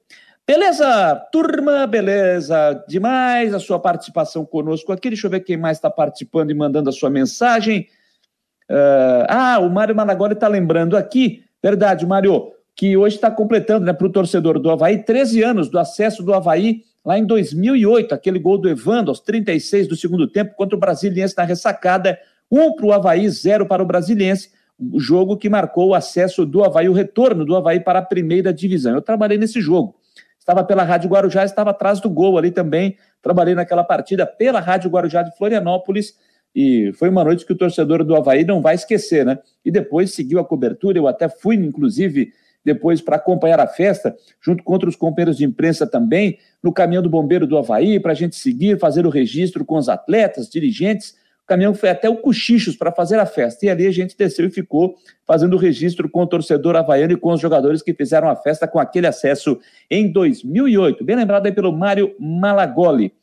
Beleza, 0.44 1.14
turma, 1.32 1.86
beleza 1.86 2.84
demais 2.88 3.52
a 3.52 3.58
sua 3.58 3.78
participação 3.78 4.44
conosco 4.44 4.92
aqui. 4.92 5.08
Deixa 5.08 5.26
eu 5.26 5.30
ver 5.30 5.40
quem 5.40 5.56
mais 5.56 5.76
está 5.76 5.90
participando 5.90 6.50
e 6.50 6.54
mandando 6.54 6.88
a 6.88 6.92
sua 6.92 7.10
mensagem. 7.10 7.88
Uh, 8.70 9.26
ah, 9.28 9.58
o 9.60 9.70
Mário 9.70 9.94
Malagoli 9.94 10.34
está 10.34 10.48
lembrando 10.48 10.96
aqui, 10.96 11.44
verdade, 11.62 12.04
Mário, 12.04 12.52
que 12.74 12.96
hoje 12.96 13.16
está 13.16 13.30
completando 13.30 13.86
né, 13.86 13.92
para 13.92 14.06
o 14.06 14.12
torcedor 14.12 14.58
do 14.58 14.70
Havaí 14.70 15.02
13 15.02 15.42
anos 15.42 15.68
do 15.68 15.78
acesso 15.78 16.22
do 16.22 16.34
Havaí 16.34 16.82
lá 17.06 17.16
em 17.16 17.24
2008, 17.24 18.12
aquele 18.12 18.40
gol 18.40 18.58
do 18.58 18.68
Evandro 18.68 19.10
aos 19.10 19.20
36 19.20 19.86
do 19.86 19.94
segundo 19.94 20.26
tempo 20.26 20.56
contra 20.56 20.76
o 20.76 20.80
Brasiliense 20.80 21.36
na 21.36 21.44
ressacada, 21.44 22.18
um 22.50 22.74
para 22.74 22.86
o 22.86 22.92
Havaí, 22.92 23.28
zero 23.30 23.64
para 23.64 23.80
o 23.80 23.86
Brasiliense, 23.86 24.50
o 24.76 24.98
jogo 24.98 25.36
que 25.36 25.48
marcou 25.48 25.90
o 25.90 25.94
acesso 25.94 26.44
do 26.44 26.64
Havaí, 26.64 26.88
o 26.88 26.92
retorno 26.92 27.44
do 27.44 27.54
Havaí 27.54 27.78
para 27.78 28.00
a 28.00 28.02
primeira 28.02 28.52
divisão. 28.52 28.92
Eu 28.92 29.00
trabalhei 29.00 29.38
nesse 29.38 29.60
jogo. 29.60 29.94
Estava 30.36 30.64
pela 30.64 30.82
Rádio 30.82 31.08
Guarujá, 31.08 31.44
estava 31.44 31.70
atrás 31.70 32.00
do 32.00 32.10
gol 32.10 32.38
ali 32.38 32.50
também. 32.50 32.96
Trabalhei 33.22 33.54
naquela 33.54 33.84
partida 33.84 34.26
pela 34.26 34.58
Rádio 34.58 34.90
Guarujá 34.90 35.22
de 35.22 35.34
Florianópolis 35.36 36.14
e 36.54 36.90
foi 36.94 37.08
uma 37.08 37.22
noite 37.22 37.46
que 37.46 37.52
o 37.52 37.56
torcedor 37.56 38.02
do 38.02 38.16
Havaí 38.16 38.44
não 38.44 38.60
vai 38.60 38.74
esquecer, 38.74 39.24
né? 39.24 39.38
E 39.64 39.70
depois 39.70 40.12
seguiu 40.12 40.40
a 40.40 40.44
cobertura, 40.44 40.98
eu 40.98 41.06
até 41.06 41.28
fui, 41.28 41.54
inclusive, 41.54 42.32
depois 42.66 43.00
para 43.00 43.14
acompanhar 43.14 43.60
a 43.60 43.66
festa, 43.68 44.14
junto 44.42 44.64
com 44.64 44.72
outros 44.72 44.96
companheiros 44.96 45.36
de 45.36 45.44
imprensa 45.44 45.86
também, 45.86 46.36
no 46.60 46.72
caminhão 46.72 47.02
do 47.02 47.08
Bombeiro 47.08 47.46
do 47.46 47.56
Havaí, 47.56 48.00
para 48.00 48.10
a 48.10 48.14
gente 48.14 48.34
seguir, 48.34 48.76
fazer 48.78 49.06
o 49.06 49.08
registro 49.08 49.64
com 49.64 49.76
os 49.76 49.88
atletas, 49.88 50.50
dirigentes. 50.50 51.14
O 51.44 51.46
caminhão 51.46 51.72
foi 51.72 51.90
até 51.90 52.08
o 52.08 52.16
Cochichos 52.16 52.74
para 52.74 52.90
fazer 52.90 53.20
a 53.20 53.24
festa. 53.24 53.64
E 53.64 53.70
ali 53.70 53.86
a 53.86 53.92
gente 53.92 54.18
desceu 54.18 54.46
e 54.46 54.50
ficou 54.50 54.96
fazendo 55.24 55.54
o 55.54 55.56
registro 55.56 56.10
com 56.10 56.22
o 56.22 56.26
torcedor 56.26 56.74
havaiano 56.74 57.12
e 57.12 57.16
com 57.16 57.32
os 57.32 57.40
jogadores 57.40 57.82
que 57.82 57.94
fizeram 57.94 58.28
a 58.28 58.34
festa 58.34 58.66
com 58.66 58.80
aquele 58.80 59.06
acesso 59.06 59.60
em 59.88 60.10
2008. 60.10 61.04
Bem 61.04 61.14
lembrado 61.14 61.46
aí 61.46 61.52
pelo 61.52 61.72
Mário 61.72 62.16
Malagoli. 62.18 63.14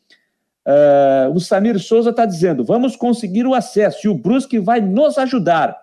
Uh, 0.66 1.36
o 1.36 1.40
Samir 1.42 1.78
Souza 1.80 2.12
está 2.12 2.26
dizendo: 2.26 2.64
vamos 2.64 2.96
conseguir 2.96 3.46
o 3.46 3.54
acesso 3.54 4.08
e 4.08 4.10
o 4.10 4.16
Brusque 4.16 4.58
vai 4.58 4.80
nos 4.80 5.18
ajudar. 5.18 5.78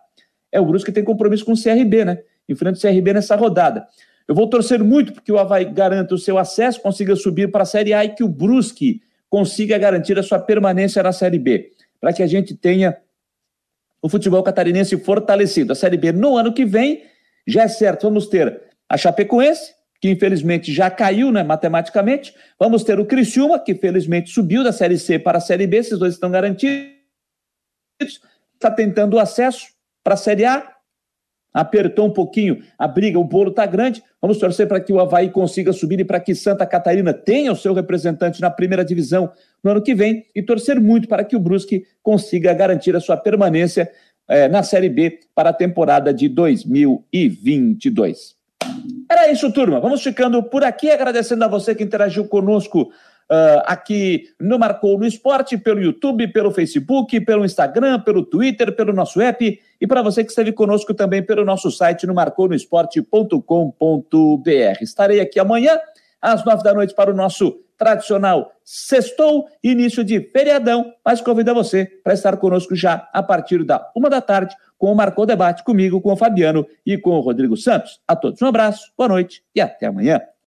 É, 0.50 0.58
o 0.58 0.64
Brusque 0.64 0.90
tem 0.90 1.04
compromisso 1.04 1.44
com 1.44 1.52
o 1.52 1.62
CRB, 1.62 2.06
né? 2.06 2.22
Enfrenta 2.52 2.78
o 2.78 2.80
CRB 2.80 3.14
nessa 3.14 3.36
rodada. 3.36 3.86
Eu 4.26 4.34
vou 4.34 4.48
torcer 4.48 4.82
muito 4.82 5.12
porque 5.12 5.32
o 5.32 5.38
Havaí 5.38 5.64
garanta 5.64 6.14
o 6.14 6.18
seu 6.18 6.38
acesso, 6.38 6.80
consiga 6.80 7.16
subir 7.16 7.50
para 7.50 7.62
a 7.62 7.66
Série 7.66 7.92
A 7.92 8.04
e 8.04 8.10
que 8.10 8.22
o 8.22 8.28
Brusque 8.28 9.02
consiga 9.28 9.76
garantir 9.78 10.18
a 10.18 10.22
sua 10.22 10.38
permanência 10.38 11.02
na 11.02 11.12
Série 11.12 11.38
B 11.38 11.72
para 12.00 12.12
que 12.12 12.22
a 12.22 12.26
gente 12.26 12.54
tenha 12.54 12.96
o 14.02 14.08
futebol 14.08 14.42
catarinense 14.42 14.96
fortalecido. 14.98 15.72
A 15.72 15.76
Série 15.76 15.96
B 15.96 16.12
no 16.12 16.36
ano 16.36 16.52
que 16.52 16.64
vem, 16.64 17.04
já 17.46 17.64
é 17.64 17.68
certo, 17.68 18.04
vamos 18.04 18.26
ter 18.26 18.62
a 18.88 18.96
Chapecoense, 18.96 19.74
que 20.00 20.08
infelizmente 20.08 20.72
já 20.72 20.90
caiu 20.90 21.30
né, 21.30 21.42
matematicamente, 21.42 22.34
vamos 22.58 22.82
ter 22.82 22.98
o 22.98 23.04
Criciúma, 23.04 23.58
que 23.58 23.74
felizmente 23.74 24.30
subiu 24.30 24.64
da 24.64 24.72
Série 24.72 24.98
C 24.98 25.18
para 25.18 25.38
a 25.38 25.40
Série 25.40 25.66
B, 25.66 25.76
esses 25.76 25.98
dois 25.98 26.14
estão 26.14 26.30
garantidos, 26.30 26.94
está 28.54 28.70
tentando 28.70 29.16
o 29.16 29.18
acesso 29.18 29.68
para 30.02 30.14
a 30.14 30.16
Série 30.16 30.46
A, 30.46 30.76
apertou 31.52 32.06
um 32.06 32.10
pouquinho 32.10 32.62
a 32.78 32.86
briga, 32.86 33.18
o 33.18 33.24
bolo 33.24 33.50
está 33.50 33.66
grande. 33.66 34.02
Vamos 34.20 34.38
torcer 34.38 34.68
para 34.68 34.80
que 34.80 34.92
o 34.92 35.00
Havaí 35.00 35.30
consiga 35.30 35.72
subir 35.72 36.00
e 36.00 36.04
para 36.04 36.20
que 36.20 36.34
Santa 36.34 36.66
Catarina 36.66 37.12
tenha 37.12 37.52
o 37.52 37.56
seu 37.56 37.74
representante 37.74 38.40
na 38.40 38.50
primeira 38.50 38.84
divisão 38.84 39.30
no 39.62 39.72
ano 39.72 39.82
que 39.82 39.94
vem 39.94 40.24
e 40.34 40.42
torcer 40.42 40.80
muito 40.80 41.08
para 41.08 41.24
que 41.24 41.36
o 41.36 41.40
Brusque 41.40 41.84
consiga 42.02 42.52
garantir 42.52 42.96
a 42.96 43.00
sua 43.00 43.16
permanência 43.16 43.90
eh, 44.28 44.48
na 44.48 44.62
Série 44.62 44.88
B 44.88 45.20
para 45.34 45.50
a 45.50 45.52
temporada 45.52 46.14
de 46.14 46.28
2022. 46.28 48.38
Era 49.10 49.30
isso, 49.30 49.52
turma. 49.52 49.80
Vamos 49.80 50.02
ficando 50.02 50.42
por 50.42 50.62
aqui, 50.62 50.90
agradecendo 50.90 51.44
a 51.44 51.48
você 51.48 51.74
que 51.74 51.82
interagiu 51.82 52.28
conosco 52.28 52.92
uh, 53.30 53.62
aqui 53.64 54.24
no 54.38 54.58
Marcou 54.58 54.98
no 54.98 55.06
Esporte, 55.06 55.56
pelo 55.56 55.80
YouTube, 55.80 56.28
pelo 56.28 56.50
Facebook, 56.50 57.20
pelo 57.20 57.44
Instagram, 57.44 58.00
pelo 58.00 58.24
Twitter, 58.24 58.74
pelo 58.74 58.92
nosso 58.92 59.20
app 59.20 59.60
e 59.80 59.86
para 59.86 60.02
você 60.02 60.24
que 60.24 60.30
esteve 60.30 60.52
conosco 60.52 60.92
também 60.92 61.22
pelo 61.22 61.44
nosso 61.44 61.70
site 61.70 62.06
no 62.06 62.14
marconosport.com.br. 62.14 64.82
Estarei 64.82 65.20
aqui 65.20 65.38
amanhã 65.38 65.78
às 66.20 66.44
nove 66.44 66.62
da 66.62 66.74
noite 66.74 66.94
para 66.94 67.10
o 67.10 67.14
nosso 67.14 67.60
tradicional 67.78 68.52
sextou, 68.62 69.48
início 69.64 70.04
de 70.04 70.20
feriadão, 70.20 70.92
mas 71.02 71.22
convido 71.22 71.54
você 71.54 71.86
para 72.04 72.12
estar 72.12 72.36
conosco 72.36 72.76
já 72.76 73.08
a 73.10 73.22
partir 73.22 73.64
da 73.64 73.90
uma 73.96 74.10
da 74.10 74.20
tarde 74.20 74.54
com 74.76 74.92
o 74.92 74.94
Marcou 74.94 75.24
Debate 75.24 75.64
comigo, 75.64 76.00
com 76.00 76.12
o 76.12 76.16
Fabiano 76.16 76.66
e 76.84 76.98
com 76.98 77.10
o 77.10 77.20
Rodrigo 77.20 77.56
Santos. 77.56 78.00
A 78.06 78.14
todos 78.14 78.42
um 78.42 78.46
abraço, 78.46 78.92
boa 78.96 79.08
noite 79.08 79.42
e 79.54 79.62
até 79.62 79.86
amanhã. 79.86 80.20